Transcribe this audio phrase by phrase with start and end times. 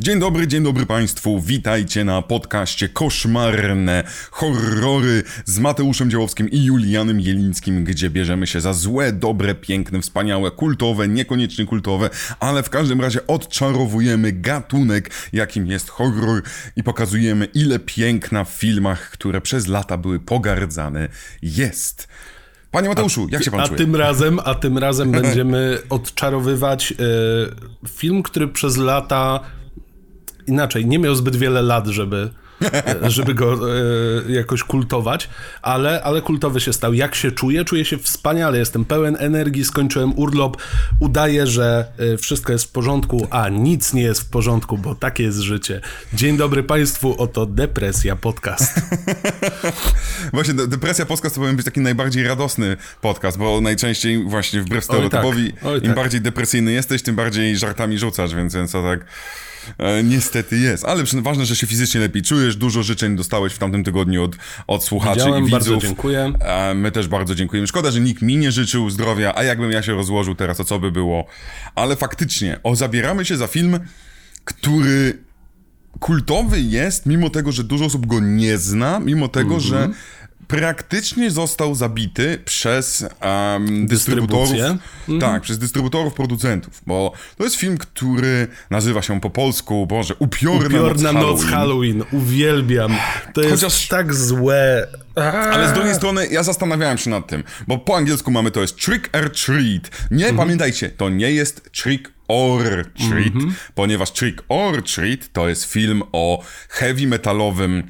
[0.00, 1.40] Dzień dobry, dzień dobry Państwu.
[1.40, 8.72] Witajcie na podcaście Koszmarne Horrory z Mateuszem Działowskim i Julianem Jelińskim, gdzie bierzemy się za
[8.72, 12.10] złe, dobre, piękne, wspaniałe, kultowe, niekoniecznie kultowe,
[12.40, 16.42] ale w każdym razie odczarowujemy gatunek, jakim jest horror
[16.76, 21.08] i pokazujemy, ile piękna w filmach, które przez lata były pogardzane,
[21.42, 22.08] jest.
[22.70, 23.78] Panie Mateuszu, jak się pan a czuje?
[23.78, 26.96] Tym razem, a tym razem będziemy odczarowywać e,
[27.88, 29.40] film, który przez lata
[30.46, 32.30] inaczej, nie miał zbyt wiele lat, żeby,
[33.02, 35.28] żeby go e, jakoś kultować,
[35.62, 36.94] ale, ale kultowy się stał.
[36.94, 37.64] Jak się czuję?
[37.64, 40.56] Czuję się wspaniale, jestem pełen energii, skończyłem urlop,
[41.00, 45.22] udaję, że e, wszystko jest w porządku, a nic nie jest w porządku, bo takie
[45.22, 45.80] jest życie.
[46.12, 48.80] Dzień dobry Państwu, oto Depresja Podcast.
[50.32, 54.84] Właśnie, de- Depresja Podcast to powinien być taki najbardziej radosny podcast, bo najczęściej właśnie wbrew
[54.84, 55.94] stereotypowi, Oj, im tak.
[55.94, 59.04] bardziej depresyjny jesteś, tym bardziej żartami rzucasz, więc, więc to tak
[59.78, 60.84] e, niestety jest.
[60.84, 64.84] Ale ważne, że się fizycznie lepiej czujesz, dużo życzeń dostałeś w tamtym tygodniu od, od
[64.84, 65.82] słuchaczy Widziałem, i bardzo widzów.
[65.88, 66.32] dziękuję.
[66.40, 67.66] E, my też bardzo dziękujemy.
[67.66, 70.78] Szkoda, że nikt mi nie życzył zdrowia, a jakbym ja się rozłożył teraz, to co
[70.78, 71.26] by było.
[71.74, 73.78] Ale faktycznie, o, zabieramy się za film,
[74.44, 75.18] który
[76.00, 79.94] kultowy jest, mimo tego, że dużo osób go nie zna, mimo tego, że Mhm.
[80.48, 83.04] Praktycznie został zabity przez
[83.54, 84.50] um, dystrybutorów.
[84.52, 84.78] Mhm.
[85.20, 90.68] Tak, przez dystrybutorów, producentów, bo to jest film, który nazywa się po polsku, Boże, Upiorna,
[90.78, 91.54] Piorna noc, noc Halloween.
[91.54, 92.96] Halloween, uwielbiam.
[93.34, 94.86] To jest Chociaż- tak złe.
[95.52, 98.76] Ale z drugiej strony ja zastanawiałem się nad tym, bo po angielsku mamy to jest
[98.76, 99.90] trick or treat.
[100.10, 100.36] Nie, Mhm.
[100.36, 102.62] pamiętajcie, to nie jest trick or
[103.08, 103.54] treat, Mhm.
[103.74, 107.82] ponieważ trick or treat to jest film o heavy metalowym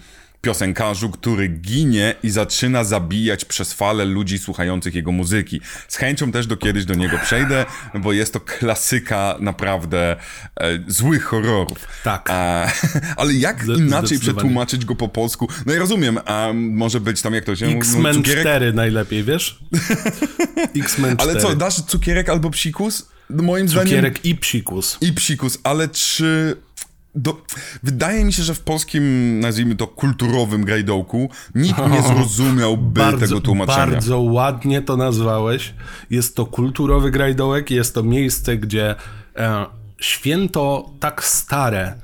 [0.44, 5.60] piosenkarzu, który ginie i zaczyna zabijać przez falę ludzi słuchających jego muzyki.
[5.88, 10.16] Z chęcią też do kiedyś do niego przejdę, bo jest to klasyka naprawdę
[10.60, 11.78] e, złych horrorów.
[12.04, 12.30] Tak.
[12.30, 12.70] E,
[13.16, 15.48] ale jak inaczej przetłumaczyć go po polsku?
[15.66, 18.42] No ja rozumiem, a może być tam jak to się mówi, X-Men cukierek?
[18.42, 19.58] 4 najlepiej, wiesz?
[20.76, 21.30] X-Men 4.
[21.30, 23.08] Ale co, dasz cukierek albo psikus?
[23.30, 24.98] No, Moim zdaniem Cukierek i psikus.
[25.00, 26.56] i psikus, ale czy...
[27.14, 27.36] Do...
[27.82, 33.86] Wydaje mi się, że w polskim, nazwijmy to, kulturowym grajdołku nikt nie zrozumiałby tego tłumaczenia.
[33.86, 35.74] Bardzo ładnie to nazwałeś.
[36.10, 38.94] Jest to kulturowy grajdołek, jest to miejsce, gdzie
[39.36, 39.66] e,
[40.00, 41.94] święto tak stare,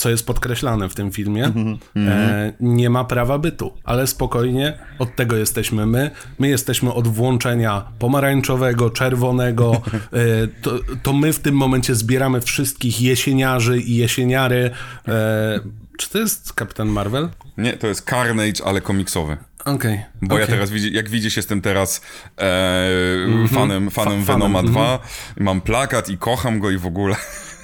[0.00, 3.72] co jest podkreślane w tym filmie, Mhm, e, nie ma prawa bytu.
[3.84, 6.10] Ale spokojnie, od tego jesteśmy my.
[6.38, 9.72] My jesteśmy od włączenia pomarańczowego, czerwonego.
[10.12, 10.70] E, to,
[11.02, 14.70] to my w tym momencie zbieramy wszystkich jesieniarzy i jesieniary.
[15.08, 15.60] E,
[15.98, 17.28] czy to jest Kapitan Marvel?
[17.58, 19.36] Nie, to jest Carnage, ale komiksowy.
[19.64, 20.00] Okej.
[20.22, 20.54] Bo ja okej.
[20.54, 22.00] teraz, widzi- jak widzisz, jestem teraz
[22.38, 24.98] e, fanem, fanem Fa- Venoma fanem, 2.
[25.40, 27.16] Mam plakat i kocham go i w ogóle.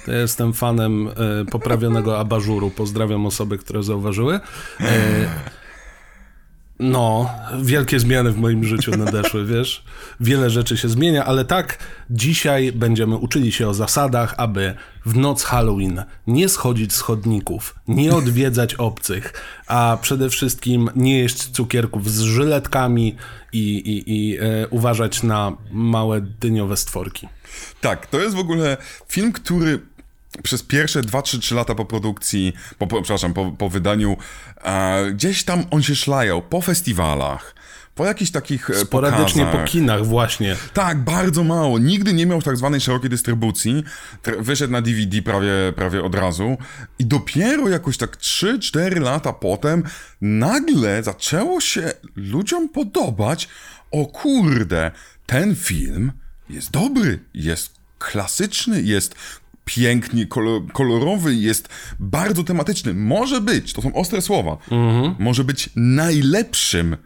[0.07, 1.11] Ja jestem fanem e,
[1.45, 2.71] poprawionego abażuru.
[2.71, 4.39] Pozdrawiam osoby, które zauważyły.
[4.79, 5.27] E,
[6.79, 7.29] no,
[7.61, 9.83] wielkie zmiany w moim życiu nadeszły, wiesz?
[10.19, 11.77] Wiele rzeczy się zmienia, ale tak,
[12.09, 14.75] dzisiaj będziemy uczyli się o zasadach, aby
[15.05, 19.33] w noc Halloween nie schodzić z chodników, nie odwiedzać obcych,
[19.67, 23.15] a przede wszystkim nie jeść cukierków z żyletkami
[23.53, 27.27] i, i, i e, uważać na małe dyniowe stworki.
[27.81, 29.79] Tak, to jest w ogóle film, który
[30.43, 34.17] przez pierwsze 2-3 lata po produkcji, po, po, przepraszam, po, po wydaniu,
[34.63, 37.55] e, gdzieś tam on się szlajał po festiwalach,
[37.95, 39.69] po jakichś takich e, Sporadycznie po pokazach.
[39.69, 40.55] kinach właśnie.
[40.73, 41.79] Tak, bardzo mało.
[41.79, 43.83] Nigdy nie miał tak zwanej szerokiej dystrybucji.
[44.23, 46.57] Tr- Wyszedł na DVD prawie, prawie od razu.
[46.99, 49.83] I dopiero jakoś tak 3-4 lata potem
[50.21, 53.49] nagle zaczęło się ludziom podobać.
[53.91, 54.91] O kurde,
[55.25, 56.11] ten film
[56.49, 59.15] jest dobry, jest klasyczny, jest
[59.67, 61.69] pięknie kolor- kolorowy, jest
[61.99, 62.93] bardzo tematyczny.
[62.93, 64.57] Może być, to są ostre słowa,
[65.19, 66.97] może być najlepszym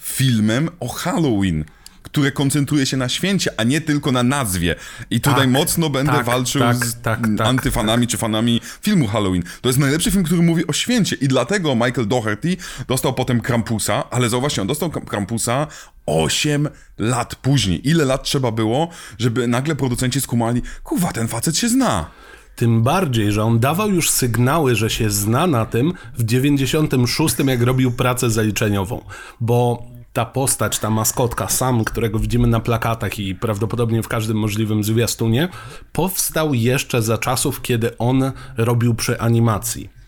[0.00, 1.64] filmem o Halloween,
[2.02, 4.74] które koncentruje się na święcie, a nie tylko na nazwie.
[5.10, 9.06] I tutaj Tak, mocno będę tak, walczył tak, z tak, tak, antyfanami czy fanami filmu
[9.06, 9.42] Halloween.
[9.60, 12.56] To jest najlepszy film, który mówi o święcie i dlatego Michael Doherty
[12.88, 15.66] dostał potem Krampusa, ale zauważcie, on dostał Kram- Krampusa
[16.06, 16.68] 8
[16.98, 17.88] lat później.
[17.88, 18.88] Ile lat trzeba było,
[19.18, 22.10] żeby nagle producenci skumali, kurwa, ten facet się zna.
[22.56, 27.62] Tym bardziej, że on dawał już sygnały, że się zna na tym w 96, jak
[27.62, 29.04] robił pracę zaliczeniową.
[29.40, 34.84] Bo ta postać, ta maskotka, sam, którego widzimy na plakatach i prawdopodobnie w każdym możliwym
[34.84, 35.48] zwiastunie,
[35.92, 40.01] powstał jeszcze za czasów, kiedy on robił przy animacji.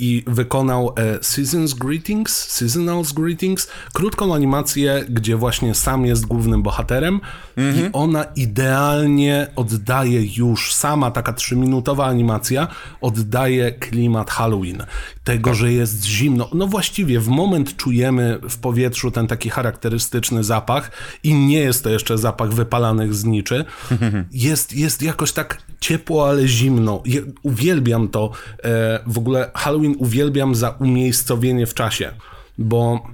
[0.00, 7.20] I wykonał e, Seasons Greetings, Seasonals Greetings, krótką animację, gdzie właśnie sam jest głównym bohaterem
[7.56, 12.68] i ona idealnie oddaje już, sama taka trzyminutowa animacja,
[13.00, 14.82] oddaje klimat Halloween.
[15.24, 16.48] Tego, że jest zimno.
[16.54, 20.90] No właściwie w moment czujemy w powietrzu ten taki charakterystyczny zapach
[21.22, 23.64] i nie jest to jeszcze zapach wypalanych zniczy.
[24.32, 27.02] Jest, jest jakoś tak ciepło, ale zimno.
[27.04, 28.30] Je, uwielbiam to.
[28.64, 32.12] E, w ogóle Halloween uwielbiam za umiejscowienie w czasie,
[32.58, 33.04] bo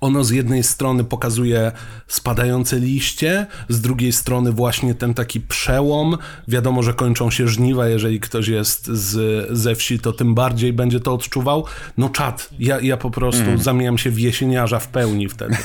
[0.00, 1.72] ono z jednej strony pokazuje
[2.08, 6.18] spadające liście, z drugiej strony właśnie ten taki przełom.
[6.48, 11.00] Wiadomo, że kończą się żniwa, jeżeli ktoś jest z, ze wsi, to tym bardziej będzie
[11.00, 11.64] to odczuwał.
[11.98, 13.58] No czad, ja, ja po prostu mm.
[13.58, 15.56] zamieniam się w jesieniarza w pełni wtedy.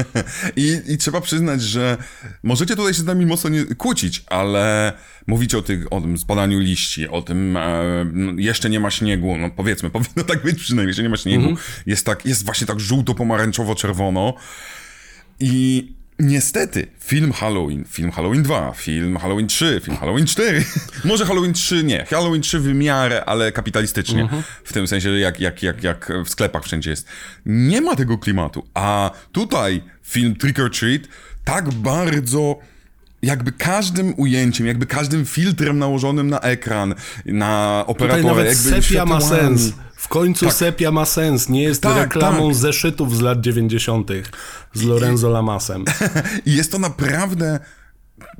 [0.56, 1.96] I, I trzeba przyznać, że
[2.42, 4.92] możecie tutaj się z nami mocno nie kłócić, ale
[5.26, 7.82] mówicie o, tych, o tym spadaniu liści, o tym e,
[8.12, 11.50] no, jeszcze nie ma śniegu, no powiedzmy, powinno tak być przynajmniej, jeszcze nie ma śniegu.
[11.50, 11.82] -hmm.
[11.86, 14.32] Jest, tak, jest właśnie tak żółto-pomarańczowo-czerwono
[15.40, 20.64] i Niestety, film Halloween, film Halloween 2, film Halloween 3, film Halloween 4,
[21.04, 24.42] może Halloween 3 nie, Halloween 3 w miarę, ale kapitalistycznie, -huh.
[24.64, 27.08] w tym sensie jak, jak, jak, jak w sklepach wszędzie jest.
[27.46, 31.02] Nie ma tego klimatu, a tutaj film Trick or Treat
[31.44, 32.58] tak bardzo
[33.24, 36.94] jakby każdym ujęciem, jakby każdym filtrem nałożonym na ekran,
[37.26, 39.72] na operatora, Tutaj nawet jakby sepia ma sens.
[39.96, 40.54] W końcu tak.
[40.54, 42.56] sepia ma sens, nie jest tak, reklamą tak.
[42.56, 44.10] zeszytów z lat 90.
[44.74, 45.84] z Lorenzo Lamasem.
[46.46, 47.60] I jest to naprawdę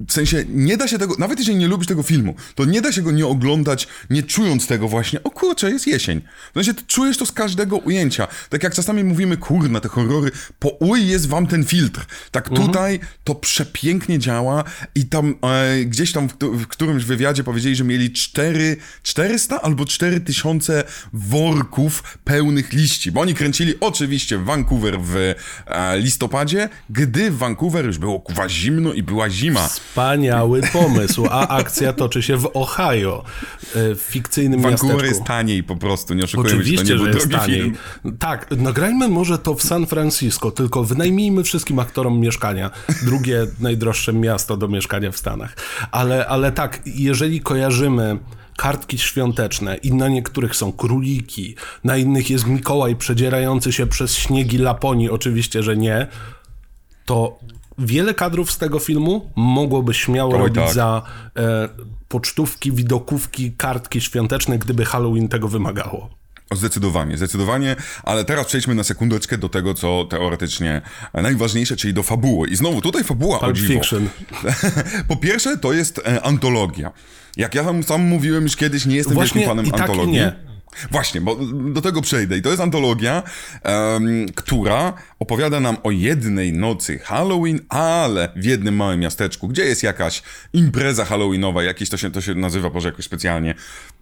[0.08, 2.92] w sensie nie da się tego, nawet jeżeli nie lubisz tego filmu, to nie da
[2.92, 6.20] się go nie oglądać, nie czując tego właśnie, o kurczę, jest jesień.
[6.50, 8.26] W sensie czujesz to z każdego ujęcia.
[8.48, 12.06] Tak jak czasami mówimy, kurna, te horrory, po uj jest wam ten filtr.
[12.30, 12.66] Tak mhm.
[12.66, 17.84] tutaj to przepięknie działa i tam e, gdzieś tam w, w, którymś wywiadzie powiedzieli, że
[17.84, 25.16] mieli 4, 400 albo 4000 worków pełnych liści, bo oni kręcili oczywiście Vancouver w
[25.66, 29.63] e, listopadzie, gdy w Vancouver już było kuwa zimno i była zima.
[29.68, 33.24] Wspaniały pomysł, a akcja toczy się w Ohio,
[33.74, 35.14] e, w fikcyjnym Vancouver miasteczku.
[35.14, 37.60] jest taniej po prostu, nie Oczywiście, się, to nie że jest taniej.
[37.62, 37.76] film.
[38.18, 42.70] Tak, nagrajmy może to w San Francisco, tylko wynajmijmy wszystkim aktorom mieszkania.
[43.02, 45.56] Drugie najdroższe miasto do mieszkania w Stanach.
[45.90, 48.18] Ale, ale tak, jeżeli kojarzymy
[48.56, 54.58] kartki świąteczne i na niektórych są króliki, na innych jest Mikołaj przedzierający się przez śniegi
[54.58, 56.06] Laponii, oczywiście, że nie,
[57.06, 57.38] to
[57.78, 60.74] wiele kadrów z tego filmu mogłoby śmiało Oj, robić tak.
[60.74, 61.02] za
[61.36, 61.68] e,
[62.08, 66.10] pocztówki, widokówki, kartki świąteczne, gdyby Halloween tego wymagało.
[66.52, 70.82] Zdecydowanie, zdecydowanie, ale teraz przejdźmy na sekundeczkę do tego, co teoretycznie
[71.14, 72.48] najważniejsze, czyli do fabuły.
[72.48, 73.72] I znowu, tutaj fabuła Pulp o dziwo.
[73.72, 74.08] Fiction.
[75.08, 76.92] po pierwsze, to jest e, antologia.
[77.36, 80.14] Jak ja sam mówiłem już kiedyś, nie jestem Właśnie wielkim fanem i tak, i antologii.
[80.14, 80.53] nie.
[80.90, 81.36] Właśnie, bo
[81.72, 82.36] do tego przejdę.
[82.38, 83.22] I to jest antologia,
[83.62, 89.82] em, która opowiada nam o jednej nocy Halloween, ale w jednym małym miasteczku, gdzie jest
[89.82, 90.22] jakaś
[90.52, 93.54] impreza halloweenowa, jakieś to się, to się nazywa, może jakoś specjalnie.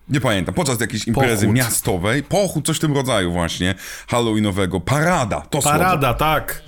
[0.09, 1.57] Nie pamiętam, podczas jakiejś imprezy Pochód.
[1.57, 3.75] miastowej, pochód, coś w tym rodzaju właśnie,
[4.09, 5.79] halloweenowego, parada, to słowo.
[5.79, 6.63] Parada, tak.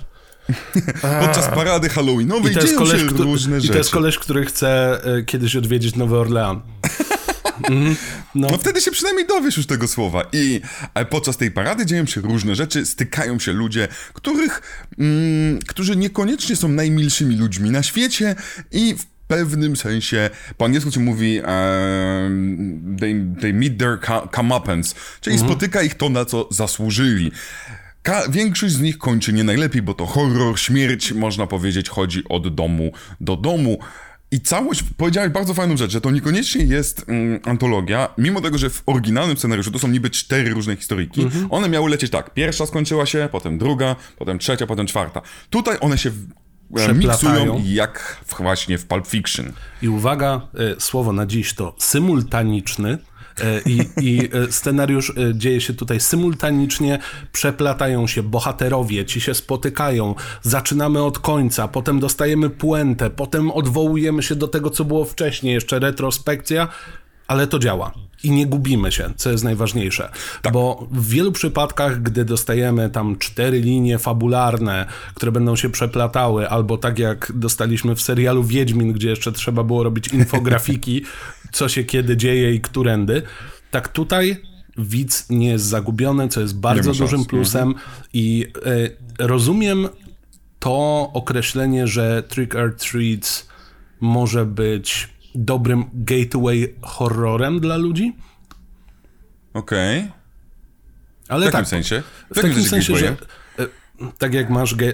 [1.25, 3.71] Podczas parady halloweenowej I to, jest dzieją koleś, się który, różne I rzeczy.
[3.73, 6.61] to jest koleś, który chce e, kiedyś odwiedzić Nowy Orlean.
[7.63, 7.95] Mhm.
[8.35, 8.47] No.
[8.51, 10.23] No wtedy się przynajmniej dowiesz już tego słowa.
[10.33, 10.61] I
[10.93, 14.61] e, podczas tej parady dzieją się różne rzeczy, stykają się ludzie, których,
[14.99, 18.35] mm, którzy niekoniecznie są najmilszymi ludźmi na świecie
[18.71, 24.95] i w pewnym sensie, po angielsku się mówi um, they, they meet their co- comeuppance,
[25.21, 27.31] czyli spotyka ich to, na co zasłużyli.
[28.03, 32.55] Ka- większość z nich kończy nie najlepiej, bo to horror, śmierć, można powiedzieć, chodzi od
[32.55, 32.91] domu
[33.21, 33.79] do domu.
[34.31, 38.69] I całość, powiedziałeś bardzo fajną rzecz, że to niekoniecznie jest mm, antologia, mimo tego, że
[38.69, 43.05] w oryginalnym scenariuszu to są niby cztery różne historyjki, one miały lecieć tak, pierwsza skończyła
[43.05, 45.21] się, potem druga, potem trzecia, potem czwarta.
[45.49, 46.11] Tutaj one się
[46.77, 49.51] e, miksują jak w, właśnie w Pulp Fiction.
[49.81, 50.41] I uwaga,
[50.75, 52.97] e, słowo na dziś to symultaniczny.
[53.43, 56.99] E, I, I e, scenariusz e, dzieje się tutaj symultanicznie,
[57.31, 64.35] przeplatają się bohaterowie, ci się spotykają, zaczynamy od końca, potem dostajemy puentę, potem odwołujemy się
[64.35, 66.67] do tego, co było wcześniej, jeszcze retrospekcja,
[67.27, 67.91] ale to działa.
[68.23, 70.09] I nie gubimy się, co jest najważniejsze.
[70.53, 76.77] Bo w wielu przypadkach, gdy dostajemy tam cztery linie fabularne, które będą się przeplatały, albo
[76.77, 81.03] tak jak dostaliśmy w serialu Wiedźmin, gdzie jeszcze trzeba było robić infografiki,
[81.51, 83.21] co się kiedy dzieje i którędy,
[83.71, 84.41] tak tutaj
[84.77, 87.11] widz nie jest zagubiony, co jest bardzo ma szans.
[87.11, 87.75] dużym plusem
[88.13, 88.47] i
[89.19, 89.89] e, rozumiem
[90.59, 93.47] to określenie, że Trick or Treats
[94.01, 98.13] może być dobrym gateway horrorem dla ludzi,
[99.53, 100.11] Okej.
[101.29, 102.03] Ale w jakim tak, sensie?
[102.31, 103.15] W, takim sensie, że e,
[104.17, 104.93] tak jak masz ge,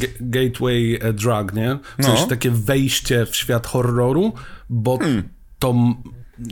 [0.00, 1.78] ge, gateway e, drug, nie?
[1.98, 2.26] W sensie No.
[2.28, 4.32] takie wejście w świat horroru,
[4.70, 5.28] bo Hmm.
[5.58, 5.74] to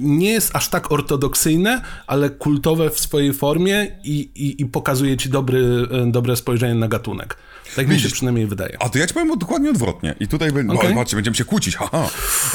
[0.00, 5.28] nie jest aż tak ortodoksyjne, ale kultowe w swojej formie i, i, i pokazuje ci
[5.28, 7.36] dobry, e, dobre spojrzenie na gatunek.
[7.76, 8.76] Tak mi się Widzisz, przynajmniej wydaje.
[8.80, 10.14] A to ja ci powiem dokładnie odwrotnie.
[10.20, 10.66] I tutaj okay.
[10.68, 10.94] Okej.
[10.94, 12.08] patrzcie, będziemy się kłócić, haha.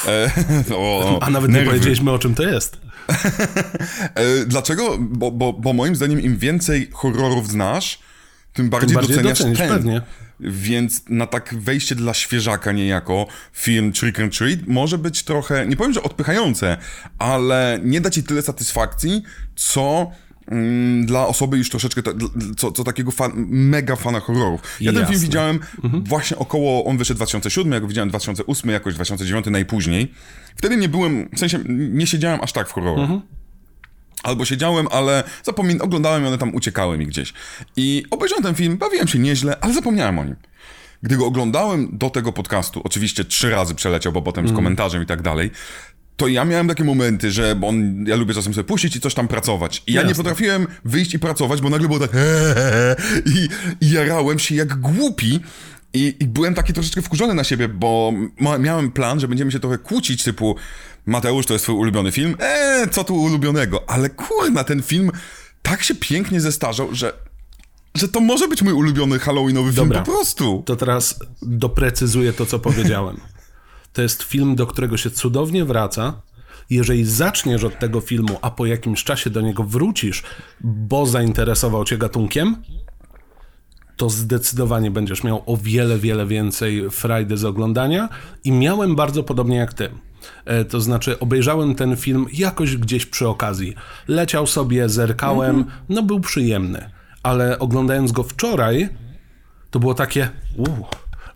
[0.07, 0.31] E,
[0.75, 1.69] o, A nawet nie nerwy.
[1.69, 2.77] powiedzieliśmy o czym to jest.
[4.15, 4.97] E, dlaczego?
[4.99, 7.99] Bo, bo, bo moim zdaniem im więcej horrorów znasz,
[8.53, 9.69] tym bardziej, bardziej doceniasz docenisz, ten.
[9.69, 10.01] pewnie.
[10.41, 15.75] Więc na tak wejście dla świeżaka niejako film Trick and Treat może być trochę, nie
[15.75, 16.77] powiem, że odpychające,
[17.17, 19.23] ale nie da ci tyle satysfakcji,
[19.55, 20.11] co
[20.47, 22.11] mm, dla osoby już troszeczkę, ta,
[22.57, 24.61] co, co takiego fan, mega fana horrorów.
[24.81, 25.15] Ja ten Jasne.
[25.15, 25.59] film widziałem
[26.03, 30.11] właśnie około, on wyszedł w 2007, ja go widziałem w 2008, jakoś 2009 najpóźniej.
[30.55, 33.09] Wtedy nie byłem, w sensie nie siedziałem aż tak w horrorach.
[34.23, 37.33] Albo siedziałem, ale zapomin- oglądałem i one tam uciekały mi gdzieś.
[37.77, 40.35] I obejrzałem ten film, bawiłem się nieźle, ale zapomniałem o nim.
[41.03, 45.05] Gdy go oglądałem do tego podcastu, oczywiście trzy razy przeleciał, bo potem z komentarzem i
[45.05, 45.51] tak dalej,
[46.17, 49.13] to ja miałem takie momenty, że bo on, ja lubię czasem sobie puścić i coś
[49.13, 49.83] tam pracować.
[49.87, 50.23] I ja nie Jasne.
[50.23, 52.11] potrafiłem wyjść i pracować, bo nagle było tak
[53.25, 53.47] i,
[53.85, 55.39] i jarałem się jak głupi.
[55.93, 59.59] I, I byłem taki troszeczkę wkurzony na siebie, bo ma, miałem plan, że będziemy się
[59.59, 60.55] trochę kłócić, typu
[61.05, 62.35] Mateusz, to jest twój ulubiony film?
[62.39, 63.89] Eee, co tu ulubionego?
[63.89, 65.11] Ale kurna, ten film
[65.61, 67.13] tak się pięknie zestarzał, że,
[67.95, 70.01] że to może być mój ulubiony halloweenowy film Dobra.
[70.01, 70.63] po prostu.
[70.65, 73.17] To teraz doprecyzuję to, co powiedziałem.
[73.93, 76.21] To jest film, do którego się cudownie wraca.
[76.69, 80.23] Jeżeli zaczniesz od tego filmu, a po jakimś czasie do niego wrócisz,
[80.61, 82.55] bo zainteresował cię gatunkiem,
[83.97, 88.09] to zdecydowanie będziesz miał o wiele, wiele więcej frajdy z oglądania.
[88.43, 89.89] I miałem bardzo podobnie jak ty.
[90.45, 93.75] E, To znaczy, obejrzałem ten film jakoś gdzieś przy okazji.
[94.07, 96.89] Leciał sobie, zerkałem, no był przyjemny.
[97.23, 98.89] Ale oglądając go wczoraj,
[99.71, 100.85] to było takie, uuu,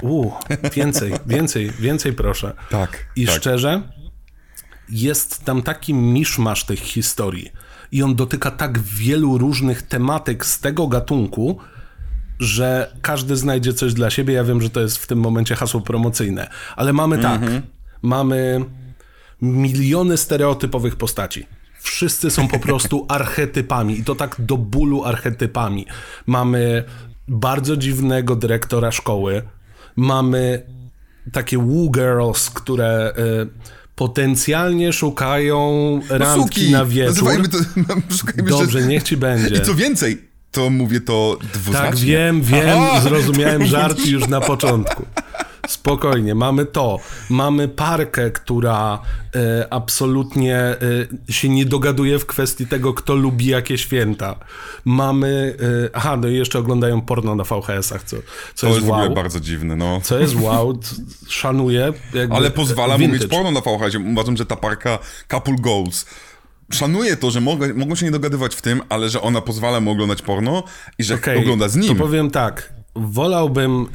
[0.02, 0.34] uuu,
[0.74, 2.54] więcej, więcej, więcej proszę.
[2.70, 3.36] Tak, I tak.
[3.36, 3.82] szczerze,
[4.90, 7.52] jest tam taki miszmasz tych historii
[7.92, 11.60] i on dotyka tak wielu różnych tematyk z tego gatunku,
[12.40, 14.34] że każdy znajdzie coś dla siebie.
[14.34, 17.42] Ja wiem, że to jest w tym momencie hasło promocyjne, ale mamy tak,
[18.06, 18.66] mamy
[19.42, 21.46] miliony stereotypowych postaci.
[21.80, 25.86] Wszyscy są po prostu archetypami i to tak do bólu archetypami.
[26.26, 26.84] Mamy
[27.28, 29.42] bardzo dziwnego dyrektora szkoły,
[29.96, 30.62] mamy
[31.32, 33.48] takie woo girls, które y,
[33.96, 37.08] potencjalnie szukają randki Suki, na wieczór.
[37.08, 37.58] nazywajmy to,
[38.18, 39.56] szukajmy Dobrze, jeszcze- niech ci będzie.
[39.56, 40.22] I co więcej,
[40.52, 41.90] to mówię to dwuznacznie.
[41.92, 43.02] Tak, wiem, wiem, Aha!
[43.02, 45.06] zrozumiałem żart już na początku.
[45.68, 47.00] Spokojnie, mamy to.
[47.30, 49.00] Mamy parkę, która
[49.36, 50.78] e, absolutnie e,
[51.34, 54.36] się nie dogaduje w kwestii tego, kto lubi jakie święta.
[54.86, 55.56] Mamy.
[55.86, 58.18] E, aha, no i jeszcze oglądają porno na VHS-ach, co,
[58.56, 59.16] co To jest jest w ogóle wow.
[59.16, 60.02] bardzo dziwne, no.
[60.04, 60.80] Co jest wow,
[61.28, 61.94] szanuję.
[62.14, 63.20] jakby, Ale pozwala mu vintage.
[63.24, 63.96] mieć porno na VHS.
[64.12, 66.06] Uważam, że ta parka Couple Goals
[66.72, 69.92] szanuję to, że mogę, mogą się nie dogadywać w tym, ale że ona pozwala mu
[69.92, 70.64] oglądać porno
[71.00, 71.96] i że Okej, ogląda z nim.
[71.98, 73.88] To powiem tak, wolałbym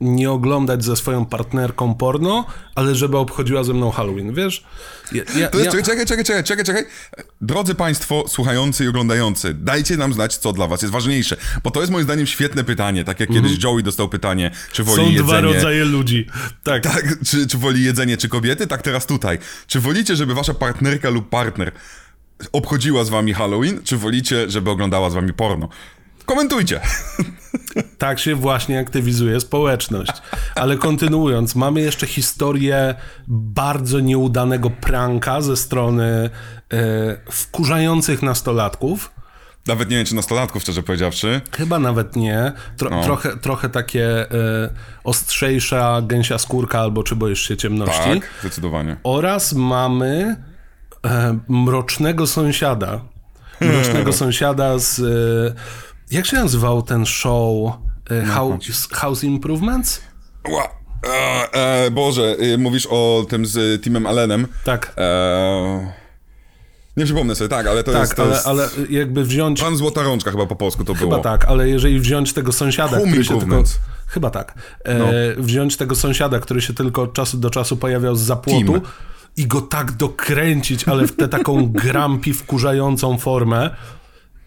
[0.00, 4.64] nie oglądać ze swoją partnerką porno, ale żeby obchodziła ze mną Halloween, wiesz?
[5.12, 6.84] Ja, ja, To jest, ja, czekaj, czekaj, czekaj, czekaj, czekaj.
[7.40, 11.36] Drodzy Państwo, słuchający i oglądający, dajcie nam znać, co dla Was jest ważniejsze.
[11.64, 13.04] Bo to jest moim zdaniem świetne pytanie.
[13.04, 15.18] Tak jak kiedyś Joey dostał pytanie, czy woli Mhm.
[15.18, 15.40] są jedzenie.
[15.42, 16.26] dwa rodzaje ludzi.
[16.62, 16.82] Tak.
[16.82, 18.66] Tak, czy, czy woli jedzenie, czy kobiety?
[18.66, 19.38] Tak teraz tutaj.
[19.66, 21.72] Czy wolicie, żeby wasza partnerka lub partner
[22.52, 25.68] obchodziła z wami Halloween, czy wolicie, żeby oglądała z wami porno?
[26.26, 26.80] Komentujcie.
[27.98, 30.12] Tak się właśnie aktywizuje społeczność.
[30.54, 32.94] Ale kontynuując, mamy jeszcze historię
[33.28, 36.30] bardzo nieudanego pranka ze strony
[36.72, 39.10] e, wkurzających nastolatków.
[39.66, 41.40] Nawet nie wiem, czy nastolatków, szczerze powiedziawszy.
[41.56, 42.52] Chyba nawet nie.
[42.76, 43.02] Tro, No.
[43.02, 44.70] trochę, trochę takie e,
[45.04, 48.20] ostrzejsza gęsia skórka albo czy boisz się ciemności.
[48.20, 48.96] Tak, zdecydowanie.
[49.02, 50.36] Oraz mamy
[51.04, 53.00] e, mrocznego sąsiada.
[53.60, 54.98] Mrocznego sąsiada z.
[55.00, 57.72] E, jak się nazywał ten show?
[58.10, 60.00] E, house, house Improvements?
[60.48, 60.68] Ła,
[61.06, 61.52] e,
[61.86, 64.46] e, Boże, y, mówisz o tym z Timem Allenem.
[64.64, 64.94] Tak.
[64.98, 65.92] E,
[66.96, 68.14] nie przypomnę sobie, tak, ale to Tak, jest...
[68.16, 69.60] To ale, jest ale jakby wziąć.
[69.60, 71.22] Pan Złota Rączka chyba po polsku to Chyba było.
[71.22, 73.62] tak, ale jeżeli wziąć tego sąsiada, Home który się tylko.
[74.06, 74.54] Chyba tak.
[74.84, 75.06] E, No.
[75.36, 78.80] Wziąć tego sąsiada, który się tylko od czasu do czasu pojawiał z zapłotu Tim.
[79.36, 83.70] i go tak dokręcić, ale w tę taką grampi wkurzającą formę.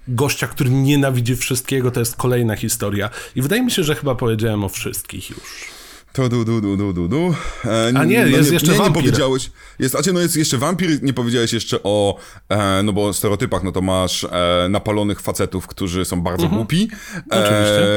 [0.10, 3.10] Gościa, który nienawidzi wszystkiego, to jest kolejna historia.
[3.36, 5.80] I wydaje mi się, że chyba powiedziałem o wszystkich już.
[6.14, 7.36] To du, du, du, du, du, du.
[7.66, 11.04] E, A nie, no jest jeszcze nie, nie powiedziałeś, jest, a no jest jeszcze wampir,
[11.04, 15.68] nie powiedziałeś jeszcze o, e, no bo o stereotypach, no to masz e, napalonych facetów,
[15.68, 16.90] którzy są bardzo głupi.
[17.16, 17.24] Mhm.
[17.30, 17.88] Oczywiście.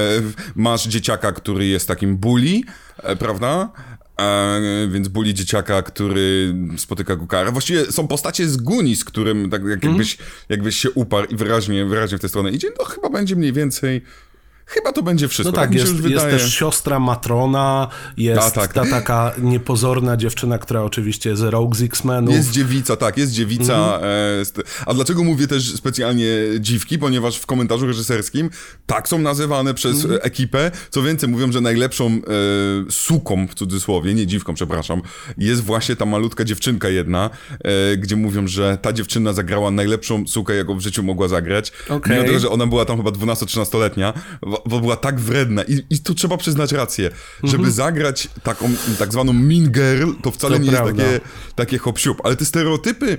[0.54, 2.60] masz dzieciaka, który jest takim bully,
[3.02, 3.68] e, prawda?
[4.20, 7.52] E, więc bully dzieciaka, który spotyka go karę.
[7.52, 11.84] Właściwie są postacie z Guni, z którym tak jak, jakbyś, jakbyś się uparł i wyraźnie,
[11.84, 14.02] wyraźnie w tę stronę idzie, no chyba będzie mniej więcej...
[14.66, 15.56] Chyba to będzie wszystko.
[15.56, 16.32] No tak, się jest, jest wydaje.
[16.38, 18.72] też siostra Matrona, jest A, tak.
[18.72, 22.34] ta taka niepozorna dziewczyna, która oczywiście jest Rogue z X-Menów.
[22.34, 23.74] Jest dziewica, tak, jest dziewica.
[23.74, 24.02] Mhm.
[24.04, 26.26] E, a dlaczego mówię też specjalnie
[26.60, 26.98] dziwki?
[26.98, 28.50] Ponieważ w komentarzu reżyserskim
[28.86, 30.20] tak są nazywane przez Mhm.
[30.22, 30.70] ekipę.
[30.90, 32.20] Co więcej, mówią, że najlepszą e,
[32.90, 35.02] suką, w cudzysłowie, nie dziwką, przepraszam,
[35.38, 37.30] jest właśnie ta malutka dziewczynka jedna,
[37.64, 41.72] e, gdzie mówią, że ta dziewczyna zagrała najlepszą sukę, jaką w życiu mogła zagrać.
[41.88, 42.12] Okej.
[42.12, 44.12] Mimo tego, że ona była tam chyba 12-13-letnia,
[44.66, 45.62] bo, była tak wredna.
[45.62, 47.10] I, I tu trzeba przyznać rację,
[47.44, 50.74] żeby zagrać taką tak zwaną mean girl, to wcale Mhm.
[50.74, 51.12] To nie prawda.
[51.12, 53.18] jest takie takie hop ale te stereotypy.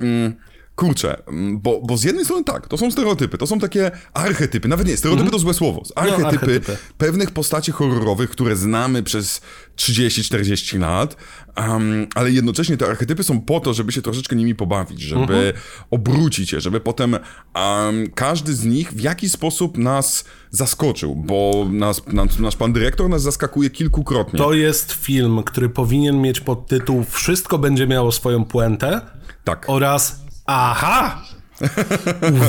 [0.00, 0.34] Mm,
[0.76, 4.68] kurczę, mm, bo, bo z jednej strony tak, to są stereotypy, to są takie archetypy,
[4.68, 6.34] nawet nie, stereotypy to złe słowo, archetypy, Mhm.
[6.36, 6.76] No, archetypy.
[6.98, 9.40] pewnych postaci horrorowych, które znamy przez
[9.76, 11.16] 30-40 lat,
[11.56, 15.52] um, ale jednocześnie te archetypy są po to, żeby się troszeczkę nimi pobawić, żeby Mhm.
[15.90, 22.02] obrócić je, żeby potem um, każdy z nich w jakiś sposób nas zaskoczył, bo nas,
[22.06, 24.38] nas, nasz pan dyrektor nas zaskakuje kilkukrotnie.
[24.38, 29.00] To jest film, który powinien mieć podtytuł Wszystko będzie miało swoją puentę
[29.44, 29.64] Tak.
[29.68, 31.22] oraz Aha!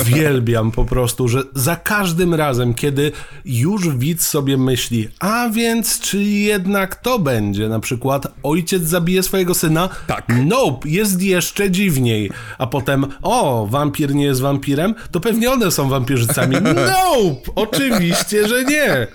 [0.02, 3.12] Uwielbiam po prostu, że za każdym razem, kiedy
[3.46, 9.54] już widz sobie myśli, a więc czy jednak to będzie, na przykład ojciec zabije swojego
[9.54, 9.90] syna?
[10.08, 10.26] Tak.
[10.46, 12.32] Nope, jest jeszcze dziwniej.
[12.58, 16.56] A potem, o, wampir nie jest wampirem, to pewnie one są wampirzycami.
[16.66, 19.08] Nope, oczywiście, że nie.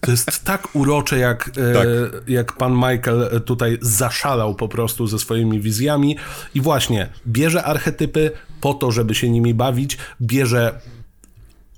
[0.00, 1.88] To jest tak urocze, jak, e, Tak.
[2.28, 6.16] jak pan Michael tutaj zaszalał po prostu ze swoimi wizjami
[6.54, 8.30] i właśnie bierze archetypy
[8.60, 10.80] po to, żeby się nimi bawić, bierze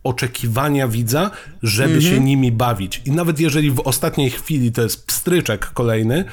[0.04, 1.30] oczekiwania widza,
[1.62, 2.14] żeby Mhm.
[2.14, 3.02] się nimi bawić.
[3.04, 6.24] I nawet jeżeli w ostatniej chwili to jest pstryczek kolejny,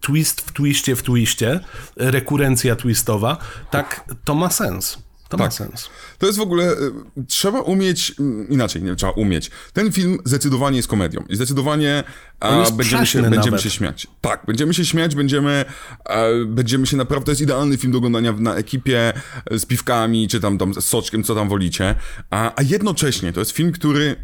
[0.00, 1.60] twist w twiście w twiście,
[1.96, 3.36] rekurencja twistowa,
[3.70, 4.98] tak, to ma sens.
[5.28, 5.52] To ma Tak.
[5.52, 5.88] sens.
[6.18, 6.92] To jest w ogóle, y,
[7.28, 9.50] trzeba umieć, mm, inaczej, nie trzeba umieć.
[9.72, 12.04] Ten film zdecydowanie jest komedią i zdecydowanie
[12.40, 13.60] a, będziemy, się, będziemy nawet.
[13.60, 14.06] się śmiać.
[14.20, 15.64] Tak, będziemy się śmiać, będziemy,
[16.04, 19.12] e, będziemy się naprawdę, to jest idealny film do oglądania na ekipie
[19.50, 21.94] e, z piwkami, czy tam, tam z soczkiem, co tam wolicie.
[22.30, 24.16] A, a jednocześnie to jest film, który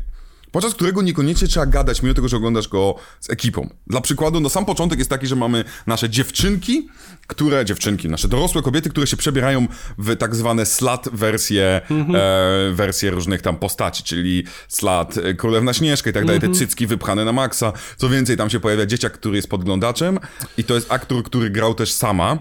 [0.53, 3.69] podczas którego niekoniecznie trzeba gadać, mimo tego, że oglądasz go z ekipą.
[3.87, 6.89] Dla przykładu, no sam początek jest taki, że mamy nasze dziewczynki,
[7.27, 9.67] które, dziewczynki, nasze dorosłe kobiety, które się przebierają
[9.99, 16.11] w tak zwane slat wersje, e, wersje różnych tam postaci, czyli slat e, Królewna Śnieżka
[16.11, 17.73] i tak dalej, te cycki wypchane na maksa.
[17.97, 20.19] Co więcej, tam się pojawia dzieciak, który jest podglądaczem
[20.59, 22.39] i to jest aktor, który grał też sama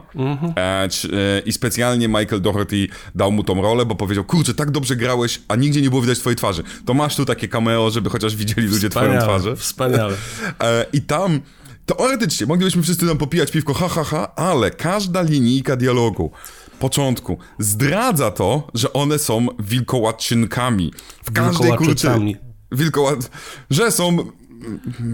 [0.56, 4.72] e, c- e, i specjalnie Michael Doherty dał mu tą rolę, bo powiedział, kurczę, tak
[4.72, 6.64] dobrze grałeś, a nigdzie nie było widać twojej twarzy.
[6.86, 9.56] To masz tu takie cameo, żeby chociaż widzieli ludzie twoją Wspaniałe, twarzę.
[9.56, 10.16] wspaniałe.
[10.64, 11.42] E, I tam
[11.86, 16.32] teoretycznie moglibyśmy wszyscy tam popijać piwko, ha, ha, ha, ale każda linijka dialogu,
[16.80, 20.94] początku, zdradza to, że one są wilkołaczynkami.
[21.24, 21.68] W każdej.
[21.70, 22.36] Wilkołaczycami.
[22.72, 23.32] Wilkołat...
[23.70, 24.18] Że są...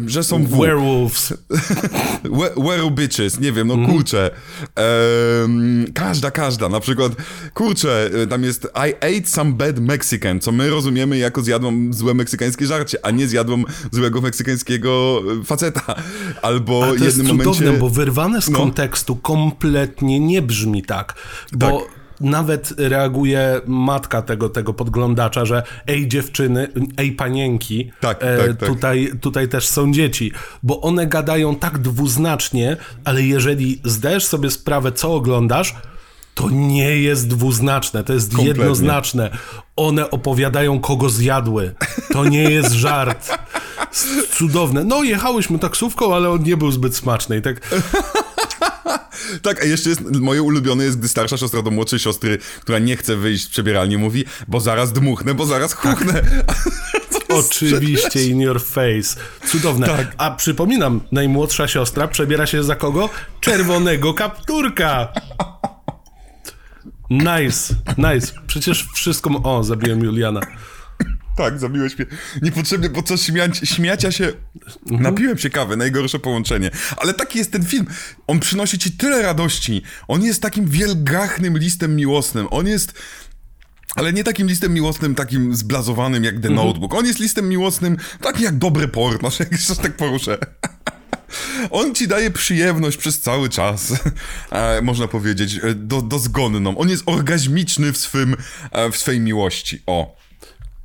[0.05, 0.57] Że są w.
[0.57, 1.33] Werewolves.
[3.41, 3.93] Nie wiem, no Mhm.
[3.93, 4.31] kurczę.
[4.75, 6.69] Em, każda, każda.
[6.69, 7.11] Na przykład,
[7.53, 12.13] kurczę, y, tam jest I ate some bad Mexican, co my rozumiemy jako zjadłam złe
[12.13, 15.95] meksykańskie żarcie, a nie zjadłam złego meksykańskiego y, faceta.
[16.41, 17.79] Albo A to jest jednym cudowne, momencie...
[17.81, 18.57] bo wyrwane z No.
[18.57, 21.13] kontekstu kompletnie nie brzmi tak.
[21.53, 21.96] Bo Tak.
[22.21, 28.69] Nawet reaguje matka tego, tego podglądacza, że ej dziewczyny, ej panienki, Tak, e, tak, tak.
[28.69, 30.31] Tutaj, tutaj też są dzieci.
[30.63, 35.75] Bo one gadają tak dwuznacznie, ale jeżeli zdajesz sobie sprawę, co oglądasz,
[36.35, 38.63] to nie jest dwuznaczne, to jest Kompletnie.
[38.63, 39.29] jednoznaczne.
[39.75, 41.75] One opowiadają, kogo zjadły.
[42.13, 43.37] To nie jest żart.
[44.31, 44.83] Cudowne.
[44.83, 47.37] No, jechałyśmy taksówką, ale on nie był zbyt smaczny.
[47.37, 47.61] I tak,
[49.41, 52.97] Tak, a jeszcze jest, moje ulubione jest, gdy starsza siostra do młodszej siostry, która nie
[52.97, 56.21] chce wyjść z przebieralni, mówi, bo zaraz dmuchnę, bo zaraz chuchnę.
[57.27, 59.19] To jest oczywiście in your face.
[59.47, 59.87] Cudowne.
[59.87, 60.15] Tak.
[60.17, 63.09] A przypominam, najmłodsza siostra przebiera się za kogo?
[63.41, 65.13] Czerwonego kapturka.
[67.09, 68.33] Nice, nice.
[68.47, 69.29] Przecież wszystko...
[69.43, 70.41] O, zabiłem Juliana.
[71.37, 72.07] Tak, zabiłeś mnie.
[72.41, 74.33] Niepotrzebnie podczas śmiać, śmiacia się
[74.85, 76.71] napiłem się kawy, najgorsze połączenie.
[76.97, 77.85] Ale taki jest ten film.
[78.27, 79.81] On przynosi ci tyle radości.
[80.07, 82.47] On jest takim wielgachnym listem miłosnym.
[82.51, 82.93] On jest...
[83.95, 86.93] Ale nie takim listem miłosnym, takim zblazowanym jak The Notebook.
[86.93, 90.37] On jest listem miłosnym, takim jak dobry porno, że jak się tak poruszę.
[91.71, 93.93] On ci daje przyjemność przez cały czas,
[94.51, 96.77] e, można powiedzieć, e, do, dozgonną.
[96.77, 98.35] On jest orgazmiczny w, swym,
[98.71, 99.83] e, w swej miłości.
[99.85, 100.16] O.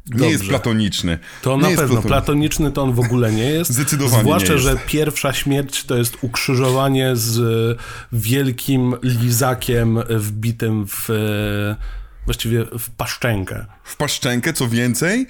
[0.06, 0.30] Nie Dobrze.
[0.32, 1.18] jest platoniczny.
[1.42, 1.76] To nie na pewno.
[1.78, 2.08] platoniczny.
[2.08, 3.70] Platoniczny to on w ogóle nie jest.
[3.80, 4.64] Zdecydowanie Zwłaszcza, nie jest.
[4.64, 11.76] że pierwsza śmierć to jest ukrzyżowanie z e, wielkim lizakiem wbitym w e,
[12.24, 13.66] właściwie w paszczękę.
[13.84, 15.26] w paszczękę, co więcej,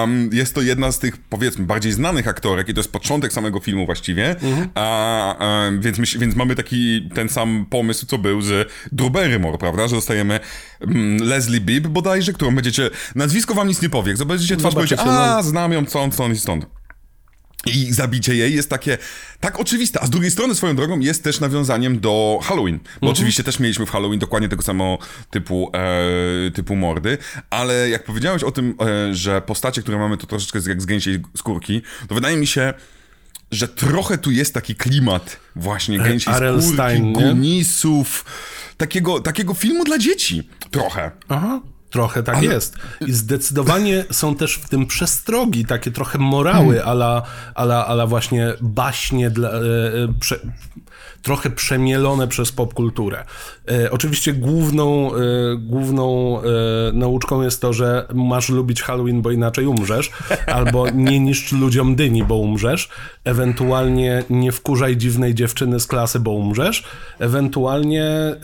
[0.00, 3.60] um, jest to jedna z tych, powiedzmy, bardziej znanych aktorek i to jest początek samego
[3.60, 4.36] filmu właściwie,
[4.74, 9.58] a, em, więc, myśl, więc mamy taki, ten sam pomysł, co był z Drew Barrymore,
[9.58, 10.40] prawda, że dostajemy
[10.80, 14.96] mm, Leslie Bibb bodajże, którą będziecie, nazwisko wam nic nie powie, jak zobaczycie twarz, Zobaczycie,
[14.96, 15.42] powiecie, a, no.
[15.42, 16.66] znam ją, co on, co on i stąd.
[17.66, 18.98] I zabicie jej jest takie
[19.40, 23.44] tak oczywiste, a z drugiej strony swoją drogą jest też nawiązaniem do Halloween, bo oczywiście
[23.44, 24.98] też mieliśmy w Halloween dokładnie tego samo
[25.30, 27.18] typu, e, typu mordy,
[27.50, 31.22] ale jak powiedziałeś o tym, e, że postacie, które mamy to troszeczkę jak z gęsiej
[31.36, 32.74] skórki, to wydaje mi się,
[33.50, 36.62] że trochę tu jest taki klimat właśnie gęsiej R.L.
[36.62, 38.24] skórki, gunisów,
[38.76, 41.10] takiego, takiego filmu dla dzieci trochę.
[41.28, 41.60] Aha.
[41.90, 42.76] Trochę tak jest.
[43.06, 46.88] I zdecydowanie są też w tym przestrogi, takie trochę morały, Hmm.
[46.88, 47.22] ala,
[47.54, 49.60] ala, ala właśnie baśnie, dla, e, e,
[50.20, 50.40] prze,
[51.26, 53.24] trochę przemielone przez popkulturę.
[53.70, 55.18] E, oczywiście główną, e,
[55.58, 56.42] główną e,
[56.92, 60.10] nauczką jest to, że masz lubić Halloween, bo inaczej umrzesz,
[60.56, 62.88] albo nie niszcz ludziom dyni, bo umrzesz,
[63.24, 66.84] ewentualnie nie wkurzaj dziwnej dziewczyny z klasy, bo umrzesz,
[67.18, 68.36] ewentualnie e,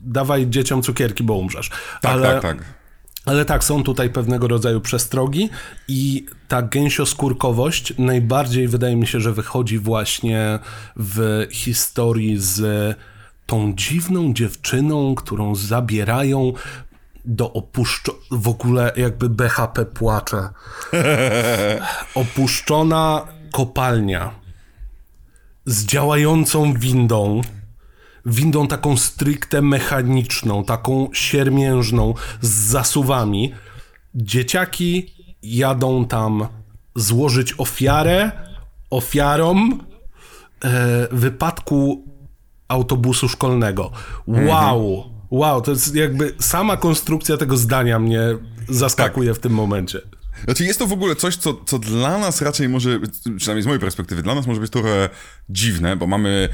[0.00, 1.70] dawaj dzieciom cukierki, bo umrzesz.
[2.02, 2.83] Tak, Ale- tak, tak.
[3.26, 5.50] Ale tak, są tutaj pewnego rodzaju przestrogi
[5.88, 10.58] i ta gęsioskórkowość najbardziej wydaje mi się, że wychodzi właśnie
[10.96, 12.96] w historii z
[13.46, 16.52] tą dziwną dziewczyną, którą zabierają
[17.24, 18.14] do opuszczo...
[18.30, 20.48] W ogóle jakby BHP płacze.
[22.14, 24.30] Opuszczona kopalnia
[25.66, 27.40] z działającą windą
[28.26, 33.52] windą taką stricte mechaniczną, taką siermiężną, z zasuwami.
[34.14, 36.46] Dzieciaki jadą tam
[36.94, 38.32] złożyć ofiarę
[38.90, 39.80] ofiarom
[40.64, 42.04] e, wypadku
[42.68, 43.90] autobusu szkolnego.
[44.26, 45.14] Wow!
[45.30, 48.20] Wow, to jest jakby sama konstrukcja tego zdania mnie
[48.68, 50.00] zaskakuje w tym momencie.
[50.44, 53.00] Znaczy jest to w ogóle coś, co, co dla nas raczej może,
[53.36, 55.08] przynajmniej z mojej perspektywy, dla nas może być trochę
[55.48, 56.48] dziwne, bo mamy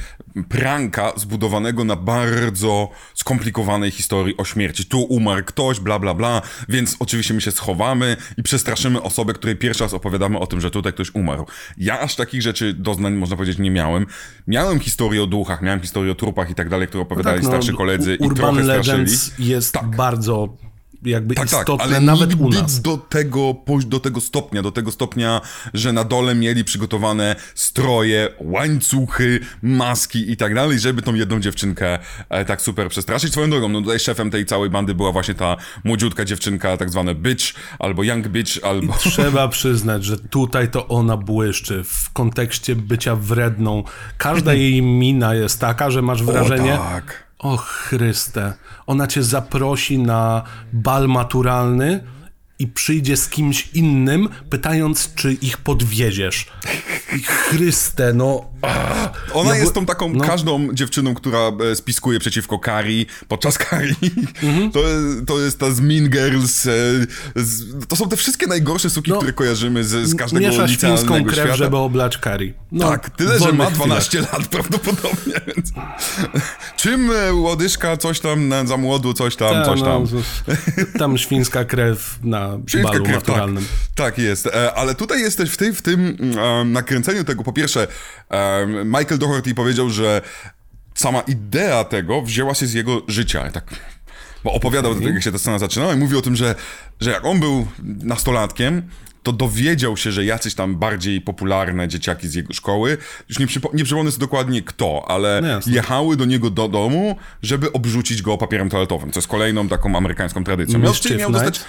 [0.48, 4.84] pranka zbudowanego na bardzo skomplikowanej historii o śmierci.
[4.84, 9.56] Tu umarł ktoś, bla, bla, bla, więc oczywiście my się schowamy i przestraszymy osobę, której
[9.56, 11.46] pierwszy raz opowiadamy o tym, że tutaj ktoś umarł.
[11.76, 14.06] Ja aż takich rzeczy doznań, można powiedzieć, nie miałem.
[14.46, 17.50] Miałem historię o duchach, miałem historię o trupach i tak dalej, które opowiadali Tak, no,
[17.50, 18.98] starszy koledzy i Urban trochę straszyli.
[18.98, 20.56] Legends jest bardzo
[21.04, 22.80] jakby Tak, tak, istotne ale nawet u nas.
[22.80, 23.54] do tego,
[23.86, 25.40] do tego stopnia, do tego stopnia,
[25.74, 31.98] że na dole mieli przygotowane stroje, łańcuchy, maski i tak dalej, żeby tą jedną dziewczynkę
[32.28, 33.32] e, tak super przestraszyć.
[33.32, 37.14] Swoją drogą, no tutaj szefem tej całej bandy była właśnie ta młodziutka dziewczynka, tak zwana
[37.14, 37.44] bitch,
[37.78, 38.92] albo young bitch, albo...
[38.98, 43.84] Trzeba przyznać, że tutaj to ona błyszczy w kontekście bycia wredną.
[44.18, 47.29] Każda jej mina jest taka, że masz wrażenie, O, tak.
[47.42, 48.52] O Chryste,
[48.86, 52.00] ona cię zaprosi na bal maturalny
[52.60, 56.46] i przyjdzie z kimś innym, pytając, czy ich podwieziesz.
[57.16, 58.50] I Chryste, no...
[59.34, 60.24] Ona Ja jest tą taką no.
[60.24, 61.38] każdą dziewczyną, która
[61.70, 63.94] e, spiskuje przeciwko Kari podczas Kari.
[64.42, 64.70] Mhm.
[64.70, 64.80] To,
[65.26, 66.66] to jest ta z Mean Girls.
[66.66, 66.70] E,
[67.36, 71.24] z, to są te wszystkie najgorsze suki, No, które kojarzymy z, z każdego Miesza licealnego
[71.24, 71.56] krew, świata.
[71.56, 72.54] żeby oblać kari.
[72.72, 73.72] No, Tak, tyle, że ma chwilach.
[73.86, 75.72] 12 lat prawdopodobnie, więc...
[76.76, 80.06] Czym e, łodyżka, coś tam, na, za młodu, coś tam, Ta, coś no, tam.
[80.06, 83.64] z- tam świńska krew na Świńska balu krew, maturalnym.
[83.94, 84.46] Tak, tak jest.
[84.46, 87.86] E, ale tutaj jesteś w, tej, w tym mm, nakręceniu tego, po pierwsze,
[88.28, 90.22] em, Michael Doherty powiedział, że
[90.94, 93.50] sama idea tego wzięła się z jego życia.
[93.50, 93.64] Tak,
[94.44, 95.14] bo opowiadał, Mhm.
[95.14, 96.54] jak się ta scena zaczynała i mówił o tym, że,
[97.00, 98.82] że jak on był nastolatkiem,
[99.22, 103.74] to dowiedział się, że jacyś tam bardziej popularne dzieciaki z jego szkoły, już nie, przypo-
[103.74, 108.38] nie przypomnę sobie dokładnie kto, ale No jechały do niego do domu, żeby obrzucić go
[108.38, 110.78] papierem toaletowym, co jest kolejną taką amerykańską tradycją.
[110.78, 111.60] Miał, miał zostać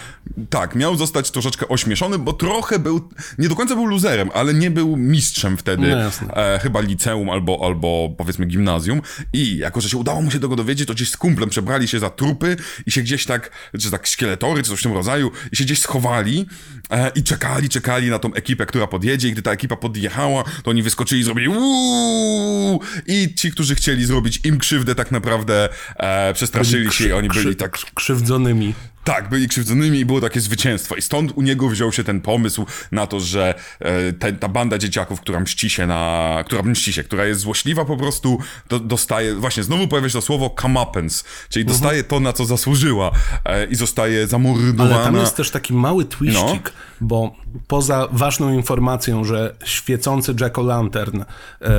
[0.49, 4.71] tak, miał zostać troszeczkę ośmieszony, bo trochę był, nie do końca był luzerem, ale nie
[4.71, 5.87] był mistrzem wtedy,
[6.27, 9.01] No e, chyba liceum albo, albo powiedzmy gimnazjum.
[9.33, 11.99] I jako, że się udało mu się tego dowiedzieć, to gdzieś z kumplem przebrali się
[11.99, 15.55] za trupy i się gdzieś tak, czy tak szkieletory, czy coś w tym rodzaju, i
[15.55, 16.45] się gdzieś schowali
[16.91, 20.71] e, i czekali, czekali na tą ekipę, która podjedzie i gdy ta ekipa podjechała, to
[20.71, 26.34] oni wyskoczyli i zrobili uuu i ci, którzy chcieli zrobić im krzywdę tak naprawdę e,
[26.34, 28.73] przestraszyli się i oni byli tak Krzywdzonymi.
[29.03, 30.95] Tak, byli krzywdzonymi i było takie zwycięstwo.
[30.95, 34.77] I stąd u niego wziął się ten pomysł na to, że e, te, ta banda
[34.77, 36.43] dzieciaków, która mści się na...
[36.45, 39.35] która mści się, która jest złośliwa po prostu, do, dostaje...
[39.35, 41.79] Właśnie, znowu pojawia się to słowo comeuppance, czyli Mhm.
[41.79, 43.11] dostaje to, na co zasłużyła
[43.45, 44.95] e, i zostaje zamordowana.
[44.95, 47.07] Ale tam jest też taki mały twiścik, No.
[47.07, 47.35] bo
[47.67, 51.21] poza ważną informacją, że świecący Jack-o'-lantern,
[51.61, 51.69] e,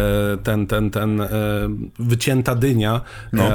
[0.43, 1.29] ten, ten, ten e,
[1.99, 3.01] wycięta dynia
[3.33, 3.49] No.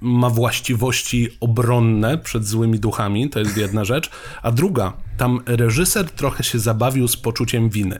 [0.00, 4.10] Ma właściwości obronne przed złymi duchami, to jest jedna rzecz,
[4.42, 7.98] a druga, tam reżyser trochę się zabawił z poczuciem winy.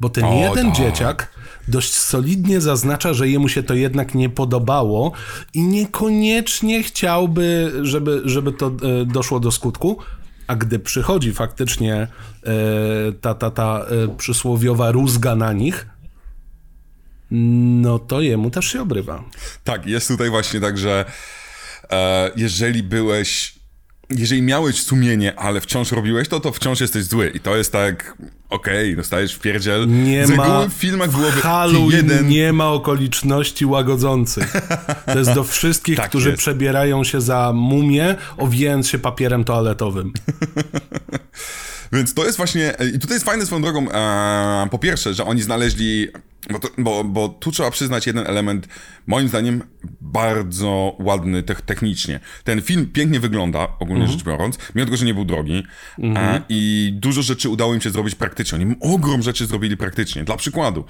[0.00, 0.76] Bo ten O, jeden tak.
[0.76, 1.30] dzieciak
[1.68, 5.12] dość solidnie zaznacza, że jemu się to jednak nie podobało
[5.54, 9.98] i niekoniecznie chciałby, żeby, żeby to e, doszło do skutku.
[10.46, 12.08] A gdy przychodzi faktycznie e,
[13.20, 15.86] ta, ta, ta e, przysłowiowa rózga na nich,
[17.30, 19.24] no to jemu też się obrywa.
[19.64, 21.04] Tak, jest tutaj właśnie tak, że
[21.90, 23.54] e, jeżeli byłeś,
[24.10, 27.32] jeżeli miałeś sumienie, ale wciąż robiłeś to, to wciąż jesteś zły.
[27.34, 28.16] I to jest tak,
[28.50, 29.88] okej, dostajesz w pierdziel.
[29.88, 32.28] Nie Z ma w filmach byłoby Halloween jeden...
[32.28, 34.52] nie ma okoliczności łagodzących.
[35.06, 36.38] To jest do wszystkich, Tak którzy jest.
[36.38, 40.12] przebierają się za mumię, owijając się papierem toaletowym.
[41.94, 45.42] Więc to jest właśnie, i tutaj jest fajne swoją drogą, e, po pierwsze, że oni
[45.42, 46.08] znaleźli,
[46.52, 48.68] bo, to, bo, bo tu trzeba przyznać jeden element,
[49.06, 49.62] moim zdaniem
[50.00, 52.20] bardzo ładny te, technicznie.
[52.44, 55.62] Ten film pięknie wygląda, ogólnie rzecz biorąc, mimo tego, że nie był drogi
[55.98, 58.58] e, i dużo rzeczy udało im się zrobić praktycznie.
[58.58, 60.24] Oni ogrom rzeczy zrobili praktycznie.
[60.24, 60.84] Dla przykładu,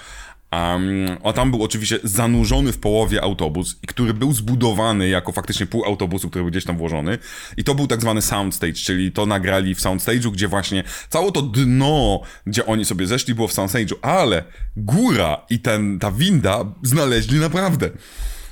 [0.55, 5.67] Um, a tam był oczywiście zanurzony w połowie autobus, i który był zbudowany jako faktycznie
[5.67, 7.19] pół autobusu, który był gdzieś tam włożony.
[7.57, 11.43] I to był tak zwany soundstage, czyli to nagrali w soundstage'u, gdzie właśnie całe to
[11.43, 14.45] dno, gdzie oni sobie zeszli, było w soundstage'u, ale
[14.77, 17.91] góra i ten, ta winda znaleźli naprawdę.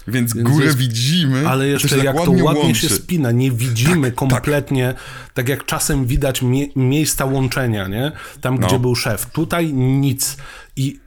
[0.09, 1.49] Więc, górę jest- widzimy.
[1.49, 2.81] Ale jeszcze tak jak to ładnie łączy.
[2.81, 4.95] się spina, nie widzimy kompletnie,
[5.35, 8.13] tak, jak czasem widać mie miejsca łączenia, nie?
[8.41, 8.67] Tam, No.
[8.67, 9.27] gdzie był szef.
[9.27, 10.37] Tutaj nic.
[10.77, 11.01] I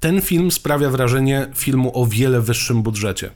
[0.00, 3.30] ten film sprawia wrażenie filmu o wiele wyższym budżecie.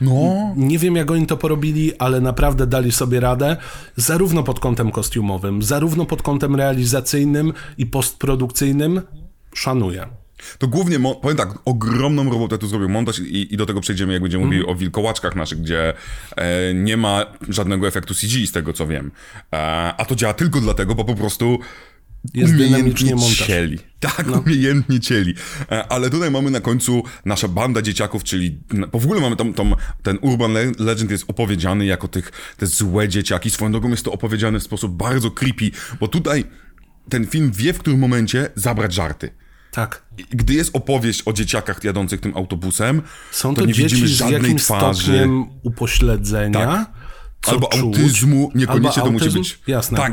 [0.00, 3.56] No, Nie wiem, jak oni to porobili, ale naprawdę dali sobie radę,
[3.96, 9.02] zarówno pod kątem kostiumowym, zarówno pod kątem realizacyjnym i postprodukcyjnym.
[9.54, 10.06] Szanuję.
[10.58, 14.22] To głównie, powiem tak, ogromną robotę tu zrobił montaż i, i do tego przejdziemy, jak
[14.22, 15.94] będziemy mówili o wilkołaczkach naszych, gdzie
[16.36, 19.10] e, nie ma żadnego efektu CG, z tego co wiem.
[19.52, 19.56] E,
[19.96, 21.58] a to działa tylko dlatego, bo po prostu
[22.34, 23.46] Jest umiejętnie dynamicznie montaż.
[23.46, 23.78] cieli.
[24.00, 25.34] Tak, umiejętnie cieli.
[25.72, 28.60] E, ale tutaj mamy na końcu nasza banda dzieciaków, czyli
[28.92, 32.66] bo w ogóle mamy tam, tam ten Urban Le- Legend jest opowiedziany jako tych, te
[32.66, 33.50] złe dzieciaki.
[33.50, 36.44] Swoją drogą jest to opowiedziane w sposób bardzo creepy, bo tutaj
[37.08, 39.30] ten film wie, w którym momencie zabrać żarty.
[39.70, 40.02] Tak.
[40.30, 43.02] Gdy jest opowieść o dzieciakach jadących tym autobusem,
[43.32, 45.28] Są to, to, nie dzieci widzimy z żadnej jakimś twarzy.
[45.62, 46.66] upośledzenia.
[46.66, 46.90] Tak.
[47.42, 49.58] Co Albo czuć, autyzmu, niekoniecznie albo to musi autyzm, być.
[49.66, 49.98] Jasne.
[49.98, 50.12] Tak,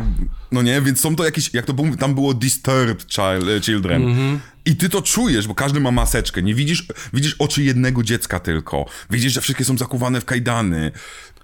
[0.52, 4.04] no nie, więc są to jakieś, jak to było, tam było disturbed child, e, children.
[4.04, 4.40] Mhm.
[4.66, 6.44] I ty to czujesz, bo każdy ma maseczkę.
[6.44, 8.86] Nie widzisz, widzisz oczy jednego dziecka tylko.
[9.10, 10.92] Widzisz, że wszystkie są zakuwane w kajdany.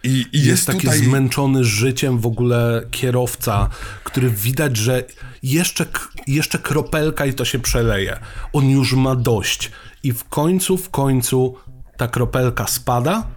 [0.04, 1.00] I, i jest, Jest taki tutaj...
[1.00, 3.70] zmęczony życiem w ogóle kierowca,
[4.04, 5.04] który widać, że
[5.44, 5.86] jeszcze,
[6.28, 8.20] jeszcze kropelka i to się przeleje.
[8.54, 9.72] On już ma dość.
[10.04, 11.56] I w końcu, w końcu
[11.98, 13.28] ta kropelka spada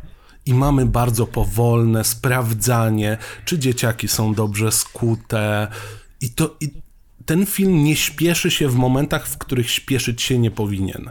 [0.47, 5.69] i mamy bardzo powolne sprawdzanie, czy dzieciaki są dobrze skute.
[6.21, 6.57] I to...
[6.61, 6.71] I
[7.27, 11.11] ten film nie śpieszy się w momentach, w których śpieszyć się nie powinien.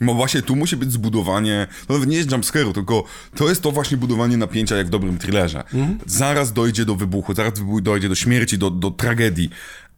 [0.00, 3.04] No właśnie, tu musi być zbudowanie, to nawet nie jest jumpscare'u, tylko
[3.36, 5.64] to jest to właśnie budowanie napięcia jak w dobrym thrillerze.
[6.06, 9.50] Zaraz dojdzie do wybuchu, zaraz dojdzie do śmierci, do, do tragedii.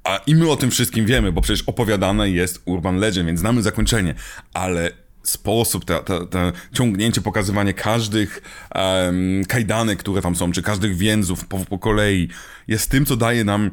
[0.04, 3.62] A i my o tym wszystkim wiemy, bo przecież opowiadane jest Urban Legend, więc znamy
[3.62, 4.14] zakończenie.
[4.54, 5.84] Ale sposób,
[6.30, 8.42] te ciągnięcie, pokazywanie każdych
[8.74, 12.28] em, kajdanek, które tam są, czy każdych więzów po, po kolei,
[12.68, 13.70] jest tym, co daje nam,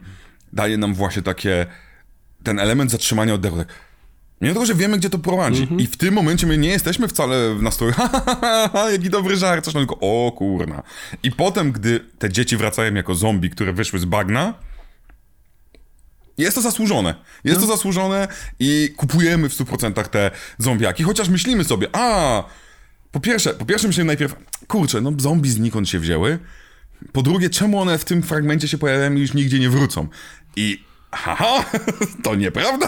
[0.53, 1.65] daje nam właśnie takie,
[2.43, 3.57] ten element zatrzymania oddechu.
[3.57, 3.67] Tak,
[4.43, 5.67] Mimo tego, że wiemy, gdzie to prowadzi.
[5.77, 9.09] I w tym momencie my nie jesteśmy wcale w nastroju, ha, ha, ha, ha, jaki
[9.09, 10.83] dobry żart, coś, no tylko, o kurna.
[11.23, 14.53] I potem, gdy te dzieci wracają jako zombie, które wyszły z bagna,
[16.38, 17.15] jest to zasłużone.
[17.43, 18.28] Jest to zasłużone
[18.60, 22.43] i kupujemy w 100% te zombiaki, chociaż myślimy sobie, a,
[23.12, 24.36] po pierwsze, po pierwsze myślimy najpierw,
[24.67, 26.39] kurczę, no zombie znikąd się wzięły,
[27.12, 30.08] po drugie, czemu one w tym fragmencie się pojawiają i już nigdzie nie wrócą?
[30.56, 31.65] I haha,
[32.24, 32.88] to nieprawda.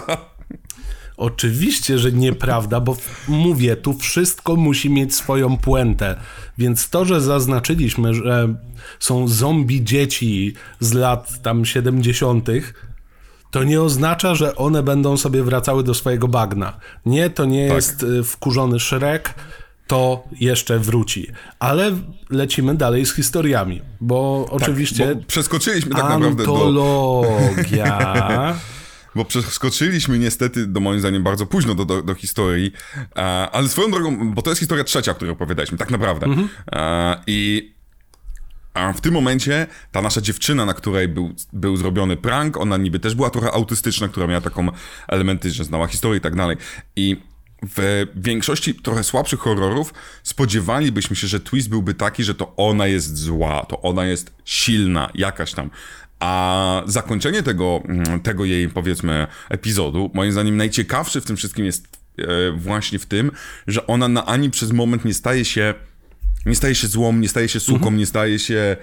[1.16, 2.96] Oczywiście, że nieprawda, bo
[3.28, 6.16] mówię, tu wszystko musi mieć swoją puentę.
[6.58, 8.54] Więc to, że zaznaczyliśmy, że
[8.98, 12.48] są zombie dzieci z lat tam 70.,
[13.56, 16.76] to nie oznacza, że one będą sobie wracały do swojego bagna.
[17.06, 17.76] Nie, to nie Tak.
[17.76, 19.34] jest y, wkurzony Shrek,
[19.86, 21.26] to jeszcze wróci.
[21.58, 21.92] Ale
[22.30, 25.14] lecimy dalej z historiami, bo oczywiście...
[25.14, 26.52] Bo przeskoczyliśmy tak naprawdę do...
[26.52, 28.54] Antologia...
[29.14, 32.72] Bo przeskoczyliśmy niestety, do moim zdaniem, bardzo późno do, do, do historii,
[33.52, 36.26] ale swoją drogą, bo to jest historia trzecia, o której opowiadaliśmy, tak naprawdę.
[36.72, 37.72] E, I
[38.76, 42.98] a w tym momencie ta nasza dziewczyna, na której był, był zrobiony prank, ona niby
[43.00, 44.68] też była trochę autystyczna, która miała taką
[45.08, 46.56] elementy, że znała historię i tak dalej.
[46.96, 47.16] I
[47.76, 53.16] w większości trochę słabszych horrorów spodziewalibyśmy się, że twist byłby taki, że to ona jest
[53.16, 55.70] zła, to ona jest silna, jakaś tam.
[56.20, 61.88] A zakończenie tego, mm, tego jej, powiedzmy, epizodu, moim zdaniem najciekawszy w tym wszystkim jest
[62.18, 62.24] e,
[62.56, 63.30] właśnie w tym,
[63.66, 65.74] że ona na ani przez moment nie staje się
[66.46, 67.96] nie staje się złą, nie staje się suką, Mhm.
[67.96, 68.76] nie staje się,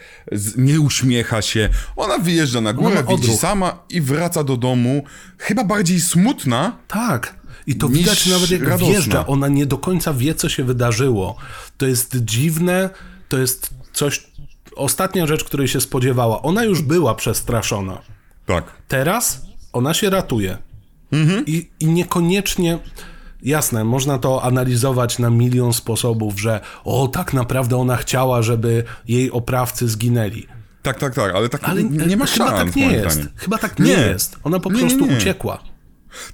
[0.58, 1.70] nie uśmiecha się.
[1.96, 5.04] Ona wyjeżdża na górę, widzi sama i wraca do domu,
[5.38, 7.36] chyba bardziej smutna, Tak.
[7.68, 8.88] I to widać nawet jak radosna.
[8.88, 9.28] wjeżdża.
[9.28, 11.36] Ona nie do końca wie, co się wydarzyło.
[11.78, 12.90] To jest dziwne,
[13.30, 14.24] to jest coś...
[14.76, 16.42] Ostatnia rzecz, której się spodziewała.
[16.42, 18.02] Ona już była przestraszona.
[18.46, 18.64] Tak.
[18.88, 19.42] Teraz
[19.74, 20.58] ona się ratuje.
[21.48, 22.80] I, I niekoniecznie.
[23.44, 29.32] Jasne, można to analizować na milion sposobów, że o, tak naprawdę ona chciała, żeby jej
[29.32, 30.48] oprawcy zginęli.
[30.82, 33.22] Tak, tak, tak, ale tak Ale nie, ma chyba szans, tak nie jest.
[33.36, 33.92] Chyba tak nie, Nie.
[34.02, 34.38] jest.
[34.44, 35.18] Ona po nie, prostu nie.
[35.18, 35.73] uciekła.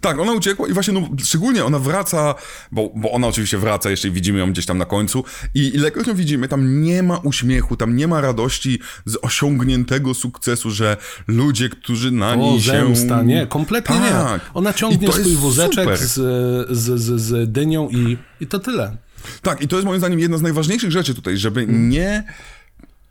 [0.02, 2.36] Tak, ona uciekła i właśnie, no, szczególnie ona wraca,
[2.72, 5.24] bo, bo ona oczywiście wraca, jeszcze widzimy ją gdzieś tam na końcu
[5.56, 10.72] i ilekroć ją widzimy, tam nie ma uśmiechu, tam nie ma radości z osiągniętego sukcesu,
[10.72, 12.72] że ludzie, którzy na O, niej się...
[12.72, 14.42] zemsta, nie, kompletnie Tak.
[14.44, 14.50] nie.
[14.54, 16.13] Ona ciągnie swój wózeczek z,
[16.78, 18.98] z, z, z dynią i, i to tyle.
[19.42, 21.89] Tak, i to jest moim zdaniem jedna z najważniejszych rzeczy tutaj, żeby Mm.
[21.89, 22.24] nie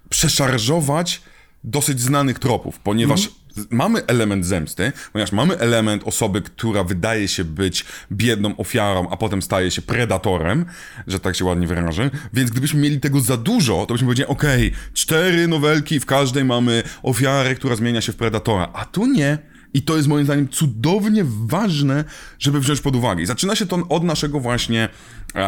[0.08, 1.22] przeszarżować
[1.64, 3.32] dosyć znanych tropów, ponieważ Mm.
[3.70, 9.42] Mamy element zemsty, ponieważ mamy element osoby, która wydaje się być biedną ofiarą, a potem
[9.42, 10.64] staje się predatorem,
[11.06, 14.72] że tak się ładnie wyrażę, więc gdybyśmy mieli tego za dużo, to byśmy powiedzieli, okej,
[14.94, 19.38] cztery nowelki, w każdej mamy ofiarę, która zmienia się w predatora, a tu nie.
[19.74, 22.04] I to jest moim zdaniem cudownie ważne,
[22.38, 23.22] żeby wziąć pod uwagę.
[23.22, 24.88] I zaczyna się to od naszego właśnie,
[25.34, 25.38] e,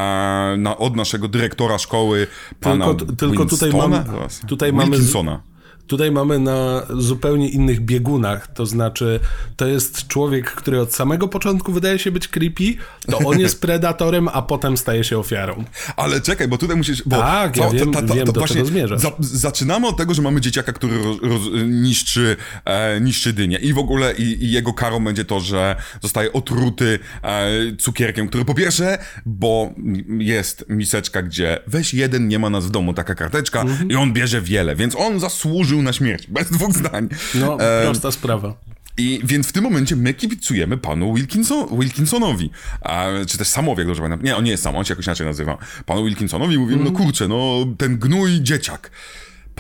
[0.59, 2.27] na, od naszego dyrektora szkoły,
[2.61, 3.73] pana Tylko- tylko tutaj
[4.07, 4.40] Zaraz.
[4.49, 5.42] tutaj mamy Wilkinsona.
[5.90, 9.20] Tutaj mamy na zupełnie innych biegunach, to znaczy
[9.57, 12.74] to jest człowiek, który od samego początku wydaje się być creepy,
[13.11, 15.64] to on jest predatorem, a potem staje się ofiarą.
[15.96, 17.03] Ale czekaj, bo tutaj musisz.
[17.07, 19.00] Bo Tak, ja wiem- wiem, do czego zmierzasz.
[19.20, 23.59] zaczynamy od tego, że mamy dzieciaka, który roz, roz, niszczy, e, niszczy dynię.
[23.59, 27.48] I w ogóle i, i jego karą będzie to, że zostaje otruty e,
[27.79, 29.70] cukierkiem, który po pierwsze, bo
[30.18, 33.90] jest miseczka, gdzie weź jeden, nie ma nas w domu, taka karteczka, Mhm.
[33.90, 36.27] i on bierze wiele, więc on zasłużył na śmierć.
[36.27, 37.09] Bez dwóch zdań.
[37.35, 38.55] No, E, prosta sprawa.
[38.99, 42.51] I więc w tym momencie my kibicujemy panu Wilkinson, Wilkinsonowi.
[42.81, 44.25] A, czy też Samowi, jak dobrze pamiętam.
[44.27, 45.59] Nie, on nie jest Sam, on się jakoś inaczej nazywa.
[45.87, 48.90] Panu Wilkinsonowi mówimy, no kurczę, no ten gnój dzieciak.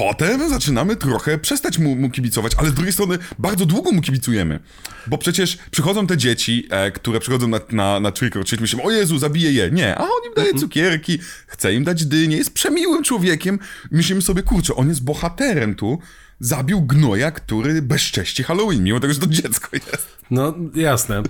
[0.00, 4.60] Potem zaczynamy trochę przestać mu, mu kibicować, ale z drugiej strony bardzo długo mu kibicujemy.
[5.06, 8.82] Bo przecież przychodzą te dzieci, e, które przychodzą na, na, na trick or treat, myślimy,
[8.82, 9.70] o Jezu, zabije je.
[9.70, 13.58] Nie, a on im daje cukierki, chce im dać dynię, jest przemiłym człowiekiem.
[13.90, 15.98] Myślimy sobie, kurczę, on jest bohaterem tu.
[16.40, 20.18] Zabił gnoja, który bezcześci Halloween, mimo tego, że to dziecko jest.
[20.30, 21.22] No, jasne.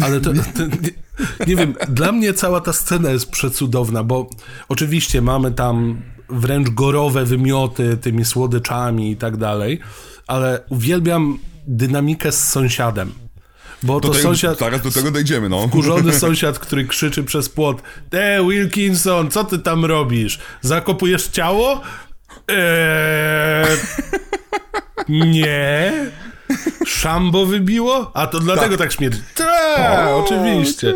[0.00, 0.90] Ale to, to nie,
[1.46, 4.30] nie wiem, dla mnie cała ta scena jest przecudowna, bo
[4.68, 9.80] oczywiście mamy tam wręcz gorowe wymioty tymi słodyczami i tak dalej,
[10.26, 13.12] ale uwielbiam dynamikę z sąsiadem.
[13.82, 15.68] Bo to tego, sąsiad, Zaraz do tego dojdziemy, no.
[15.68, 20.38] kurzony sąsiad, który krzyczy przez płot Te Wilkinson, co ty tam robisz?
[20.60, 21.80] Zakopujesz ciało?
[22.48, 23.66] Eee,
[25.08, 25.92] nie.
[26.86, 28.10] Szambo wybiło?
[28.14, 29.20] A to dlatego tak, śmierdzi.
[29.34, 30.94] Tak, oczywiście.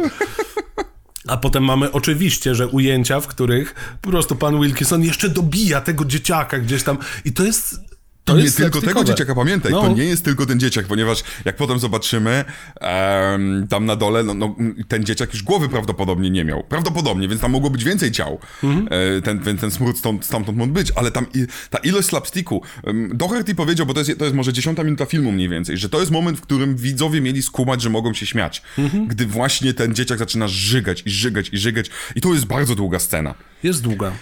[1.28, 6.04] A potem mamy oczywiście, że ujęcia, w których po prostu pan Wilkinson jeszcze dobija tego
[6.04, 6.98] dzieciaka gdzieś tam.
[7.24, 7.91] I to jest...
[8.24, 9.80] To nie jest tylko tego dzieciaka, pamiętaj, No.
[9.80, 12.44] to nie jest tylko ten dzieciak, ponieważ jak potem zobaczymy
[12.80, 14.56] em, tam na dole, no, no,
[14.88, 16.62] ten dzieciak już głowy prawdopodobnie nie miał.
[16.62, 18.38] Prawdopodobnie, więc tam mogło być więcej ciał.
[18.62, 18.88] Mhm.
[19.18, 22.62] E, ten, ten, ten smród stąd, stamtąd mógł być, ale tam i, ta ilość slapsticku.
[22.84, 25.88] Um, Doherty powiedział, bo to jest, to jest może dziesiąta minuta filmu mniej więcej, że
[25.88, 28.62] to jest moment, w którym widzowie mieli skumać, że mogą się śmiać.
[28.78, 29.06] Mhm.
[29.08, 31.90] Gdy właśnie ten dzieciak zaczyna żygać i żygać i żygać.
[32.14, 33.34] I to jest bardzo długa scena.
[33.62, 34.12] Jest długa.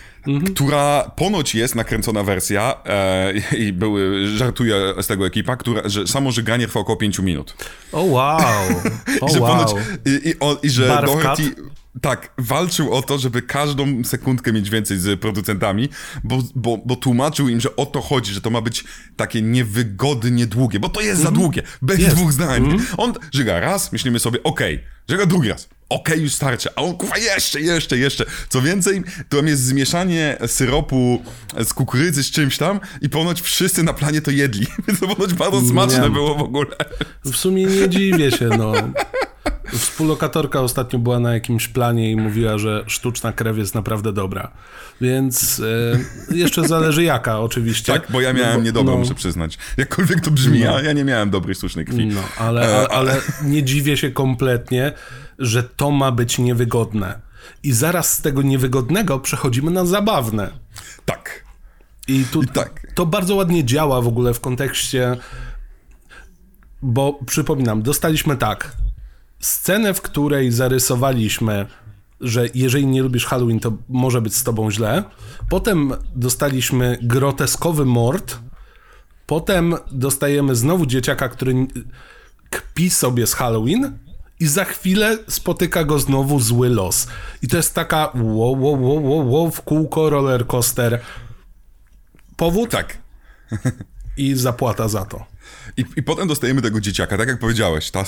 [0.54, 6.32] Która ponoć jest nakręcona wersja e, i były, żartuje z tego ekipa, która, że samo
[6.32, 7.56] żyganie trwa około 5 minut.
[7.92, 8.40] O wow.
[9.20, 9.50] O I że wow.
[9.50, 11.70] ponoć, i, i, o, i że Doherty, cut?
[12.00, 15.88] tak, walczył o to, żeby każdą sekundkę mieć więcej z producentami,
[16.24, 18.84] bo, bo, bo tłumaczył im, że o to chodzi, że to ma być
[19.16, 22.00] takie niewygodnie długie, bo to jest za długie, bez Mhm.
[22.00, 22.10] Jest.
[22.10, 22.16] Mhm.
[22.16, 22.86] dwóch zdań.
[22.96, 27.18] On żyga raz, myślimy sobie, okej, żyga drugi raz, okej, już starczy, a on kurwa
[27.18, 28.24] jeszcze, jeszcze, jeszcze.
[28.48, 31.22] Co więcej, tam jest zmieszanie syropu
[31.64, 35.34] z kukurydzy z czymś tam i ponoć wszyscy na planie to jedli, więc to ponoć
[35.34, 36.10] bardzo smaczne Nie.
[36.10, 36.76] było w ogóle.
[37.24, 38.72] W sumie nie dziwię się, no.
[39.72, 44.50] Współlokatorka ostatnio była na jakimś planie i mówiła, że sztuczna krew jest naprawdę dobra.
[45.00, 45.62] Więc
[46.30, 47.92] e, jeszcze zależy jaka, oczywiście.
[47.92, 49.58] Tak, bo ja miałem No niedobrą, no, muszę przyznać.
[49.76, 52.06] Jakkolwiek to brzmi, ja, ja nie miałem dobrej sztucznej krwi.
[52.06, 54.92] No, ale, E, a, ale nie dziwię się kompletnie,
[55.40, 57.20] że to ma być niewygodne.
[57.62, 60.50] I zaraz z tego niewygodnego przechodzimy na zabawne.
[61.04, 61.44] Tak.
[62.08, 62.86] I tu I tak.
[62.94, 65.16] to bardzo ładnie działa w ogóle w kontekście,
[66.82, 68.76] bo przypominam, dostaliśmy tak,
[69.40, 71.66] scenę, w której zarysowaliśmy,
[72.20, 75.04] że jeżeli nie lubisz Halloween, to może być z tobą źle.
[75.48, 78.38] Potem dostaliśmy groteskowy mord.
[79.26, 81.66] Potem dostajemy znowu dzieciaka, który
[82.50, 83.98] kpi sobie z Halloween.
[84.40, 87.06] I za chwilę spotyka go znowu zły los.
[87.42, 91.00] I to jest taka wow, wow, wow, wow, wow w kółko roller coaster.
[92.36, 92.98] Powód Tak.
[94.16, 95.26] i zapłata za to.
[95.76, 98.04] I, I potem dostajemy tego dzieciaka, tak jak powiedziałeś, ta,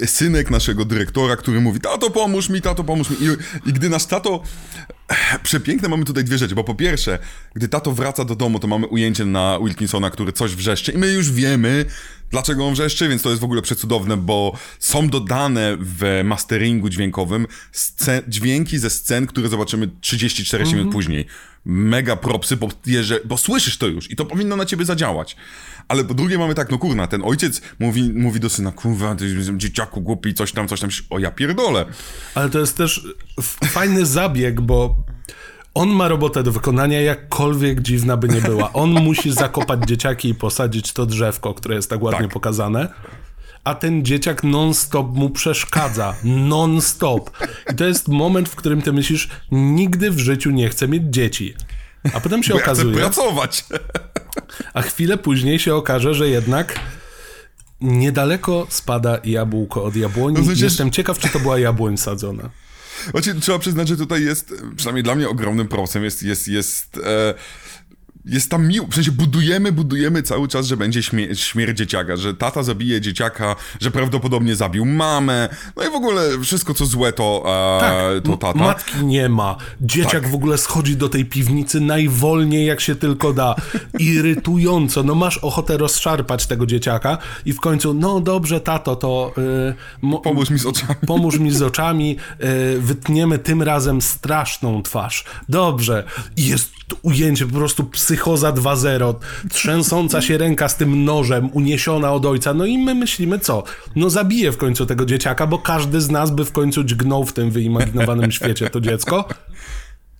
[0.00, 3.16] y, synek naszego dyrektora, który mówi, tato pomóż mi, tato pomóż mi.
[3.16, 3.28] I,
[3.68, 4.42] I gdy nasz tato,
[5.42, 7.18] przepiękne mamy tutaj dwie rzeczy, bo po pierwsze,
[7.54, 11.12] gdy tato wraca do domu, to mamy ujęcie na Wilkinsona, który coś wrzeszczy i my
[11.12, 11.84] już wiemy,
[12.30, 17.46] dlaczego on wrzeszczy, więc to jest w ogóle przecudowne, bo są dodane w masteringu dźwiękowym
[17.72, 21.26] scen, dźwięki ze scen, które zobaczymy 30-40 minut później.
[21.64, 25.36] Mega propsy, bo, jeże, bo słyszysz to już i to powinno na ciebie zadziałać.
[25.88, 29.36] Ale po drugie mamy tak, no kurna, ten ojciec mówi, mówi do syna, kurwa, ty
[29.56, 31.86] dzieciaku głupi, coś tam, coś tam, o ja pierdolę.
[32.34, 33.06] Ale to jest też
[33.64, 34.95] fajny zabieg, bo
[35.76, 38.72] on ma robotę do wykonania, jakkolwiek dziwna by nie była.
[38.72, 42.32] On musi zakopać dzieciaki i posadzić to drzewko, które jest tak ładnie Tak.
[42.32, 42.88] pokazane.
[43.64, 46.14] A ten dzieciak non-stop mu przeszkadza.
[46.24, 47.30] Non-stop.
[47.72, 51.54] I to jest moment, w którym ty myślisz, nigdy w życiu nie chcę mieć dzieci.
[52.14, 53.64] A potem się Bo ja chcę okazuje, pracować.
[54.74, 56.80] a chwilę później się okaże, że jednak
[57.80, 60.36] niedaleko spada jabłko od jabłoni.
[60.36, 62.50] No przecież- Jestem ciekaw, czy to była jabłoń sadzona.
[63.10, 67.34] Znaczy, trzeba przyznać, że tutaj jest, przynajmniej dla mnie ogromnym prosem jest, jest, jest, e,
[68.26, 72.34] jest tam miło, w sensie budujemy, budujemy cały czas, że będzie śmie- śmierć dzieciaka, że
[72.34, 77.42] tata zabije dzieciaka, że prawdopodobnie zabił mamę, no i w ogóle wszystko co złe to,
[78.16, 78.58] e, to M- tata.
[78.58, 79.56] Matki nie ma.
[79.80, 80.28] Dzieciak Tak.
[80.30, 83.54] w ogóle schodzi do tej piwnicy najwolniej jak się tylko da.
[83.98, 85.02] Irytująco.
[85.02, 90.50] No masz ochotę rozszarpać tego dzieciaka i w końcu, no dobrze, tato, to y, Pomóż
[90.50, 90.94] mi z oczami.
[91.06, 92.16] pomóż mi z oczami,
[92.76, 95.24] y, wytniemy tym razem straszną twarz.
[95.48, 96.04] Dobrze.
[96.36, 99.14] I jest ujęcie, po prostu psychoza 2.0,
[99.50, 102.54] trzęsąca się ręka z tym nożem, uniesiona od ojca.
[102.54, 103.62] No i my myślimy co?
[103.96, 107.32] No zabije w końcu tego dzieciaka, bo każdy z nas by w końcu dźgnął w
[107.32, 109.28] tym wyimaginowanym świecie to dziecko.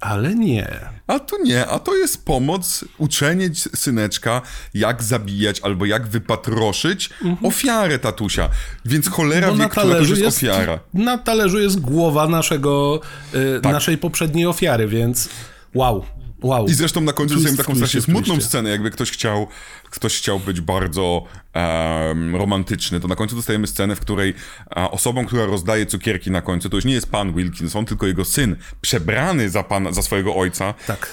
[0.00, 0.68] Ale nie.
[1.06, 4.42] A to nie, a to jest pomoc, uczenie syneczka,
[4.74, 7.10] jak zabijać albo jak wypatroszyć
[7.42, 8.48] ofiarę tatusia.
[8.84, 9.52] Więc cholera Mhm.
[9.52, 10.78] Bo wie, na która to jest, jest ofiara.
[10.94, 13.00] na talerzu jest głowa naszego,
[13.34, 13.72] y, Tak.
[13.72, 15.28] naszej poprzedniej ofiary, więc
[15.74, 16.04] wow.
[16.47, 16.66] Wow.
[16.66, 19.47] I zresztą na końcu dostajemy taką strasznie smutną scenę, jakby ktoś chciał,
[19.90, 24.34] ktoś chciał być bardzo em, romantyczny, to na końcu dostajemy scenę, w której
[24.70, 28.24] a, osobą, która rozdaje cukierki na końcu, to już nie jest pan Wilkinson, tylko jego
[28.24, 31.07] syn, przebrany za, pana, za swojego ojca, Tak.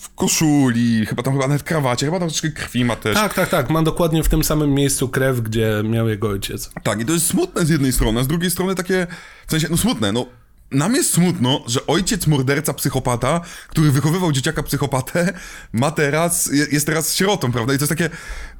[0.00, 3.14] w koszuli, chyba tam chyba nawet krawacie, chyba tam troszeczkę krwi ma też.
[3.14, 3.70] Tak, tak, tak.
[3.70, 6.70] Ma dokładnie w tym samym miejscu krew, gdzie miał jego ojciec.
[6.82, 9.06] Tak, i to jest smutne z jednej strony, a z drugiej strony takie,
[9.46, 10.26] w sensie, no smutne, no
[10.74, 15.32] nam jest smutno, że ojciec morderca psychopata, który wychowywał dzieciaka psychopatę,
[15.72, 17.74] ma teraz, je- jest teraz sierotą, prawda?
[17.74, 18.10] I to jest takie,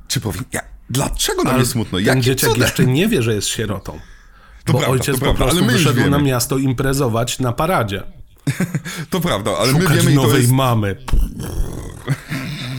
[0.09, 0.61] czy powiem, ja,
[0.91, 1.99] dlaczego nam jest smutno?
[1.99, 2.62] Ten Jakim dzieciak cudem?
[2.62, 4.01] jeszcze nie wie, że jest sierotą.
[4.65, 7.53] To bo prawda, ojciec to po prawda, ale prostu my wyszedł na miasto imprezować na
[7.53, 8.03] paradzie.
[9.11, 10.53] To prawda, ale my Szukać wiemy i to nowej jest...
[10.53, 10.97] mamy.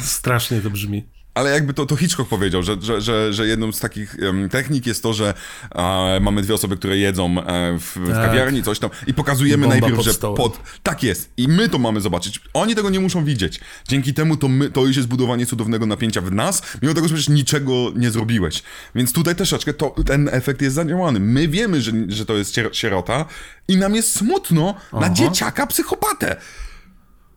[0.02, 1.06] Strasznie to brzmi.
[1.36, 4.86] Ale jakby to, to Hitchcock powiedział, że, że, że, że jedną z takich em, technik
[4.86, 5.34] jest to, że
[5.76, 8.26] e, mamy dwie osoby, które jedzą e, w, w Tak.
[8.26, 10.60] kawiarni, coś tam i pokazujemy Bomba najpierw, pod że pod...
[10.84, 11.30] Tak jest.
[11.38, 12.42] I my to mamy zobaczyć.
[12.54, 13.60] Oni tego nie muszą widzieć.
[13.88, 17.14] Dzięki temu to, my, to już jest budowanie cudownego napięcia w nas, mimo tego, że
[17.14, 18.64] przecież niczego nie zrobiłeś.
[18.96, 21.20] Więc tutaj troszeczkę to, ten efekt jest zadziałany.
[21.20, 23.26] My wiemy, że, że to jest sier- sierota
[23.68, 26.36] i nam jest smutno na dzieciaka psychopatę.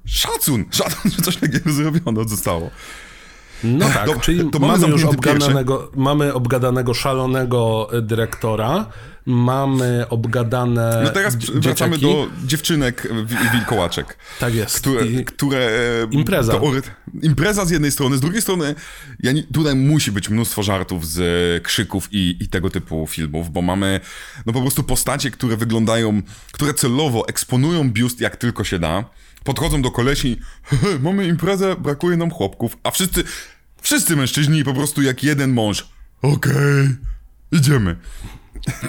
[0.07, 2.71] Szacun, szacun, że coś takiego zrobiono zostało.
[3.65, 8.87] No tak, to- czyli to mamy mamy, już obgadanego, mamy obgadanego szalonego y, dyrektora,
[9.27, 12.15] mamy obgadane No teraz dzie- wracamy dzieciaki.
[12.15, 14.17] do dziewczynek wi- wilkołaczek.
[14.41, 14.77] Tak jest.
[14.81, 15.71] Które, I- które e,
[16.11, 16.53] Impreza.
[16.53, 16.83] teory-
[17.23, 18.75] impreza z jednej strony, z drugiej strony
[19.21, 23.51] ja nie, tutaj musi być mnóstwo żartów z e, krzyków i, i tego typu filmów,
[23.53, 24.01] bo mamy
[24.47, 29.05] no po prostu postacie, które wyglądają, które celowo eksponują biust jak tylko się da,
[29.45, 33.25] podchodzą do kolesi, "Hehe, mamy imprezę, brakuje nam chłopków, a wszyscy,
[33.83, 35.89] wszyscy mężczyźni po prostu jak jeden mąż,
[36.23, 36.89] okej,
[37.53, 37.97] idziemy.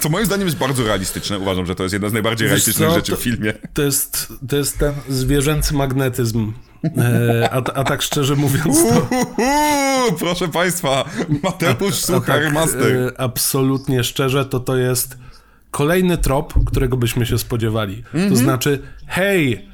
[0.00, 1.38] Co moim zdaniem jest bardzo realistyczne.
[1.38, 3.52] Uważam, że to jest jedna z najbardziej Wiesz realistycznych co, rzeczy to- w filmie.
[3.74, 6.52] To jest, to jest ten zwierzęcy magnetyzm.
[6.98, 11.04] E, a, a tak szczerze mówiąc, to, Uhuhu, proszę państwa,
[11.42, 12.96] Mateusz Suchar tak, Master.
[12.96, 15.18] e, absolutnie szczerze, to to jest
[15.70, 17.96] kolejny trop, którego byśmy się spodziewali.
[17.96, 18.30] Mhm.
[18.30, 19.69] To znaczy, hey,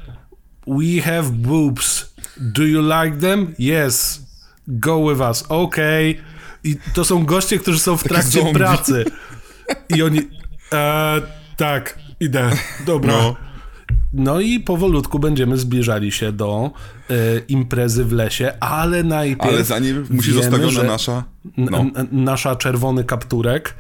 [0.67, 2.15] we have boobs.
[2.37, 3.55] Do you like them?
[3.59, 4.23] Yes.
[4.69, 5.45] Go with us.
[5.49, 6.15] Okay.
[6.65, 8.55] I to są goście, którzy są w trakcie zombie.
[8.55, 9.05] pracy.
[9.97, 10.21] I oni,
[10.73, 11.23] e,
[11.57, 12.51] tak, idę.
[12.87, 13.13] Dobra.
[13.13, 13.37] No.
[14.13, 16.71] No i powolutku będziemy zbliżali się do
[17.11, 17.15] e,
[17.49, 19.53] imprezy w lesie, ale najpierw.
[19.53, 21.25] Ale zanim musi zostawiona że nasza...
[21.57, 21.79] No.
[21.79, 23.75] n- nasza czerwony kapturek.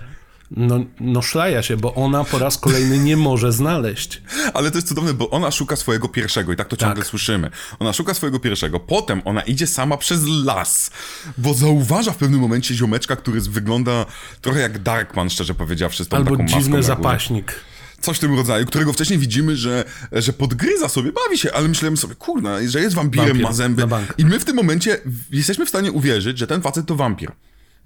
[0.50, 4.22] No, no szlaja się, bo ona po raz kolejny nie może znaleźć.
[4.54, 7.50] Ale to jest cudowne, bo ona szuka swojego pierwszego i tak to ciągle słyszymy.
[7.78, 10.90] Ona szuka swojego pierwszego, potem ona idzie sama przez las,
[11.38, 14.06] bo zauważa w pewnym momencie ziomeczka, który wygląda
[14.40, 17.54] trochę jak Darkman, szczerze powiedziawszy, z tą Albo taką dziwny zapaśnik.
[18.00, 21.96] Coś w tym rodzaju, którego wcześniej widzimy, że, że podgryza sobie, bawi się, ale myślałem
[21.96, 23.86] sobie, kurna, że jest wampirem, Wampir, ma zęby.
[24.18, 24.98] I my w tym momencie
[25.30, 27.32] jesteśmy w stanie uwierzyć, że ten facet to wampir.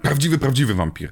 [0.03, 1.11] Prawdziwy, prawdziwy wampir.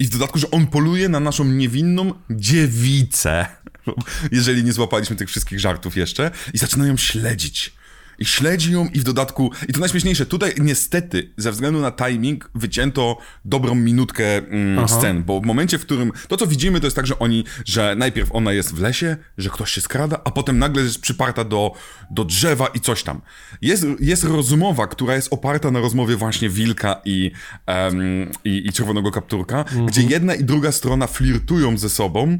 [0.00, 3.46] I w dodatku, że on poluje na naszą niewinną dziewicę.
[4.32, 6.30] Jeżeli nie złapaliśmy tych wszystkich żartów jeszcze.
[6.54, 7.72] I zaczyna ją śledzić.
[8.20, 12.50] I śledzi ją i w dodatku, i to najśmieszniejsze, tutaj niestety, ze względu na timing,
[12.54, 16.96] wycięto dobrą minutkę mm, scen, bo w momencie, w którym, to co widzimy, to jest
[16.96, 20.58] tak, że oni, że najpierw ona jest w lesie, że ktoś się skrada, a potem
[20.58, 21.72] nagle jest przyparta do,
[22.10, 23.20] do drzewa i coś tam.
[23.62, 27.30] Jest, jest rozmowa, która jest oparta na rozmowie właśnie wilka i,
[27.66, 32.38] em, i, i czerwonego kapturka, gdzie jedna i druga strona flirtują ze sobą,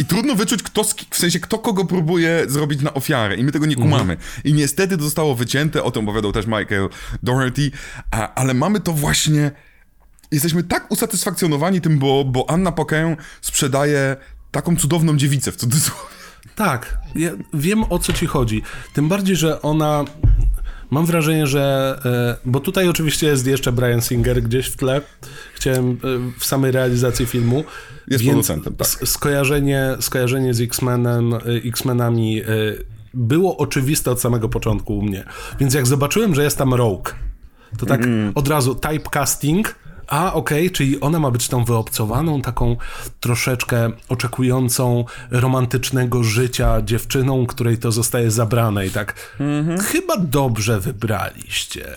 [0.00, 3.36] i trudno wyczuć, kto, w sensie, kto kogo próbuje zrobić na ofiarę.
[3.36, 4.16] I my tego nie kumamy.
[4.44, 6.88] I niestety to zostało wycięte, o tym opowiadał też Michael
[7.22, 7.70] Doherty,
[8.10, 9.50] a, ale mamy to właśnie...
[10.32, 14.16] Jesteśmy tak usatysfakcjonowani tym, bo, bo Anna Pokę sprzedaje
[14.50, 16.14] taką cudowną dziewicę, w cudzysłowie.
[16.54, 18.62] Tak, ja wiem o co ci chodzi.
[18.92, 20.04] Tym bardziej, że ona.
[20.90, 21.98] Mam wrażenie, że.
[22.04, 25.00] e, Bo tutaj oczywiście jest jeszcze Brian Singer gdzieś w tle.
[25.54, 25.96] Chciałem e,
[26.38, 27.64] w samej realizacji filmu.
[28.08, 28.86] Jest producentem, tak.
[28.88, 32.42] Skojarzenie, skojarzenie z X-Menem, e, X-Menami
[33.14, 35.24] było oczywiste od samego początku u mnie.
[35.60, 37.04] Więc jak zobaczyłem, że jest tam Rogue,
[37.78, 38.32] to tak Mm.
[38.34, 39.74] od razu typecasting.
[40.10, 42.76] A, okej, czyli ona ma być tą wyobcowaną, taką
[43.20, 49.36] troszeczkę oczekującą romantycznego życia dziewczyną, której to zostaje zabrane i tak.
[49.82, 51.96] Chyba dobrze wybraliście.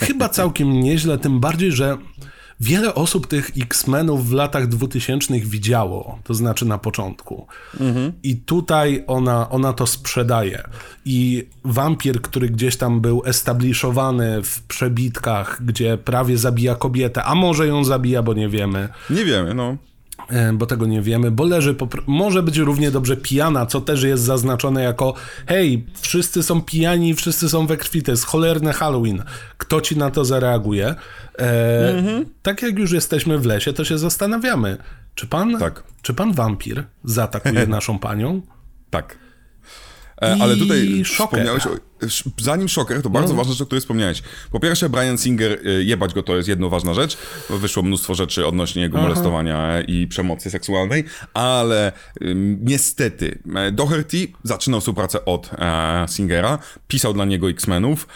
[0.00, 1.98] Chyba całkiem nieźle, tym bardziej, że
[2.64, 7.46] wiele osób tych X-Menów w latach 2000 widziało, to znaczy na początku.
[8.22, 10.62] I tutaj ona, ona to sprzedaje.
[11.04, 17.66] I wampir, który gdzieś tam był establishowany w przebitkach, gdzie prawie zabija kobietę, a może
[17.66, 19.76] ją zabija, bo nie wiemy Nie wiemy, no.
[20.30, 24.22] E, bo tego nie wiemy, bo leży, może być równie dobrze pijana, co też jest
[24.22, 25.14] zaznaczone jako
[25.46, 29.22] hej, wszyscy są pijani, wszyscy są we krwi, to jest cholerne Halloween.
[29.58, 30.94] Kto ci na to zareaguje?
[31.38, 32.02] E,
[32.42, 34.76] Tak jak już jesteśmy w lesie, to się zastanawiamy,
[35.14, 35.82] czy pan, Tak.
[36.02, 38.42] czy pan wampir zaatakuje naszą panią?
[38.90, 39.23] Tak.
[40.40, 41.26] Ale tutaj Shocker.
[41.26, 41.70] wspomniałeś o,
[42.40, 44.22] zanim Shocker, to bardzo ważna rzecz, o której wspomniałeś.
[44.50, 47.16] Po pierwsze, Brian Singer, e, jebać go to jest jedna ważna rzecz,
[47.50, 51.04] wyszło mnóstwo rzeczy odnośnie jego molestowania i przemocy seksualnej,
[51.34, 51.92] ale
[52.60, 56.58] niestety e, Doherty zaczynał współpracę od e, Singera,
[56.88, 58.08] pisał dla niego X-Menów,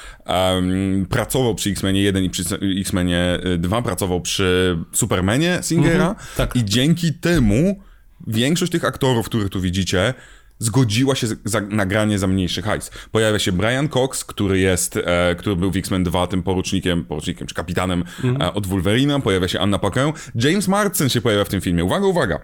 [1.09, 2.43] pracował przy X-Menie 1 i przy
[2.81, 6.57] X-Menie 2, pracował przy Supermanie Singera tak.
[6.57, 7.81] i dzięki temu
[8.27, 10.15] większość tych aktorów, których tu widzicie,
[10.59, 12.91] zgodziła się za nagranie za mniejszy hajs.
[13.13, 17.47] Pojawia się Brian Cox, który jest, e, który był w X-Men 2 tym porucznikiem, porucznikiem
[17.47, 18.05] czy kapitanem
[18.41, 21.85] e, od Wolverina, pojawia się Anna Paquin, James Marsden się pojawia w tym filmie.
[21.85, 22.39] Uwaga, uwaga!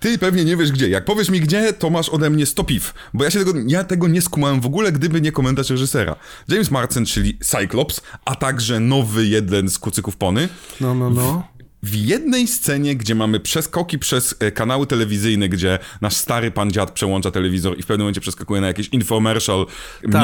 [0.00, 0.88] Ty pewnie nie wiesz gdzie.
[0.88, 2.94] Jak powiesz mi gdzie, to masz ode mnie 100 piw.
[3.14, 6.16] Bo ja się tego, ja tego nie skumałem w ogóle, gdyby nie komentarz reżysera.
[6.48, 10.48] James Marsden, czyli Cyclops, a także nowy jeden z kucyków Pony,
[10.80, 11.48] No, no, no.
[11.82, 16.90] W jednej scenie, gdzie mamy przeskoki przez e, kanały telewizyjne, gdzie nasz stary pan dziad
[16.90, 19.66] przełącza telewizor i w pewnym momencie przeskakuje na jakiś infomercial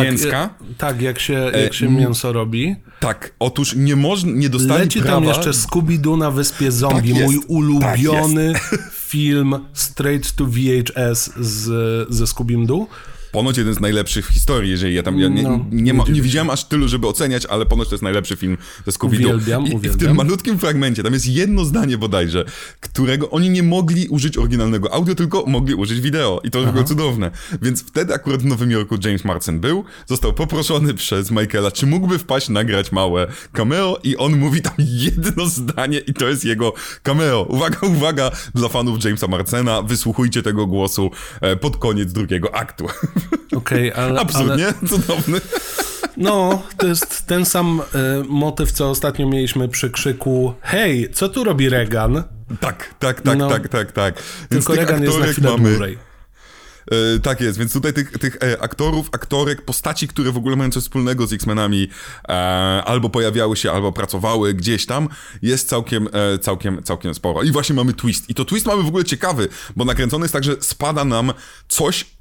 [0.02, 0.54] mięska.
[0.70, 1.32] e, tak, jak się,
[1.62, 2.76] jak się mięso robi.
[3.00, 5.16] Tak, otóż nie można, nie dostali Leci prawa...
[5.16, 8.54] tam jeszcze Scooby-Doo na Wyspie Zombie, Tak mój ulubiony
[8.92, 11.68] film straight to VHS z,
[12.14, 12.86] ze Scooby Doo.
[13.36, 15.20] Ponoć jeden z najlepszych w historii, jeżeli ja tam.
[15.20, 18.02] Ja nie, No, nie, ma, nie widziałem aż tylu, żeby oceniać, ale ponoć to jest
[18.02, 18.56] najlepszy film
[18.86, 19.98] ze scooby Uwielbiam, I, I w uwielbiam.
[19.98, 22.44] tym malutkim fragmencie tam jest jedno zdanie bodajże,
[22.80, 26.40] którego oni nie mogli użyć oryginalnego audio, tylko mogli użyć wideo.
[26.44, 27.30] I to już było cudowne.
[27.62, 32.18] Więc wtedy akurat w Nowym Jorku James Marsden był, został poproszony przez Michaela, czy mógłby
[32.18, 36.72] wpaść, nagrać małe cameo i on mówi tam jedno zdanie i to jest jego
[37.02, 37.42] cameo.
[37.48, 41.10] Uwaga, uwaga dla fanów Jamesa Marsena, wysłuchujcie tego głosu
[41.40, 42.86] e, pod koniec drugiego aktu.
[43.56, 44.74] Okej, ale, Absurd, ale?
[44.88, 45.40] Cudowny.
[46.16, 51.44] no, to jest ten sam e, motyw, co ostatnio mieliśmy przy krzyku hej, co tu
[51.44, 52.22] robi Reagan?
[52.60, 53.48] Tak, tak, tak, No.
[53.48, 54.14] tak, tak, tak.
[54.50, 55.98] Więc Tylko tych Reagan jest na chwilę mamy, dłużej.
[57.16, 60.70] e, tak jest, więc tutaj tych, tych e, aktorów, aktorek, postaci, które w ogóle mają
[60.70, 61.88] coś wspólnego z X-Menami,
[62.28, 62.32] e,
[62.84, 65.08] albo pojawiały się, albo pracowały gdzieś tam,
[65.42, 67.42] jest całkiem, e, całkiem, całkiem sporo.
[67.42, 68.30] I właśnie mamy twist.
[68.30, 71.32] I to twist mamy w ogóle ciekawy, bo nakręcony jest tak, że spada nam
[71.68, 72.15] coś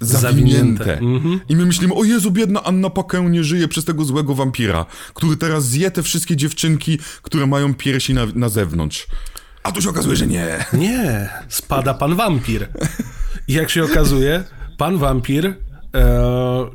[0.00, 0.84] zawinięte.
[0.84, 1.44] Zawinięte.
[1.48, 5.36] I my myślimy, o Jezu, biedna Anna Paquin nie żyje przez tego złego wampira, który
[5.36, 9.06] teraz zje te wszystkie dziewczynki, które mają piersi na, na zewnątrz.
[9.62, 10.64] A tu się okazuje, że nie.
[10.72, 12.68] Nie, spada pan wampir.
[13.48, 14.44] I jak się okazuje,
[14.78, 15.54] pan wampir e,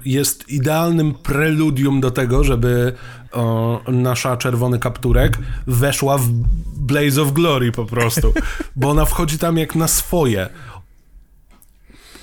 [0.05, 2.93] jest idealnym preludium do tego, żeby
[3.33, 6.29] e, nasza czerwony kapturek weszła w
[6.77, 8.33] Blaze of Glory po prostu.
[8.75, 10.49] Bo ona wchodzi tam jak na swoje.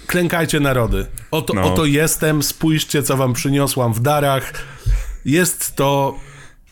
[0.07, 1.07] Klękajcie narody.
[1.31, 1.63] Oto, No.
[1.63, 4.53] oto jestem, spójrzcie co wam przyniosłam w darach.
[5.25, 6.15] Jest to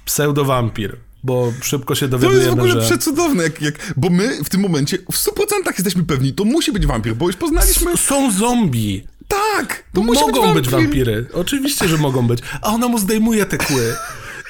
[0.05, 2.81] pseudowampir, bo szybko się To jest dowiadujemy, w ogóle że...
[2.97, 5.33] przecudowne, jak, jak, bo my w tym momencie w 100%
[5.69, 7.97] jesteśmy pewni, to musi być wampir, bo już poznaliśmy...
[7.97, 9.07] Są zombie.
[9.29, 10.89] Tak, to musi mogą być być, wampir.
[10.89, 11.27] wampiry.
[11.33, 12.41] Oczywiście, że mogą być.
[12.63, 13.95] A ona mu zdejmuje te kły.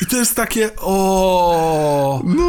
[0.02, 2.22] I to jest takie o.
[2.24, 2.44] No,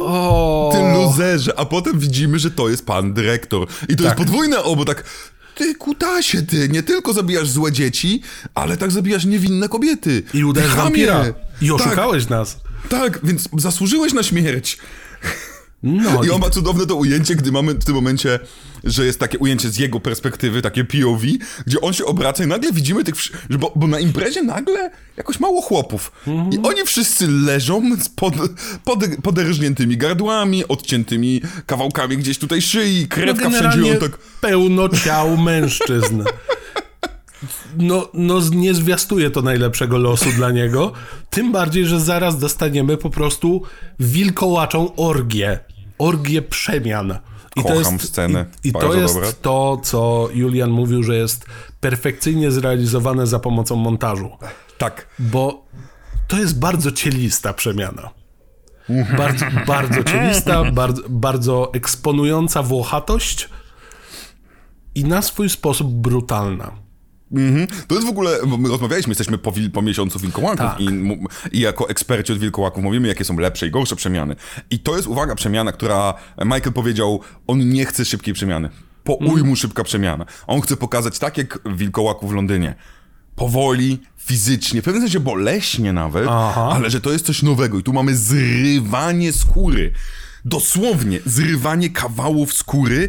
[0.00, 0.70] O.
[0.72, 3.66] ty luzerze, a potem widzimy, że to jest pan dyrektor.
[3.88, 4.16] I to jest Tak.
[4.18, 5.04] podwójne obo, tak...
[5.58, 8.22] Ty kutasie, ty, nie tylko zabijasz złe dzieci,
[8.54, 10.22] ale tak zabijasz niewinne kobiety.
[10.34, 10.82] I uderz Ty chamie.
[10.84, 11.24] wampira.
[11.60, 12.56] I Tak, oszukałeś nas.
[12.88, 14.78] Tak, więc zasłużyłeś na śmierć.
[15.82, 18.38] No I on ma cudowne to ujęcie, gdy mamy w tym momencie,
[18.84, 21.26] że jest takie ujęcie z jego perspektywy, takie POV,
[21.66, 23.14] gdzie on się obraca i nagle widzimy tych,
[23.50, 26.12] bo, bo na imprezie nagle jakoś mało chłopów.
[26.26, 26.52] Mhm.
[26.52, 28.34] I oni wszyscy leżą z pod,
[28.84, 34.18] pod, poderżniętymi gardłami, odciętymi kawałkami gdzieś tutaj szyi, no krewka wszędzie, generalnie on tak...
[34.40, 36.22] pełno ciał mężczyzn.
[37.76, 40.92] No, no nie zwiastuje to najlepszego losu dla niego.
[41.30, 43.62] Tym bardziej, że zaraz dostaniemy po prostu
[44.00, 45.58] wilkołaczą orgię.
[45.98, 47.18] Orgię przemian.
[47.56, 48.46] I Kocham scenę.
[48.64, 49.32] I, i to jest dobra.
[49.32, 51.46] to, co Julian mówił, że jest
[51.80, 54.30] perfekcyjnie zrealizowane za pomocą montażu.
[54.78, 55.06] Tak.
[55.18, 55.66] Bo
[56.28, 58.10] to jest bardzo cielista przemiana.
[59.16, 63.48] Bardzo, bardzo cielista, bardzo, bardzo eksponująca włochatość
[64.94, 66.87] i na swój sposób brutalna.
[67.32, 67.66] Mhm.
[67.86, 70.80] To jest w ogóle, bo my rozmawialiśmy, jesteśmy po, po miesiącu wilkołaków Tak.
[70.80, 70.86] i,
[71.52, 74.36] i jako eksperci od wilkołaków mówimy, jakie są lepsze i gorsze przemiany.
[74.70, 76.14] I to jest, uwaga, przemiana, która
[76.44, 78.68] Michael powiedział, on nie chce szybkiej przemiany.
[79.04, 79.32] Po Mm.
[79.32, 80.24] ujmu szybka przemiana.
[80.46, 82.74] On chce pokazać tak jak wilkołaku w Londynie.
[83.36, 86.70] Powoli, fizycznie, w pewnym sensie boleśnie nawet, Aha.
[86.72, 89.92] ale że to jest coś nowego i tu mamy zrywanie skóry.
[90.44, 93.08] Dosłownie, zrywanie kawałów skóry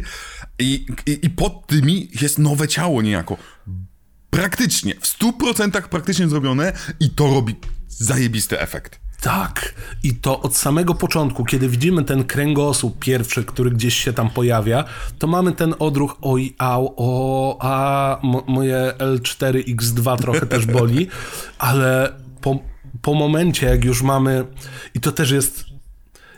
[0.58, 3.36] i, i, i pod tymi jest nowe ciało niejako.
[4.30, 7.54] Praktycznie, w 100% praktycznie zrobione i to robi
[7.88, 9.00] zajebisty efekt.
[9.20, 9.74] Tak.
[10.02, 14.84] I to od samego początku, kiedy widzimy ten kręgosłup pierwszy, który gdzieś się tam pojawia,
[15.18, 21.08] to mamy ten odruch oj, au, o, a mo, moje L4X2 trochę też boli,
[21.58, 22.58] ale po,
[23.02, 24.44] po momencie, jak już mamy,
[24.94, 25.64] i to też jest,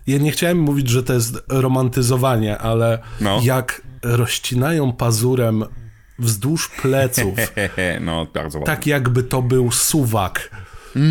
[0.07, 3.41] ja nie chciałem mówić, że to jest romantyzowanie, ale No.
[3.43, 5.65] jak rozcinają pazurem
[6.23, 7.35] wzdłuż pleców,
[8.01, 8.75] no bardzo ładnie.
[8.75, 10.51] tak jakby to był suwak.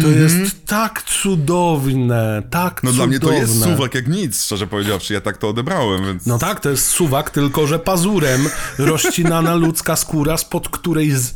[0.01, 2.93] To jest tak cudowne, tak no cudowne.
[2.93, 6.25] dla mnie to jest suwak jak nic, szczerze powiedziawszy, ja tak to odebrałem, więc...
[6.25, 11.33] No tak, to jest suwak, tylko że pazurem rozcinana ludzka skóra, spod której z...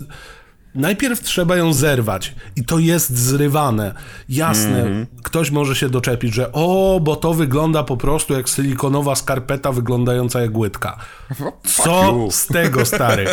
[0.76, 3.94] najpierw trzeba ją zerwać i to jest zrywane.
[4.30, 5.06] Jasne, Mhm.
[5.24, 10.42] ktoś może się doczepić, że o, bo to wygląda po prostu jak silikonowa skarpeta wyglądająca
[10.42, 10.98] jak łydka.
[11.36, 13.26] Fuck Co z tego, stary?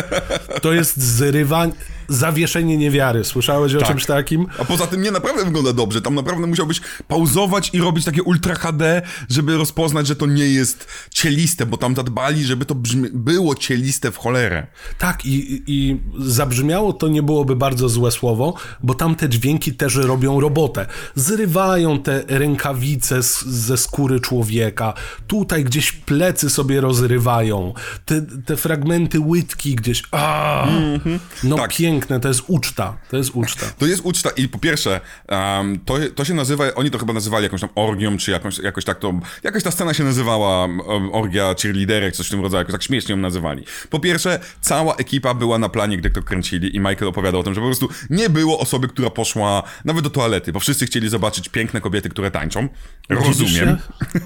[0.61, 1.73] To jest zrywanie...
[2.07, 3.23] zawieszenie niewiary.
[3.23, 3.87] Słyszałeś o Tak.
[3.87, 4.47] czymś takim?
[4.59, 6.01] A poza tym nie naprawdę wygląda dobrze.
[6.01, 10.87] Tam naprawdę musiałbyś pauzować i robić takie ultra HD, żeby rozpoznać, że to nie jest
[11.09, 14.67] cieliste, bo tam zadbali, żeby to brzmi- było cieliste w cholerę.
[14.97, 19.95] Tak, i, i zabrzmiało to nie byłoby bardzo złe słowo, bo tam te dźwięki też
[19.95, 20.85] robią robotę.
[21.15, 24.93] Zrywają te rękawice z, ze skóry człowieka,
[25.27, 27.73] tutaj gdzieś plecy sobie rozrywają,
[28.05, 30.03] te, te fragmenty łydki gdzieś.
[30.11, 30.67] A,
[31.43, 31.63] No Tak.
[31.93, 33.65] Piękne, to jest uczta, to jest uczta.
[33.77, 37.43] To jest uczta i po pierwsze, um, to, to się nazywa, oni to chyba nazywali
[37.43, 39.13] jakąś tam orgią, czy jakąś, jakoś tak to,
[39.43, 43.15] jakaś ta scena się nazywała um, orgia cheerleaderek, coś w tym rodzaju, jakoś tak śmiesznie
[43.15, 43.63] ją nazywali.
[43.89, 47.53] Po pierwsze, cała ekipa była na planie, gdy to kręcili i Michael opowiadał o tym,
[47.53, 51.49] że po prostu nie było osoby, która poszła nawet do toalety, bo wszyscy chcieli zobaczyć
[51.49, 52.69] piękne kobiety, które tańczą.
[53.09, 53.77] Rozumiem.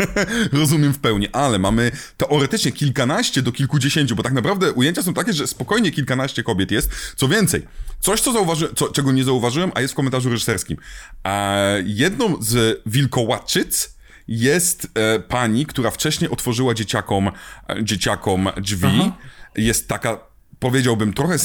[0.51, 5.34] Rozumiem w pełni, ale mamy teoretycznie kilkanaście do kilkudziesięciu, bo tak naprawdę ujęcia są takie,
[5.34, 6.91] że spokojnie kilkanaście kobiet jest.
[7.15, 7.57] Co więcej,
[7.99, 10.78] coś, co zauważy, co, czego nie zauważyłem, a jest w komentarzu reżyserskim.
[11.24, 13.97] A jedną z wilkołaczyc
[14.28, 17.32] jest e, pani, która wcześniej otworzyła dzieciakom,
[17.70, 19.12] e, dzieciakom drzwi.
[19.55, 20.20] Jest taka
[20.60, 21.38] powiedziałbym, trochę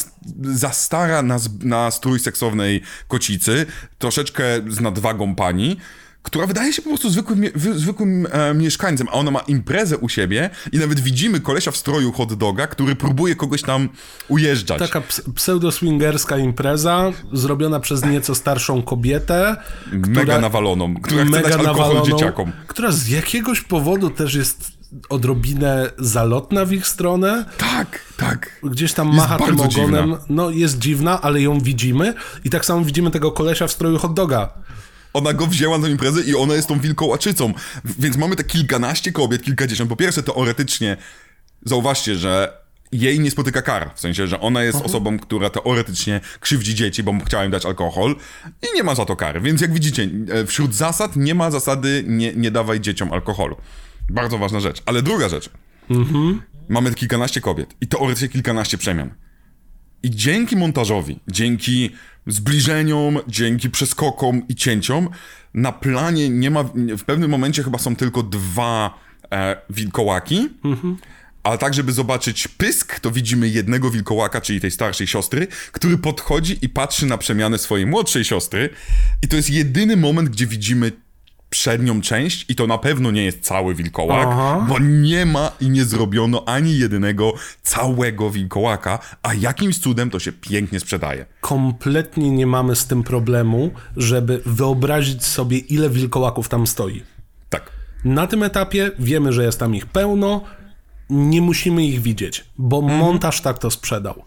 [0.43, 3.67] za stara na, na strój seksownej kocicy,
[3.99, 5.77] troszeczkę z nadwagą pani,
[6.23, 7.45] która wydaje się po prostu zwykłym,
[7.75, 12.13] zwykłym e, mieszkańcem, a ona ma imprezę u siebie i nawet widzimy kolesia w stroju
[12.13, 13.89] hot doga, który próbuje kogoś tam
[14.29, 14.79] ujeżdżać.
[14.79, 19.57] Taka ps- pseudo-swingerska impreza, zrobiona przez nieco starszą kobietę.
[19.93, 22.53] mega nawaloną, która chce dać alkohol dzieciakom.
[22.67, 24.73] która z jakiegoś powodu też jest
[25.09, 27.45] odrobinę zalotna w ich stronę.
[27.59, 28.61] Tak, tak.
[28.63, 29.71] Gdzieś tam Jest macha tym ogonem.
[29.71, 30.19] dziwna.
[30.29, 32.15] No, jest dziwna, ale ją widzimy.
[32.45, 34.53] I tak samo widzimy tego kolesia w stroju hot doga.
[35.13, 37.55] Ona go wzięła na tę imprezę i ona jest tą wilkołaczycą.
[37.85, 39.91] Więc mamy te kilkanaście kobiet, kilkadziesiąt.
[39.91, 40.97] Po pierwsze, teoretycznie,
[41.65, 43.91] zauważcie, że jej nie spotyka kara.
[43.95, 48.17] W sensie, że ona jest osobą, która teoretycznie krzywdzi dzieci, bo chciała im dać alkohol
[48.63, 49.41] i nie ma za to kary.
[49.41, 53.57] Więc jak widzicie, e, wśród zasad nie ma zasady nie, nie dawaj dzieciom alkoholu.
[54.11, 54.83] Bardzo ważna rzecz.
[54.87, 55.51] Ale druga rzecz.
[56.69, 59.15] Mamy kilkanaście kobiet i teoretycznie kilkanaście przemian.
[60.03, 61.91] I dzięki montażowi, dzięki
[62.27, 65.09] zbliżeniom, dzięki przeskokom i cięciom,
[65.55, 66.65] na planie nie ma.
[66.99, 68.99] W pewnym momencie chyba są tylko dwa
[69.33, 70.49] e, wilkołaki.
[71.43, 76.59] Ale tak, żeby zobaczyć pysk, to widzimy jednego wilkołaka, czyli tej starszej siostry, który podchodzi
[76.63, 78.71] i patrzy na przemianę swojej młodszej siostry.
[79.23, 80.93] I to jest jedyny moment, gdzie widzimy
[81.53, 84.67] przednią część i to na pewno nie jest cały wilkołak, Aha.
[84.69, 87.33] bo nie ma i nie zrobiono ani jedynego
[87.63, 91.27] całego wilkołaka, a jakimś cudem to się pięknie sprzedaje.
[91.41, 97.03] Kompletnie nie mamy z tym problemu, żeby wyobrazić sobie, ile wilkołaków tam stoi.
[97.51, 97.71] Tak.
[98.05, 100.45] Na tym etapie wiemy, że jest tam ich pełno,
[101.11, 104.25] nie musimy ich widzieć, bo montaż tak to sprzedał.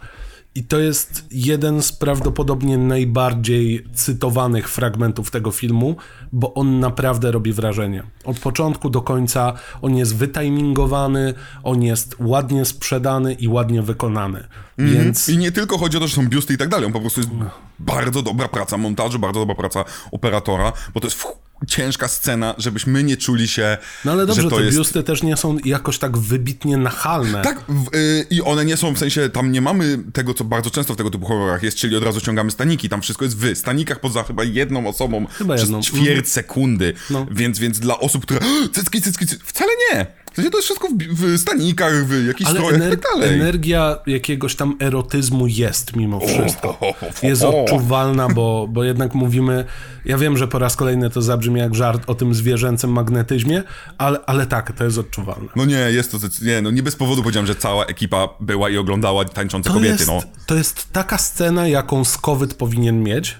[0.56, 5.96] I to jest jeden z prawdopodobnie najbardziej cytowanych fragmentów tego filmu,
[6.32, 8.04] bo on naprawdę robi wrażenie.
[8.24, 11.34] Od początku do końca on jest wytimingowany,
[11.64, 14.48] on jest ładnie sprzedany i ładnie wykonany.
[14.78, 17.00] Więc I nie tylko chodzi o to, że są biusty i tak dalej, on po
[17.00, 17.32] prostu jest
[17.80, 21.45] bardzo dobra praca montażu, bardzo dobra praca operatora, bo to jest.
[21.68, 24.78] Ciężka scena, żebyśmy nie czuli się, No ale dobrze, że to te jest...
[24.78, 27.42] biusty też nie są jakoś tak wybitnie nachalne.
[27.42, 27.64] Tak,
[27.96, 30.98] y, i one nie są, w sensie, tam nie mamy tego, co bardzo często w
[30.98, 34.24] tego typu horrorach jest, czyli od razu ściągamy staniki, tam wszystko jest w stanikach poza
[34.24, 35.82] chyba jedną osobą Chyba przez jedną.
[35.82, 37.28] ćwierć sekundy, No.
[37.32, 38.40] więc, więc dla osób, które
[38.74, 40.06] cycki, cycki, cycki, wcale nie.
[40.36, 43.02] W sensie to jest wszystko w, w stanikach, w jakichś Ale strojach i ener- tak
[43.02, 43.34] dalej.
[43.40, 46.78] energia jakiegoś tam erotyzmu jest mimo wszystko.
[47.24, 49.66] Jest odczuwalna, bo, bo jednak mówimy,
[50.06, 53.64] ja wiem, że po raz kolejny to zabrzmi jak żart o tym zwierzęcym magnetyzmie,
[53.98, 55.48] ale, ale tak, to jest odczuwalne.
[55.56, 58.78] No nie, jest to, nie, no nie bez powodu powiedziałem, że cała ekipa była i
[58.78, 60.20] oglądała tańczące To kobiety, jest, no.
[60.46, 63.38] to jest taka scena, jaką Skowyt powinien mieć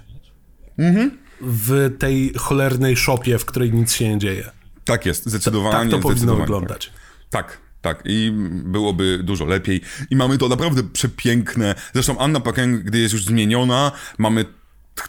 [0.78, 1.18] Mhm.
[1.42, 4.52] w tej cholernej szopie, w której nic się nie dzieje.
[4.86, 5.76] Tak jest, zdecydowanie.
[5.76, 6.92] Tak to powinno zdecydowanie wyglądać.
[7.30, 8.04] Tak, tak.
[8.06, 8.32] I
[8.66, 9.82] byłoby dużo lepiej.
[10.10, 11.76] I mamy to naprawdę przepiękne.
[11.94, 14.46] Zresztą Anna Paquin, gdy jest już zmieniona, mamy.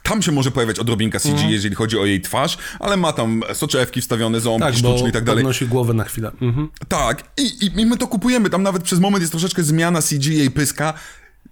[0.03, 1.51] Tam się może pojawiać odrobinka CG, Mhm.
[1.53, 5.25] jeżeli chodzi o jej twarz, ale ma tam soczewki wstawione, ząbki Tak, sztuczne i tak
[5.25, 5.45] dalej.
[5.45, 6.31] podnosi głowę na chwilę.
[6.41, 6.69] Mhm.
[6.89, 8.51] Tak, I, i, i my to kupujemy.
[8.51, 10.95] Tam nawet przez moment jest troszeczkę zmiana CG jej pyska.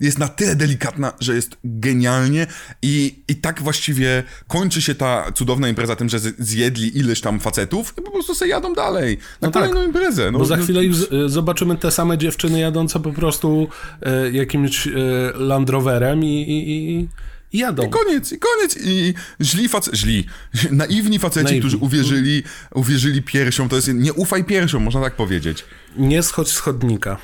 [0.00, 2.46] Jest na tyle delikatna, że jest genialnie
[2.82, 7.94] i, i tak właściwie kończy się ta cudowna impreza tym, że zjedli ileś tam facetów
[7.98, 9.18] i po prostu sobie jadą dalej.
[9.40, 10.30] Na No tak, kolejną imprezę.
[10.30, 13.68] No, Bo za chwilę z- y, zobaczymy te same dziewczyny jadące po prostu
[14.02, 14.90] e, jakimś e,
[15.34, 17.08] Land Roverem i, i, i,
[17.52, 17.88] i jadą.
[17.90, 18.76] Koniec, i koniec.
[18.84, 20.26] I źli faceci, źli,
[20.70, 21.60] naiwni faceci, Naiwni.
[21.60, 22.42] którzy uwierzyli,
[22.74, 25.64] uwierzyli piersią, to jest, nie ufaj piersią, można tak powiedzieć.
[25.96, 27.16] Nie schodź z chodnika.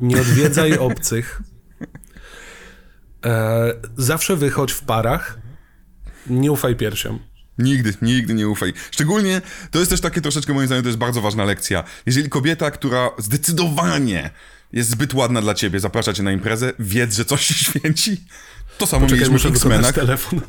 [0.00, 1.42] Nie odwiedzaj obcych.
[3.24, 5.38] E, zawsze wychodź w parach,
[6.26, 7.18] nie ufaj piersiom.
[7.58, 8.72] Nigdy, nigdy nie ufaj.
[8.90, 11.84] Szczególnie, to jest też takie troszeczkę moim zdaniem, to jest bardzo ważna lekcja.
[12.06, 14.30] Jeżeli kobieta, która zdecydowanie
[14.74, 18.16] jest zbyt ładna dla ciebie, zaprasza cię na imprezę, wiedz, że coś się święci.
[18.78, 19.94] To samo Czekaj, mieliśmy w X-Menach.
[19.94, 20.40] telefon.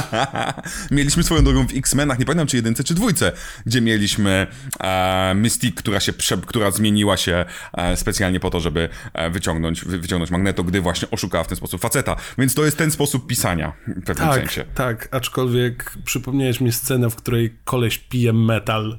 [0.90, 3.32] mieliśmy swoją drogą w X-Menach, nie pamiętam czy jedynce, czy dwójce,
[3.66, 4.46] gdzie mieliśmy
[4.80, 9.84] e, Mystique, która się, prze, która zmieniła się e, specjalnie po to, żeby e, wyciągnąć,
[9.84, 12.16] wy, wyciągnąć Magneto, gdy właśnie oszukała w ten sposób faceta.
[12.38, 14.64] Więc to jest ten sposób pisania w pewnym Tak, sensie.
[14.74, 18.98] tak, aczkolwiek przypomniałeś mi scenę, w której koleś pije metal.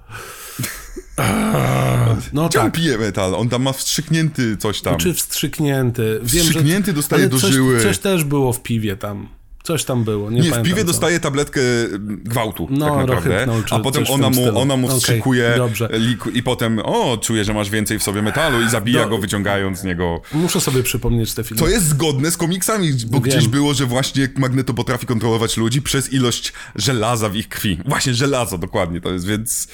[2.33, 2.73] No Gdzie on tak.
[2.73, 3.35] pije metal?
[3.35, 4.97] On tam ma wstrzyknięty coś tam.
[4.97, 6.19] Czy wstrzyknięty.
[6.23, 7.83] Wiem, Wstrzyknięty że, dostaje do coś, żyły.
[7.83, 9.27] Coś też było w piwie tam.
[9.65, 10.87] Coś tam było, nie, Nie, w piwie co.
[10.87, 11.61] dostaje tabletkę
[11.99, 13.47] gwałtu, No, tak naprawdę.
[13.65, 15.89] czy a potem ona mu, ona mu wstrzykuje dobrze.
[15.93, 19.17] liku i potem, o, czuje, że masz więcej w sobie metalu i zabija Do- go,
[19.17, 20.21] wyciągając z niego.
[20.33, 21.59] Muszę sobie przypomnieć te filmy.
[21.63, 23.21] To jest zgodne z komiksami, bo Wiem.
[23.21, 27.77] gdzieś było, że właśnie Magneto potrafi kontrolować ludzi przez ilość żelaza w ich krwi.
[27.85, 29.67] Właśnie żelazo, dokładnie to jest, więc...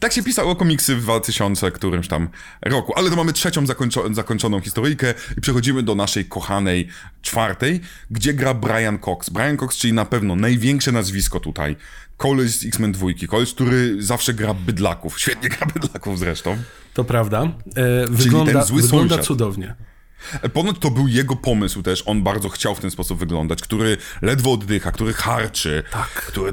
[0.00, 2.28] Tak się pisało komiksy w 2000 którymś tam
[2.62, 2.92] roku.
[2.96, 6.88] Ale to mamy trzecią zakończo- zakończoną historyjkę i przechodzimy do naszej kochanej
[7.22, 9.11] czwartej, gdzie gra Brian Cox.
[9.30, 11.76] Brian Cox, czyli na pewno największe nazwisko tutaj.
[12.16, 15.20] Koleś z X-Men 2, koleś, który zawsze gra bydlaków.
[15.20, 16.56] Świetnie gra bydlaków zresztą.
[16.94, 17.42] To prawda.
[17.42, 19.26] E, wygląda ten zły wygląda sąsiad.
[19.26, 19.74] cudownie.
[20.42, 23.96] E, Ponoć to był jego pomysł też, on bardzo chciał w ten sposób wyglądać, który
[24.22, 26.08] ledwo oddycha, który harczy, Tak.
[26.08, 26.52] który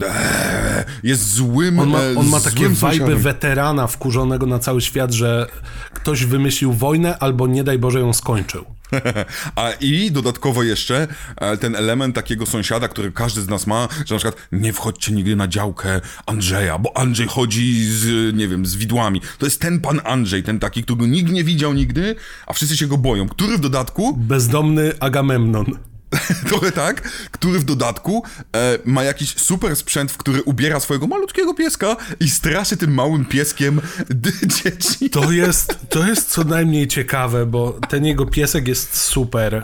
[1.04, 5.48] jest złym On ma, e, on ma takie wajby weterana wkurzonego na cały świat, że
[5.94, 8.66] ktoś wymyślił wojnę albo nie daj Boże ją skończył.
[9.56, 14.16] A i dodatkowo jeszcze e, ten element takiego sąsiada, który każdy z nas ma, że
[14.16, 18.76] na przykład nie wchodźcie nigdy na działkę Andrzeja, bo Andrzej chodzi z, nie wiem, z
[18.76, 19.22] widłami.
[19.38, 22.16] To jest ten pan Andrzej, ten taki, którego nikt nie widział nigdy,
[22.48, 25.90] a wszyscy się go boją, który w dodatku Bezdomny Agamemnon.
[26.48, 27.02] Trochę tak,
[27.32, 28.24] który w dodatku
[28.56, 33.26] e, ma jakiś super sprzęt, w który ubiera swojego malutkiego pieska i straszy tym małym
[33.26, 33.82] pieskiem
[34.64, 35.10] dzieci.
[35.10, 39.64] To jest, to jest co najmniej ciekawe, bo ten jego piesek jest super e,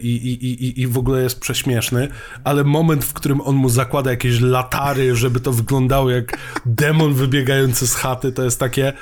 [0.00, 2.08] i, i, i, i w ogóle jest prześmieszny,
[2.44, 7.86] ale moment, w którym on mu zakłada jakieś latary, żeby to wyglądało jak demon wybiegający
[7.86, 8.92] z chaty, to jest takie...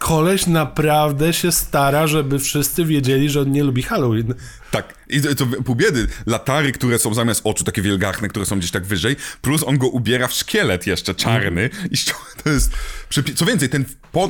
[0.00, 4.34] Koleś naprawdę się stara, żeby wszyscy wiedzieli, że on nie lubi Halloween.
[4.70, 8.58] Tak, i to, to pół biedy, latary, które są zamiast oczu takie wielgachne, które są
[8.58, 11.96] gdzieś tak wyżej, plus on go ubiera w szkielet jeszcze czarny i
[12.44, 12.72] to jest...
[13.34, 13.84] Co więcej, ten...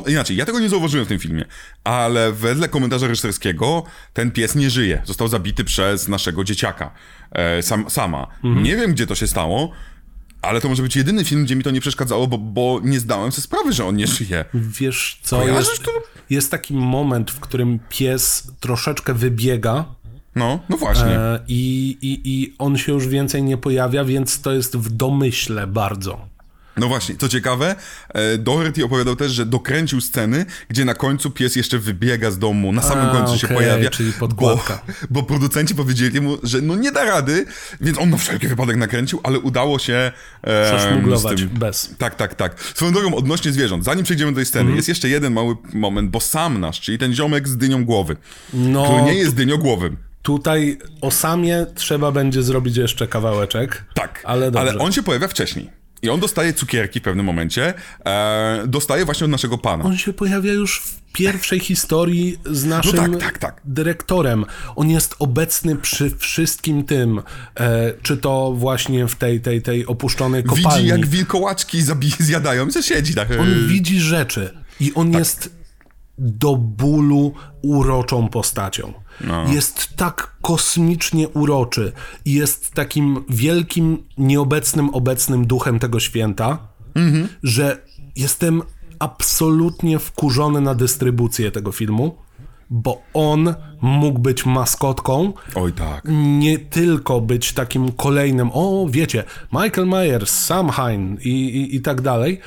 [0.07, 1.45] Inaczej, ja tego nie zauważyłem w tym filmie,
[1.83, 5.01] ale wedle komentarza reżyserskiego ten pies nie żyje.
[5.05, 6.91] Został zabity przez naszego dzieciaka,
[7.31, 8.27] e, sam, sama.
[8.43, 9.71] Nie wiem, gdzie to się stało,
[10.41, 13.31] ale to może być jedyny film, gdzie mi to nie przeszkadzało, bo, bo nie zdałem
[13.31, 14.45] sobie sprawy, że on nie żyje.
[14.53, 15.91] Wiesz co, Kojarzysz jest, to?
[16.29, 19.85] jest taki moment, w którym pies troszeczkę wybiega
[20.35, 21.05] No, no właśnie.
[21.19, 25.67] e, i, i, i on się już więcej nie pojawia, więc to jest w domyśle
[25.67, 26.27] bardzo.
[26.77, 27.75] No właśnie, co ciekawe,
[28.09, 32.71] e, Doherty opowiadał też, że dokręcił sceny, gdzie na końcu pies jeszcze wybiega z domu,
[32.71, 33.89] na samym A, końcu się okej, pojawia.
[33.89, 34.81] czyli bo, podkładka.
[35.09, 37.45] bo producenci powiedzieli mu, że no nie da rady,
[37.81, 40.11] więc on na wszelki wypadek nakręcił, ale udało się
[40.43, 41.49] e, Przeszmuglować z tym.
[41.49, 41.95] bez.
[41.97, 42.59] Tak, tak, tak.
[42.61, 44.75] Swoją drogą odnośnie zwierząt, zanim przejdziemy do tej sceny, Mhm.
[44.77, 48.15] jest jeszcze jeden mały moment, bo sam nasz, czyli ten ziomek z dynią głowy,
[48.53, 49.97] No, który nie jest dyniogłowym.
[50.21, 53.83] Tutaj o samie trzeba będzie zrobić jeszcze kawałeczek.
[53.93, 54.69] Tak, Ale dobrze.
[54.71, 55.80] ale on się pojawia wcześniej.
[56.01, 57.73] I on dostaje cukierki w pewnym momencie,
[58.05, 59.83] e, dostaje właśnie od naszego pana.
[59.83, 63.61] On się pojawia już w pierwszej historii z naszym tak, tak, tak.
[63.65, 64.45] dyrektorem.
[64.75, 67.21] On jest obecny przy wszystkim tym,
[67.55, 70.77] e, czy to właśnie w tej, tej, tej opuszczonej kopalni.
[70.77, 73.29] Widzi, jak wilkołaczki zabi- zjadają i siedzi tak.
[73.39, 75.61] On widzi rzeczy i on jest
[76.17, 78.93] do bólu uroczą postacią.
[79.27, 79.53] No.
[79.53, 81.91] Jest tak kosmicznie uroczy
[82.25, 86.57] i jest takim wielkim, nieobecnym, obecnym duchem tego święta,
[86.95, 87.27] Mhm.
[87.43, 87.81] że
[88.15, 88.61] jestem
[88.99, 92.15] absolutnie wkurzony na dystrybucję tego filmu,
[92.69, 96.03] bo on mógł być maskotką, Oj tak.
[96.39, 102.01] nie tylko być takim kolejnym, o wiecie, Michael Myers, Sam Hain i, i, i tak
[102.01, 102.39] dalej.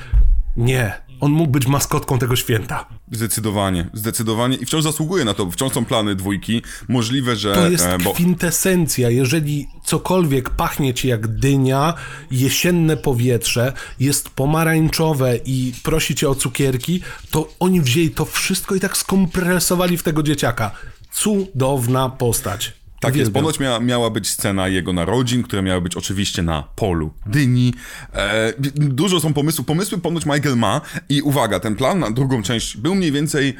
[0.57, 2.85] Nie, on mógł być maskotką tego święta.
[3.11, 4.57] Zdecydowanie, zdecydowanie.
[4.57, 5.51] I wciąż zasługuje na to.
[5.51, 6.61] Wciąż są plany dwójki.
[6.87, 7.53] Możliwe, że...
[7.53, 9.09] To jest e, bo kwintesencja.
[9.09, 11.93] Jeżeli cokolwiek pachnie ci jak dynia,
[12.31, 17.01] jesienne powietrze, jest pomarańczowe i prosi cię o cukierki,
[17.31, 20.71] to oni wzięli to wszystko i tak skompresowali w tego dzieciaka.
[21.11, 22.84] Cudowna postać.
[23.05, 27.13] Tak jest, ponoć mia, miała być scena jego narodzin, które miały być oczywiście na polu
[27.25, 27.73] dyni.
[28.13, 29.67] E, dużo są pomysłów.
[29.67, 33.55] Pomysły ponoć Michael ma i uwaga, ten plan na drugą część był mniej więcej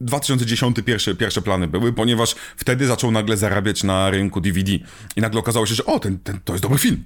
[0.00, 4.72] 2010 pierwsze, pierwsze plany były, ponieważ wtedy zaczął nagle zarabiać na rynku DVD.
[5.16, 7.04] I nagle okazało się, że o, ten, ten, to jest dobry film.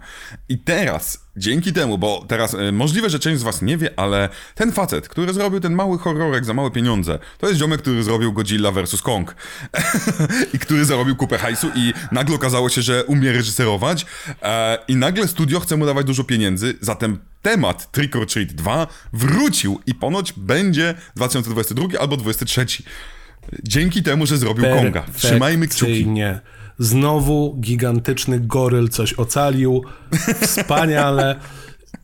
[0.49, 4.28] I teraz, dzięki temu, bo teraz e, możliwe, że część z was nie wie, ale
[4.55, 8.32] ten facet, który zrobił ten mały horrorek za małe pieniądze, to jest ziomek, który zrobił
[8.32, 9.03] Godzilla vs.
[9.03, 9.34] Kong.
[10.55, 14.07] I który zarobił kupę hajsu i nagle okazało się, że umie reżyserować
[14.43, 18.86] e, i nagle studio chce mu dawać dużo pieniędzy, zatem temat Trick or Treat 2
[19.12, 22.82] wrócił i ponoć będzie 2022 albo 2023.
[23.62, 25.05] Dzięki temu, że zrobił Konga.
[25.16, 26.07] Trzymajmy kciuki.
[26.79, 29.83] Znowu gigantyczny goryl coś ocalił.
[30.41, 31.37] Wspaniale.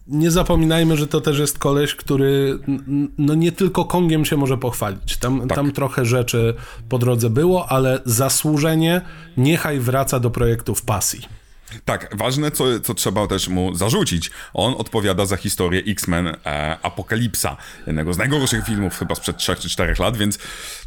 [0.06, 2.58] Nie zapominajmy, że to też jest koleś, który
[3.18, 5.16] no nie tylko Kongiem się może pochwalić.
[5.16, 5.56] Tam, tak.
[5.56, 6.54] tam trochę rzeczy
[6.88, 9.00] po drodze było, ale zasłużenie
[9.36, 11.43] niechaj wraca do projektów pasji.
[11.84, 14.30] Tak, ważne, co, co trzeba też mu zarzucić.
[14.54, 17.56] On odpowiada za historię X-Men e, Apokalipsa,
[17.86, 20.38] jednego z najgorszych filmów chyba sprzed 3 czy 4 lat, więc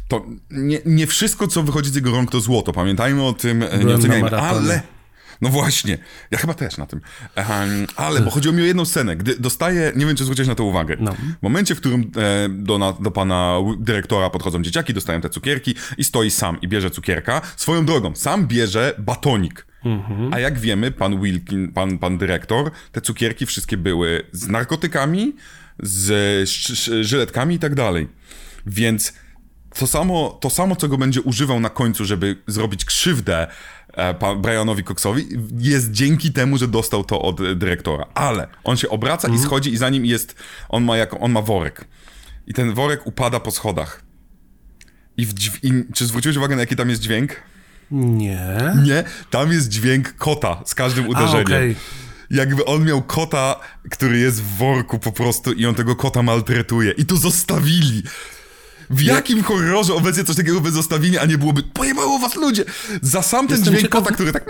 [0.08, 2.72] to nie, nie wszystko, co wychodzi z jego rąk, to złoto.
[2.72, 4.82] Pamiętajmy o tym, e, nie oceniajmy, ale...
[5.40, 5.98] No właśnie,
[6.30, 7.00] ja chyba też na tym.
[7.36, 10.54] Um, ale, bo chodziło mi o jedną scenę, gdy dostaje, nie wiem czy zwróciłeś na
[10.54, 11.12] to uwagę, no.
[11.12, 15.74] w momencie, w którym e, do, na, do pana dyrektora podchodzą dzieciaki, dostają te cukierki
[15.98, 19.66] i stoi sam i bierze cukierka, swoją drogą, sam bierze batonik.
[19.84, 20.34] Mhm.
[20.34, 25.36] A jak wiemy, pan Wilkin, pan, pan dyrektor, te cukierki wszystkie były z narkotykami,
[25.82, 26.48] z
[27.00, 28.08] żyletkami i tak dalej.
[28.66, 29.12] Więc
[29.78, 33.46] to samo, to samo, co go będzie używał na końcu, żeby zrobić krzywdę
[33.94, 35.26] e, Brianowi Coxowi,
[35.58, 38.06] jest dzięki temu, że dostał to od dyrektora.
[38.14, 39.42] Ale on się obraca mhm.
[39.42, 40.34] i schodzi i za nim jest,
[40.68, 41.84] on ma, jako, on ma worek.
[42.46, 44.02] I ten worek upada po schodach.
[45.16, 47.36] I, w, i czy zwróciłeś uwagę, na jaki tam jest dźwięk?
[47.90, 48.72] Nie.
[48.84, 51.46] Nie, tam jest dźwięk kota z każdym uderzeniem.
[51.46, 51.74] A, okay.
[52.30, 53.60] Jakby on miał kota,
[53.90, 56.92] który jest w worku po prostu i on tego kota maltretuje.
[56.92, 58.02] I to zostawili.
[58.90, 62.64] W jakim horrorze obecnie coś takiego by zostawili, a nie byłoby pojebało was ludzie!
[63.02, 64.44] Za sam ten jestem dźwięk ciekaw, kota, który tak...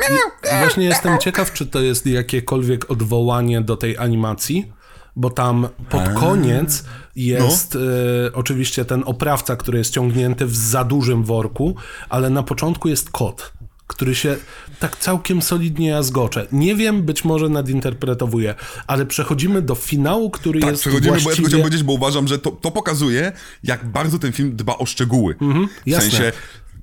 [0.59, 4.72] Właśnie jestem ciekaw, czy to jest jakiekolwiek odwołanie do tej animacji,
[5.18, 6.84] bo tam pod koniec
[7.16, 7.80] jest no.
[8.26, 11.74] e, oczywiście ten oprawca, który jest ciągnięty w za dużym worku,
[12.08, 13.52] ale na początku jest kot
[13.86, 14.36] który się
[14.80, 16.46] tak całkiem solidnie jazgocze.
[16.52, 18.54] Nie wiem, być może nadinterpretowuję,
[18.86, 21.24] ale przechodzimy do finału, który tak, jest przechodzimy, właściwie...
[21.24, 23.32] bo ja tylko chciałem powiedzieć, bo uważam, że to, to pokazuje,
[23.64, 25.36] jak bardzo ten film dba o szczegóły.
[25.40, 26.32] Mhm, w sensie,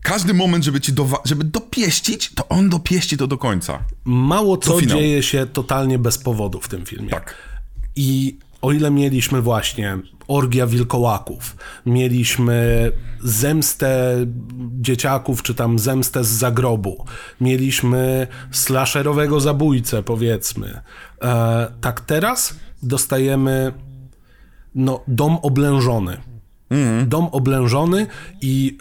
[0.02, 3.80] każdy moment, żeby ci dowa- żeby dopieścić, to on dopieści to do końca.
[4.06, 7.10] Mało co dzieje się totalnie bez powodu w tym filmie.
[7.10, 7.55] Tak.
[7.96, 12.92] I o ile mieliśmy właśnie orgia wilkołaków, mieliśmy
[13.24, 14.16] zemstę
[14.82, 17.06] dzieciaków, czy tam zemstę z zagrobu,
[17.42, 20.82] mieliśmy slasherowego zabójcę, powiedzmy.
[21.22, 23.74] E, tak teraz dostajemy
[24.76, 26.18] no, dom oblężony.
[26.70, 27.10] Mm.
[27.10, 28.08] Dom oblężony
[28.42, 28.78] i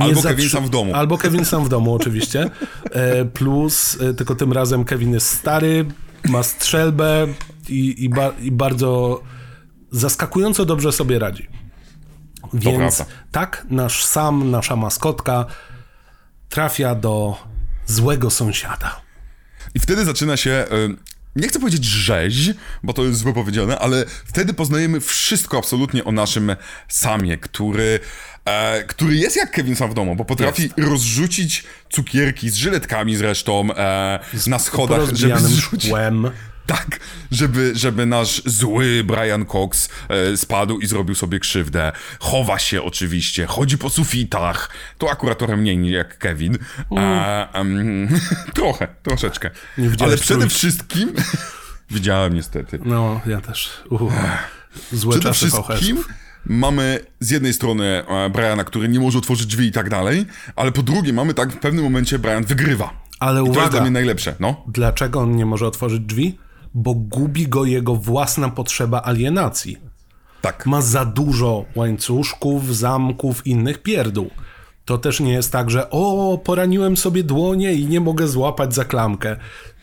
[0.00, 0.94] Albo Kevin sam w domu.
[0.94, 2.50] Albo Kevin sam w domu, oczywiście.
[2.90, 5.84] E, plus, e, tylko tym razem Kevin jest stary,
[6.28, 7.26] ma strzelbę
[7.68, 9.22] i, i, ba, i bardzo
[9.90, 11.48] zaskakująco dobrze sobie radzi.
[12.54, 15.46] Więc tak, nasz sam, nasza maskotka
[16.48, 17.36] trafia do
[17.86, 19.00] złego sąsiada.
[19.74, 20.66] I wtedy zaczyna się.
[21.36, 22.50] Nie chcę powiedzieć rzeź,
[22.82, 26.56] bo to jest złe powiedziane, ale wtedy poznajemy wszystko absolutnie o naszym
[26.88, 28.00] samie, który,
[28.44, 30.74] e, który jest jak Kevin sam w domu, bo potrafi jest.
[30.78, 35.84] rozrzucić cukierki z żyletkami zresztą e, na schodach, żeby zrzucić.
[35.84, 36.30] Szkłem.
[36.72, 37.00] Tak,
[37.30, 41.92] żeby, żeby nasz zły Brian Cox e, spadł i zrobił sobie krzywdę.
[42.20, 44.70] Chowa się oczywiście, chodzi po sufitach.
[44.98, 46.58] To akurat trochę mniej jak Kevin.
[46.96, 48.08] E, um,
[48.54, 49.50] trochę, troszeczkę.
[50.00, 51.12] Ale przede wszystkim...
[51.90, 52.78] Widziałem niestety.
[52.84, 53.82] No, ja też.
[53.90, 54.12] Uh,
[54.92, 56.04] złe przede wszystkim
[56.46, 60.72] mamy z jednej strony e, Briana, który nie może otworzyć drzwi i tak dalej, ale
[60.72, 63.02] po drugie mamy tak w pewnym momencie Brian wygrywa.
[63.20, 64.34] Ale I uwaga, to jest dla mnie najlepsze.
[64.40, 64.64] No.
[64.68, 66.38] Dlaczego on nie może otworzyć drzwi?
[66.74, 69.78] Bo gubi go jego własna potrzeba alienacji.
[70.40, 70.66] Tak.
[70.66, 74.30] Ma za dużo łańcuszków, zamków, innych pierdół.
[74.84, 78.84] To też nie jest tak, że o, poraniłem sobie dłonie i nie mogę złapać za
[78.84, 79.36] klamkę.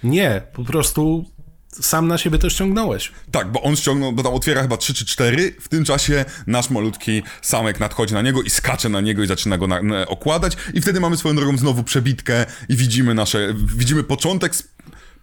[0.04, 1.26] Nie, po prostu
[1.72, 3.12] sam na siebie to ściągnąłeś.
[3.32, 5.56] Tak, bo on ściągnął, bo tam otwiera chyba 3 czy 4.
[5.62, 9.58] W tym czasie nasz malutki samek nadchodzi na niego i skacze na niego i zaczyna
[9.58, 10.58] go na, na, okładać.
[10.74, 14.54] I wtedy mamy swoją drogą znowu przebitkę i widzimy nasze, widzimy początek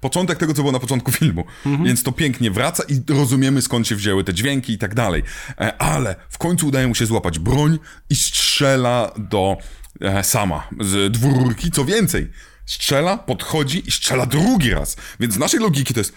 [0.07, 1.44] początek tego, co było na początku filmu.
[1.66, 1.84] Mhm.
[1.84, 5.22] Więc to pięknie wraca i rozumiemy, skąd się wzięły te dźwięki i tak dalej.
[5.61, 7.78] E, ale w końcu udaje mu się złapać broń
[8.11, 9.57] i strzela do
[10.00, 11.70] e, sama z dwururki.
[11.70, 12.30] Co więcej,
[12.66, 14.96] strzela, podchodzi i strzela drugi raz.
[15.20, 16.12] Więc z naszej logiki to jest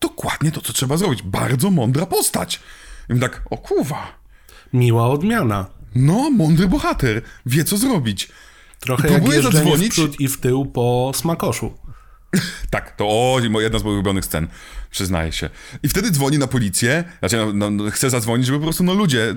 [0.00, 1.22] dokładnie to, co trzeba zrobić.
[1.22, 2.60] Bardzo mądra postać.
[3.16, 4.18] I tak, o kurwa.
[4.72, 5.66] Miła odmiana.
[5.94, 7.22] No, mądry bohater.
[7.46, 8.28] Wie, co zrobić.
[8.80, 9.86] Trochę I jak zadzwonić.
[9.86, 11.72] w przód i w tył po smakoszu.
[12.70, 14.46] Tak, to o, jedna z moich ulubionych scen,
[14.90, 15.50] przyznaję się.
[15.82, 18.94] I wtedy dzwoni na policję, znaczy no, no, no, chce zadzwonić, żeby po prostu, no
[18.94, 19.34] ludzie,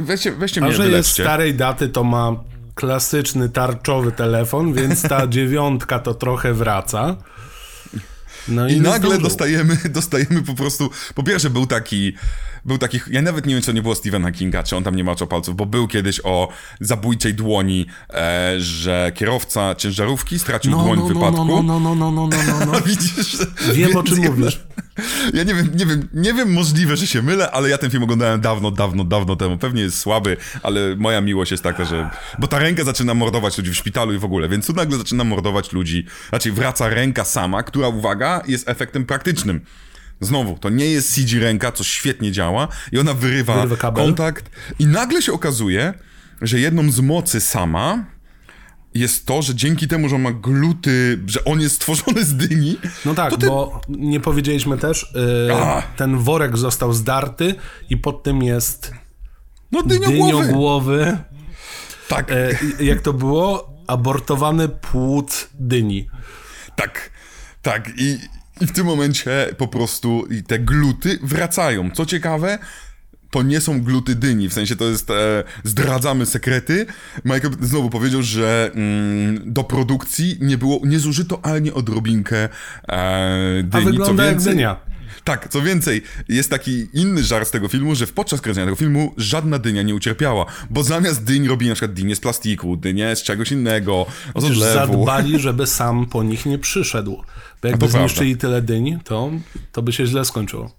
[0.00, 2.36] weźcie, weźcie A mnie, że jest starej daty, to ma
[2.74, 7.16] klasyczny tarczowy telefon, więc ta dziewiątka to trochę wraca.
[8.48, 9.20] No i, I nagle zdążył.
[9.20, 12.12] dostajemy, dostajemy po prostu, po pierwsze był taki,
[12.64, 14.96] był taki, ja nawet nie wiem, czy to nie było Stephena Kinga, czy on tam
[14.96, 16.48] nie maczał palców, bo był kiedyś o
[16.80, 21.44] zabójczej dłoni, e, że kierowca ciężarówki stracił No, dłoń no, w no, wypadku.
[21.44, 22.80] no, no, no, no, no, no, no, no.
[22.86, 23.36] Widzisz?
[23.72, 24.60] Wiem, o czym mówisz.
[25.34, 28.02] Ja nie wiem, nie wiem, nie wiem, możliwe, że się mylę, ale ja ten film
[28.02, 29.58] oglądałem dawno, dawno, dawno temu.
[29.58, 32.10] Pewnie jest słaby, ale moja miłość jest taka, że...
[32.38, 35.24] Bo ta ręka zaczyna mordować ludzi w szpitalu i w ogóle, więc tu nagle zaczyna
[35.24, 36.06] mordować ludzi.
[36.28, 39.60] Znaczy wraca ręka sama, która, uwaga, jest efektem praktycznym.
[40.20, 44.50] Znowu, to nie jest CG ręka, co świetnie działa i ona wyrywa, Wyrywa kontakt.
[44.78, 45.94] I nagle się okazuje,
[46.42, 48.04] że jedną z mocy sama
[48.94, 52.76] jest to, że dzięki temu, że on ma gluty, że on jest stworzony z dyni,
[53.04, 55.54] No tak, ty bo nie powiedzieliśmy też, yy,
[55.96, 57.54] ten worek został zdarty
[57.90, 58.92] i pod tym jest
[59.72, 60.16] no dynio głowy.
[60.46, 61.18] dynio-głowy,
[62.08, 62.32] Tak,
[62.80, 66.08] i- jak to było, abortowany płód dyni.
[66.76, 67.10] tak,
[67.62, 67.90] tak.
[67.96, 68.18] I,
[68.60, 71.90] I w tym momencie po prostu te gluty wracają.
[71.90, 72.58] Co ciekawe,
[73.30, 76.86] to nie są gluty dyni, w sensie to jest, e, zdradzamy sekrety.
[77.24, 82.48] Michael znowu powiedział, że mm, do produkcji nie było, nie zużyto ani odrobinkę
[82.88, 83.84] e, dyni.
[83.84, 84.76] A wygląda co jak więcej, dynia.
[85.24, 88.76] Tak, co więcej, jest taki inny żart z tego filmu, że w podczas kręcenia tego
[88.76, 93.16] filmu żadna dynia nie ucierpiała, bo zamiast dyń robi na przykład dynię z plastiku, dynię
[93.16, 94.06] z czegoś innego,
[94.36, 94.74] z odlewu.
[94.74, 97.22] zadbali, żeby sam po nich nie przyszedł.
[97.62, 97.98] Bo jakby prawda.
[97.98, 99.30] zniszczyli tyle dyń, to,
[99.72, 100.74] to by się źle skończyło.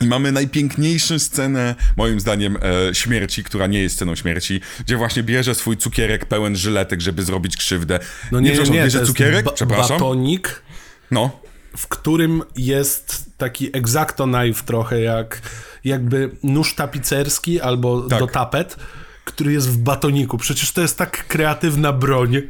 [0.00, 2.58] I mamy najpiękniejszą scenę, moim zdaniem,
[2.90, 7.22] e, śmierci, która nie jest sceną śmierci, gdzie właśnie bierze swój cukierek pełen żyletek, żeby
[7.22, 7.98] zrobić krzywdę.
[8.32, 9.96] No nie, nie, przepraszam, nie, bierze cukierek, ba- przepraszam.
[9.98, 10.62] batonik,
[11.10, 11.40] No,
[11.76, 15.42] w którym jest taki exacto knife trochę jak
[15.84, 18.18] jakby nóż tapicerski albo Tak.
[18.18, 18.76] do tapet,
[19.24, 20.38] który jest w batoniku.
[20.38, 22.42] Przecież to jest tak kreatywna broń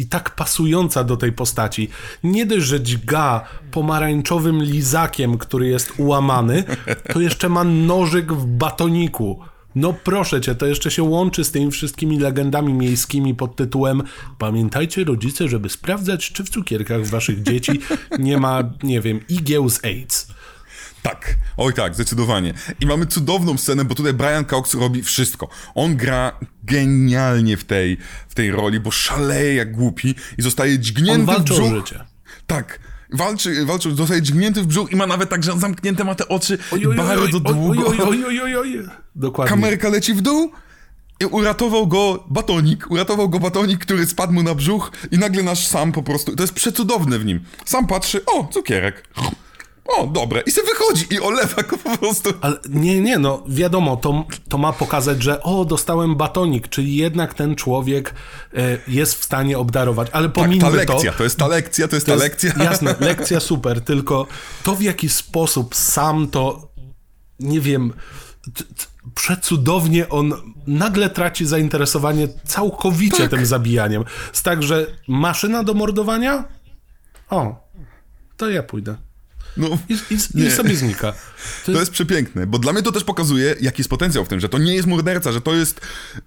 [0.00, 1.88] i tak pasująca do tej postaci.
[2.24, 6.64] Nie dość, że dźga pomarańczowym lizakiem, który jest ułamany,
[7.12, 9.40] to jeszcze ma nożyk w batoniku.
[9.74, 14.02] No proszę cię, to jeszcze się łączy z tymi wszystkimi legendami miejskimi pod tytułem
[14.38, 17.80] Pamiętajcie rodzice, żeby sprawdzać, czy w cukierkach waszych dzieci
[18.18, 20.26] nie ma, nie wiem, igieł z AIDS.
[21.02, 22.54] Tak, oj tak, zdecydowanie.
[22.80, 25.48] I mamy cudowną scenę, bo tutaj Brian Cox robi wszystko.
[25.74, 26.32] On gra
[26.64, 27.98] genialnie w tej,
[28.28, 31.86] w tej roli, bo szaleje jak głupi i zostaje dźgnięty On walczy w o brzuch.
[31.86, 32.04] życie.
[32.46, 32.78] Tak.
[33.12, 36.58] Walczy, walczy, zostaje dźgnięty w brzuch i ma nawet tak, że zamknięte ma te oczy
[36.72, 37.88] Oj, oj, oj, bardzo oj, długo.
[37.88, 38.82] Oj, oj, oj, oj, oj.
[39.14, 39.50] Dokładnie.
[39.50, 40.52] Kamerka leci w dół
[41.20, 45.66] i uratował go batonik, uratował go batonik, który spadł mu na brzuch i nagle nasz
[45.66, 47.40] sam po prostu, to jest przecudowne w nim.
[47.64, 49.08] Sam patrzy, o, cukierek.
[49.98, 50.40] O, dobre.
[50.46, 52.30] I se wychodzi i olewa go po prostu.
[52.40, 57.34] Ale nie, nie, no wiadomo, to, to ma pokazać, że o, dostałem batonik, czyli jednak
[57.34, 58.14] ten człowiek
[58.54, 61.18] e, jest w stanie obdarować, ale Tak, ta pomińmy lekcja, to.
[61.18, 62.64] to jest ta lekcja, to jest To ta jest, lekcja.
[62.70, 64.26] Jasne, lekcja super, tylko
[64.62, 66.68] to w jaki sposób sam to,
[67.40, 67.92] nie wiem,
[68.54, 70.32] t, t, przecudownie on
[70.66, 73.30] nagle traci zainteresowanie całkowicie Tak.
[73.30, 74.04] tym zabijaniem.
[74.30, 76.44] Jest tak, że maszyna do mordowania?
[77.30, 77.68] O,
[78.36, 78.96] to ja pójdę.
[79.56, 80.46] No, I, i, Nie.
[80.46, 81.12] i sobie znika.
[81.66, 84.40] To To jest przepiękne, bo dla mnie to też pokazuje, jaki jest potencjał w tym,
[84.40, 85.80] że to nie jest morderca, że to jest,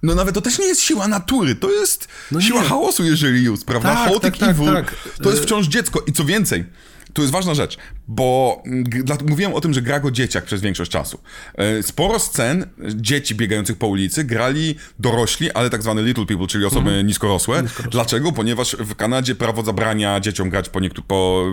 [0.04, 2.68] no nawet to też nie jest siła natury, to jest No siła nie.
[2.70, 3.90] chaosu, jeżeli już, prawda?
[3.96, 4.96] Tak, Chaotic tak, tak, evil, tak.
[5.24, 6.66] to jest wciąż dziecko i co więcej,
[7.14, 10.62] to jest ważna rzecz, bo mm, dla- mówiłem o tym, że gra go dzieciak przez
[10.62, 11.20] większość czasu.
[11.56, 16.66] E, Sporo scen dzieci biegających po ulicy grali dorośli, ale tak zwane little people, czyli
[16.66, 17.08] osoby Mhm.
[17.08, 17.64] niskorosłe.
[17.92, 18.32] Dlaczego?
[18.32, 21.46] Ponieważ w Kanadzie prawo zabrania dzieciom grać po, niektó- po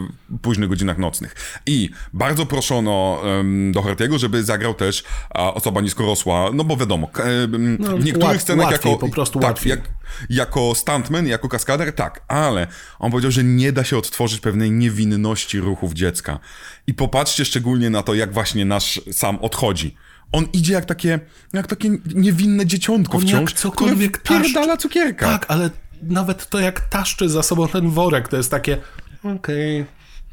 [0.43, 1.35] późnych godzinach nocnych.
[1.67, 7.77] I bardzo proszono um, Doherty'ego, żeby zagrał też a, osoba niskorosła, no bo wiadomo, em,
[7.81, 9.07] No, w niektórych łat- scenach łatwiej, jako...
[9.07, 9.71] po prostu tak, łatwiej.
[9.71, 9.81] Jak,
[10.31, 12.67] jako stuntman, jako kaskader, tak, ale
[12.99, 16.39] on powiedział, że nie da się odtworzyć pewnej niewinności ruchów dziecka.
[16.87, 19.97] I popatrzcie szczególnie na to, jak właśnie nasz sam odchodzi.
[20.33, 21.21] On idzie jak takie,
[21.53, 25.27] jak takie niewinne dzieciątko On wciąż, jak cokolwiek które pierdala cukierka.
[25.27, 25.71] Tak, ale
[26.03, 28.77] nawet to jak taszczy za sobą ten worek, to jest takie
[29.23, 29.87] okej,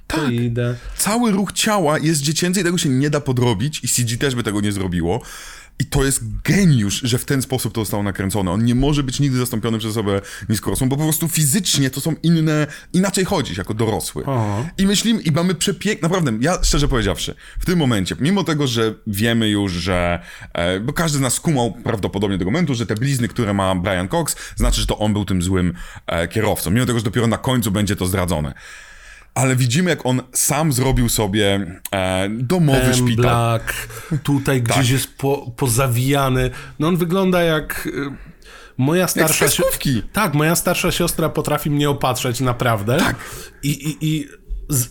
[0.07, 0.31] to Tak.
[0.31, 0.75] idę.
[0.97, 4.43] Cały ruch ciała jest dziecięcy i tego się nie da podrobić i CG też by
[4.43, 5.21] tego nie zrobiło.
[5.79, 8.51] I to jest geniusz, że w ten sposób to zostało nakręcone.
[8.51, 12.15] On nie może być nigdy zastąpiony przez osobę niskorosłą, bo po prostu fizycznie to są
[12.23, 14.23] inne, inaczej chodzić jako dorosły.
[14.27, 14.65] Aha.
[14.77, 18.93] I myślimy, i mamy przepiękne, naprawdę, ja szczerze powiedziawszy, w tym momencie, mimo tego, że
[19.07, 20.19] wiemy już, że,
[20.53, 24.07] e, bo każdy z nas skumał prawdopodobnie do momentu, że te blizny, które ma Brian
[24.07, 25.73] Cox, znaczy, że to on był tym złym
[26.07, 28.53] e, kierowcą, mimo tego, że dopiero na końcu będzie to zdradzone.
[29.37, 33.15] Ale widzimy, jak on sam zrobił sobie e, domowy Ten szpital.
[33.15, 33.73] Black,
[34.23, 34.77] tutaj Tak.
[34.77, 36.49] gdzieś jest po, pozawijany.
[36.79, 37.87] No on wygląda jak...
[37.87, 38.37] y,
[38.77, 40.01] Moja starsza z kreskówki.
[40.13, 42.97] Tak, moja starsza siostra potrafi mnie opatrzeć naprawdę.
[42.97, 43.15] Tak.
[43.63, 44.27] I, i, i
[44.69, 44.89] z,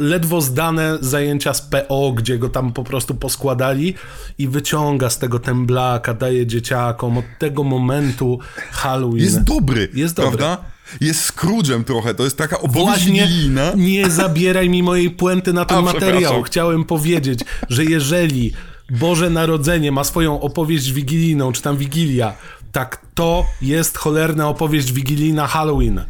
[0.00, 3.94] ledwo zdane zajęcia z PO, gdzie go tam po prostu poskładali
[4.38, 7.18] i wyciąga z tego ten Blacka, daje dzieciakom.
[7.18, 8.38] Od tego momentu
[8.70, 9.24] Halloween.
[9.24, 10.38] Jest dobry, Jest dobry.
[10.38, 10.64] prawda?
[11.00, 13.28] Jest Scrooge'em trochę, to jest taka opowieść Właśnie
[13.76, 16.42] nie zabieraj mi mojej puenty na ten A, materiał.
[16.42, 18.52] Chciałem powiedzieć, że jeżeli
[18.90, 22.32] Boże Narodzenie ma swoją opowieść wigilijną, czy tam Wigilia,
[22.72, 26.00] tak to jest cholerna opowieść wigilijna Halloween.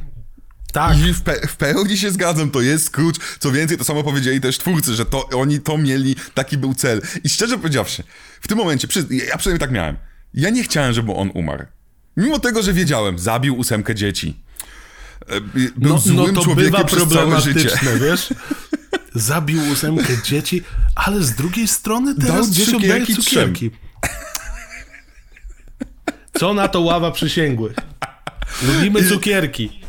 [0.73, 0.99] Tak.
[0.99, 3.21] I w, pe- w pełni się zgadzam, to jest Scrooge.
[3.39, 7.03] Co więcej, to samo powiedzieli też twórcy, że to oni to mieli, taki był cel.
[7.25, 8.03] I szczerze powiedziawszy,
[8.41, 9.97] w tym momencie, przy, ja przynajmniej tak miałem,
[10.35, 11.65] ja nie chciałem, żeby on umarł.
[12.17, 14.37] Mimo tego, że wiedziałem, zabił ósemkę dzieci.
[15.29, 17.71] E, Był No, no złym to człowiekiem bywa przez całe życie.
[18.01, 18.29] wiesz?
[19.15, 20.63] Zabił ósemkę dzieci,
[20.95, 23.71] ale z drugiej strony teraz Dał dzieciom daje cukierki cukierki.
[26.39, 27.77] Co na to ława przysięgłych?
[28.63, 29.80] Lubimy cukierki.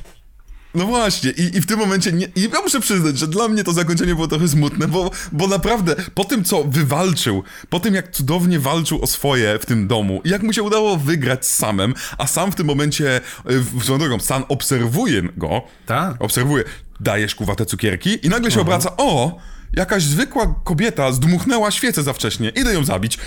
[0.75, 3.63] No właśnie, i, i w tym momencie, nie, i ja muszę przyznać, że dla mnie
[3.63, 8.11] to zakończenie było trochę smutne, bo, bo naprawdę po tym, co wywalczył, po tym, jak
[8.11, 11.93] cudownie walczył o swoje w tym domu i jak mu się udało wygrać z samem,
[12.17, 16.15] a sam w tym momencie, y, w swoją drogą, San obserwuje go, Tak.
[16.19, 16.63] obserwuje,
[16.99, 19.37] dajesz kuwate cukierki i nagle się obraca, o,
[19.73, 23.17] jakaś zwykła kobieta zdmuchnęła świecę za wcześnie, idę ją zabić.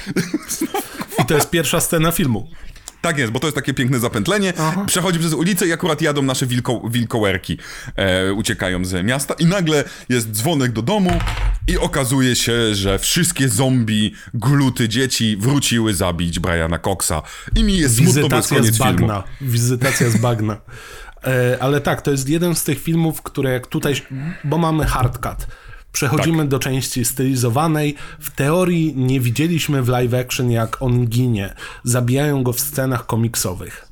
[1.23, 2.49] I to jest pierwsza scena filmu.
[3.05, 4.53] Tak jest, bo to jest takie piękne zapętlenie.
[4.87, 7.59] Przechodzi przez ulicę i akurat jadą nasze wilko, wilkołerki.
[7.97, 11.11] E, uciekają z miasta i nagle jest dzwonek do domu
[11.69, 17.23] i okazuje się, że wszystkie zombie, gluty dzieci wróciły zabić Briana Coxa.
[17.57, 18.93] I mi jest smutno, bo jest Wizytacja koniec z filmu.
[18.93, 19.25] bagna.
[19.41, 20.57] Wizytacja z bagna.
[21.25, 23.95] E, ale tak, to jest jeden z tych filmów, które jak tutaj,
[24.45, 25.47] bo mamy hardcut.
[25.95, 26.49] Przechodzimy Tak.
[26.49, 27.95] do części stylizowanej.
[28.21, 31.55] W teorii nie widzieliśmy w live action, jak on ginie.
[31.85, 33.89] Zabijają go w scenach komiksowych.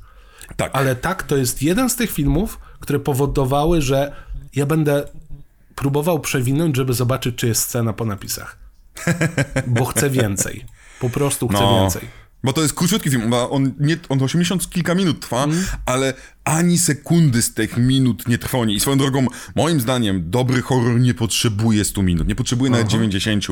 [0.55, 4.11] Tak, Ale tak, to jest jeden z tych filmów, które powodowały, że
[4.55, 5.03] ja będę
[5.75, 8.57] próbował przewinąć, żeby zobaczyć, czy jest scena po napisach.
[9.67, 10.65] Bo chcę więcej.
[10.99, 11.81] Po prostu chcę No.
[11.81, 12.22] więcej.
[12.43, 15.65] Bo to jest króciutki film, on, nie, on 80 kilka minut trwa, Mhm.
[15.85, 16.13] ale
[16.43, 18.75] ani sekundy z tych minut nie trwoni.
[18.75, 23.45] I swoją drogą, moim zdaniem, dobry horror nie potrzebuje 100 minut, nie potrzebuje nawet 90.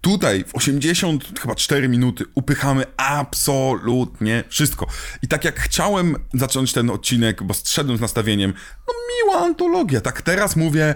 [0.00, 4.86] Tutaj w 80 chyba 4 minuty upychamy absolutnie wszystko.
[5.22, 8.52] I tak jak chciałem zacząć ten odcinek, bo zszedłem z nastawieniem,
[8.88, 10.94] no miła antologia, tak teraz mówię,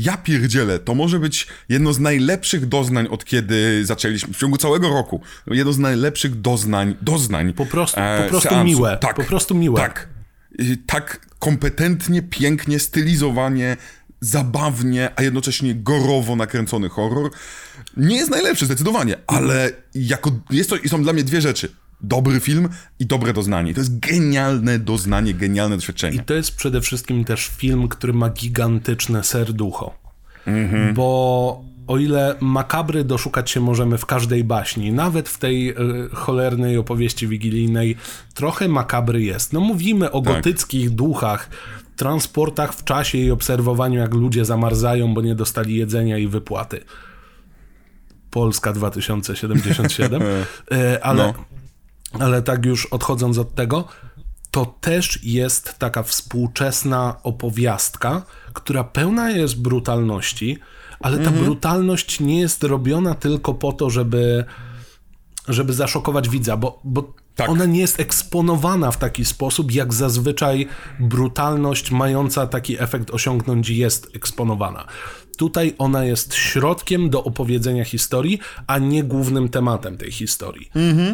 [0.00, 4.88] ja pierdzielę, to może być jedno z najlepszych doznań od kiedy zaczęliśmy, w ciągu całego
[4.88, 7.52] roku, jedno z najlepszych doznań, doznań.
[7.52, 8.64] Po prostu- e, po prostu seansu.
[8.64, 9.80] miłe, Tak, po prostu miłe.
[9.80, 10.08] Tak.
[10.86, 13.76] Tak kompetentnie, pięknie, stylizowanie,
[14.20, 17.30] zabawnie, a jednocześnie gorowo nakręcony horror.
[17.96, 21.72] Nie jest najlepszy zdecydowanie, ale jako, jest to, są dla mnie dwie rzeczy.
[22.00, 22.68] Dobry film
[22.98, 23.74] i dobre doznanie.
[23.74, 26.22] To jest genialne doznanie, genialne I doświadczenie.
[26.22, 29.94] to jest przede wszystkim też film, który ma gigantyczne serducho.
[30.46, 30.94] Mhm.
[30.94, 35.74] Bo o ile makabry doszukać się możemy w każdej baśni, nawet w tej y,
[36.12, 37.96] cholernej opowieści wigilijnej,
[38.34, 39.52] trochę makabry jest.
[39.52, 40.34] No mówimy o Tak.
[40.34, 41.50] gotyckich duchach,
[41.96, 46.80] transportach w czasie i obserwowaniu, jak ludzie zamarzają, bo nie dostali jedzenia i wypłaty.
[48.30, 50.22] Polska 2077.
[50.72, 51.34] E, ale, No.
[52.12, 53.84] Ale tak już odchodząc od tego,
[54.50, 58.22] to też jest taka współczesna opowiastka,
[58.52, 60.58] która pełna jest brutalności,
[61.00, 61.44] ale ta Mhm.
[61.44, 64.44] brutalność nie jest robiona tylko po to, żeby,
[65.48, 67.48] żeby zaszokować widza, bo, bo Tak.
[67.48, 70.68] ona nie jest eksponowana w taki sposób, jak zazwyczaj
[71.00, 74.86] brutalność mająca taki efekt osiągnąć jest eksponowana.
[75.38, 80.70] Tutaj ona jest środkiem do opowiedzenia historii, a nie głównym tematem tej historii.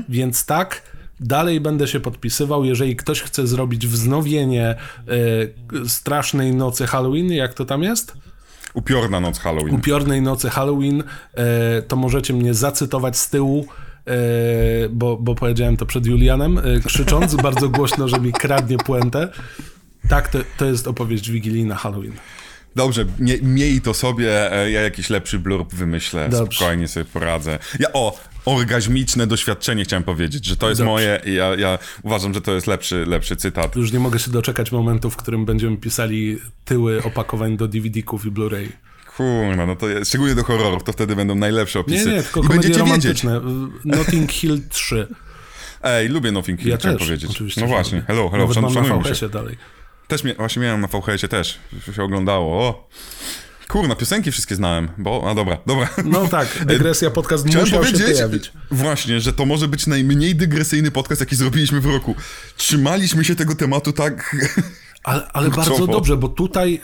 [0.09, 0.83] Więc tak,
[1.21, 4.75] dalej będę się podpisywał, jeżeli ktoś chce zrobić wznowienie
[5.85, 8.17] y, strasznej nocy Halloween, jak to tam jest?
[8.75, 9.75] Upiorna noc Halloween.
[9.75, 11.03] upiornej nocy Halloween,
[11.35, 13.67] e, to możecie mnie zacytować z tyłu,
[14.07, 14.15] e,
[14.91, 19.29] bo, bo powiedziałem to przed Julianem, krzycząc bardzo głośno, że mi kradnie puentę.
[20.09, 22.13] Tak, to, to jest opowieść wigilijna Halloween.
[22.77, 26.57] Dobrze, mie, miej to sobie, e, ja jakiś lepszy blurb wymyślę, Dobrze.
[26.57, 27.59] spokojnie sobie poradzę.
[27.81, 30.91] Ja, o, orgazmiczne doświadczenie, chciałem powiedzieć, że to jest Dobrze.
[30.93, 33.77] moje i ja, ja uważam, że to jest lepszy, lepszy cytat.
[33.77, 38.31] Już nie mogę się doczekać momentu, w którym będziemy pisali tyły opakowań do DVD-ków i
[38.31, 38.69] Blu-ray.
[39.17, 42.11] Kurwa, no to jest, szczególnie do horrorów, to wtedy będą najlepsze Nie, opisy.
[42.13, 42.79] nie, tylko I będziecie wiedzieć.
[42.79, 43.41] romantyczne.
[43.85, 45.07] Notting Hill 3.
[45.83, 47.57] Ej, lubię Nothing Hill, Ja chciałem też, powiedzieć.
[47.57, 49.29] no właśnie, hello, hello, Nawet szan, mam szanujmy się.
[49.29, 49.57] Dalej.
[50.09, 51.59] Też właśnie miałem na VHS-ie też,
[51.97, 52.89] się oglądało, o.
[53.69, 55.89] Kurna, piosenki wszystkie znałem, bo, a dobra, dobra.
[56.05, 58.53] No tak, dygresja, podcast Chciałem musiał się pojawić.
[58.71, 62.15] właśnie, że to może być najmniej dygresyjny podcast, jaki zrobiliśmy w roku.
[62.57, 64.37] Trzymaliśmy się tego tematu tak...
[65.05, 66.81] Ale, ale bardzo dobrze, bo tutaj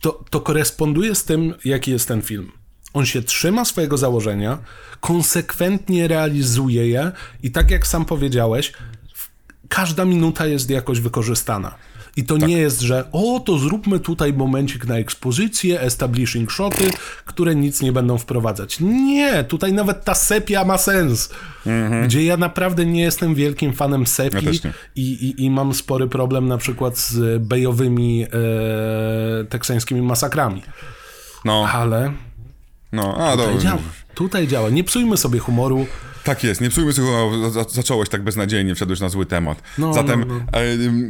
[0.00, 2.52] to, to koresponduje z tym, jaki jest ten film.
[2.92, 4.58] On się trzyma swojego założenia,
[5.00, 7.12] konsekwentnie realizuje je
[7.42, 8.72] i tak jak sam powiedziałeś,
[9.68, 11.74] każda minuta jest jakoś wykorzystana.
[12.16, 16.90] I to nie jest, że o, to zróbmy tutaj momencik na ekspozycję, establishing shoty,
[17.24, 18.80] które nic nie będą wprowadzać.
[18.80, 21.30] Nie, tutaj nawet ta sepia ma sens.
[22.04, 26.48] Gdzie ja naprawdę nie jestem wielkim fanem sepii Ja i, i, i mam spory problem
[26.48, 30.62] na przykład z bejowymi e, teksańskimi masakrami.
[31.44, 32.12] No, Ale
[32.92, 33.62] no, a tutaj dobra.
[33.62, 33.82] działa.
[34.14, 34.70] Tutaj działa.
[34.70, 35.86] Nie psujmy sobie humoru.
[36.24, 37.08] Tak jest, nie psujmy sobie,
[37.50, 39.62] za- zacząłeś tak beznadziejnie, wszedłeś na zły temat.
[39.78, 40.42] No, Zatem no, no.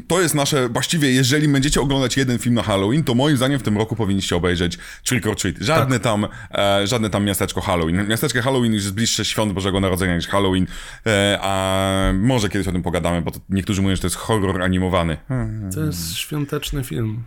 [0.08, 3.62] to jest nasze, właściwie jeżeli będziecie oglądać jeden film na Halloween, to moim zdaniem w
[3.62, 5.56] tym roku powinniście obejrzeć Trick or Treat.
[5.60, 6.02] Żadne Tak.
[6.02, 8.08] tam, e, żadne tam miasteczko Halloween.
[8.08, 10.66] Miasteczko Halloween już jest bliższe świąt Bożego Narodzenia niż Halloween,
[11.06, 14.62] e, a może kiedyś o tym pogadamy, bo to niektórzy mówią, że to jest horror
[14.62, 15.16] animowany.
[15.74, 17.22] To jest świąteczny film.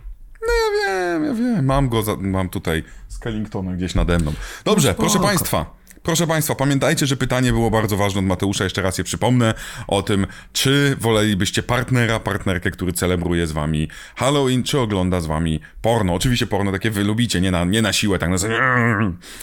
[1.20, 4.32] Wiem, ja wiem, mam go, za, mam tutaj z Kellingtona gdzieś nade mną.
[4.64, 5.76] Dobrze, No proszę Państwa.
[6.02, 9.54] Proszę Państwa, pamiętajcie, że pytanie było bardzo ważne od Mateusza, jeszcze raz je przypomnę,
[9.88, 15.60] o tym, czy wolelibyście partnera, partnerkę, który celebruje z Wami Halloween, czy ogląda z Wami
[15.82, 16.14] porno.
[16.14, 18.36] Oczywiście porno takie wy lubicie, nie na, nie na siłę, tak na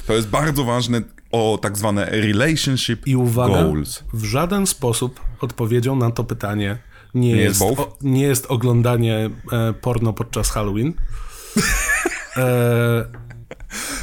[0.07, 1.01] To jest bardzo ważne
[1.31, 4.03] o tak zwane relationship I uwaga, goals.
[4.13, 6.77] w żaden sposób odpowiedzią na to pytanie
[7.13, 7.79] nie, jest jest, both?
[7.79, 10.93] o, nie jest oglądanie e, porno podczas Halloween.
[12.37, 13.05] E,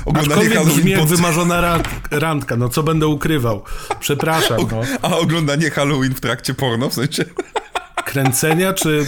[0.05, 1.09] Oglądanie Halloween pod...
[1.09, 2.57] wymarzona rand, randka.
[2.57, 3.65] No co będę ukrywał?
[4.01, 4.59] Przepraszam.
[4.71, 4.81] No.
[5.03, 7.25] A oglądanie Halloween w trakcie porno, w sensie...
[8.05, 9.07] Kręcenia czy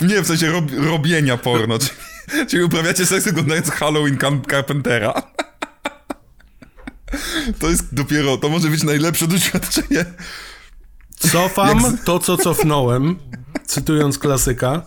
[0.00, 1.78] Nie, w sensie rob, robienia porno.
[1.78, 5.22] Czyli, czyli uprawiacie seks oglądając Halloween Car- Carpentera.
[7.58, 10.04] To jest dopiero, to może być najlepsze doświadczenie.
[11.16, 13.18] Cofam Jak to, co cofnąłem,
[13.66, 14.86] cytując klasyka.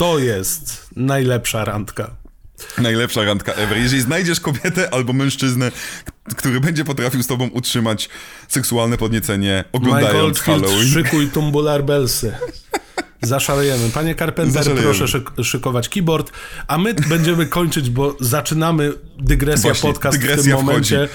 [0.00, 2.10] To jest najlepsza randka.
[2.78, 3.78] Najlepsza randka ever.
[3.78, 5.72] Jeżeli znajdziesz kobietę albo mężczyznę,
[6.36, 8.08] który będzie potrafił z tobą utrzymać
[8.48, 10.88] seksualne podniecenie oglądając Halloween.
[10.88, 12.32] szykuj tumbular belsy.
[13.22, 13.90] Zaszalejemy.
[13.90, 14.82] Panie Carpenter, Zaszalejemy.
[14.94, 16.30] proszę szyk- szykować keyboard,
[16.68, 21.08] a my będziemy kończyć, bo zaczynamy dygresja Właśnie, podcast w dygresja tym momencie.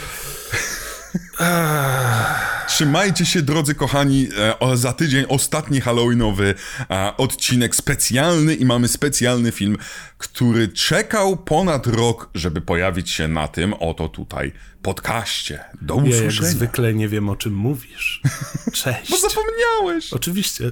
[2.67, 6.55] Trzymajcie się, drodzy kochani, e, o, za tydzień ostatni Halloweenowy
[6.89, 9.77] e, odcinek specjalny i mamy specjalny film,
[10.17, 14.51] który czekał ponad rok, żeby pojawić się na tym oto tutaj
[14.81, 15.59] podcaście.
[15.81, 16.49] Do Ja jak usłyszenia.
[16.49, 18.21] zwykle nie wiem, o czym mówisz.
[18.83, 19.11] Cześć.
[19.11, 20.13] Bo zapomniałeś.
[20.13, 20.71] Oczywiście.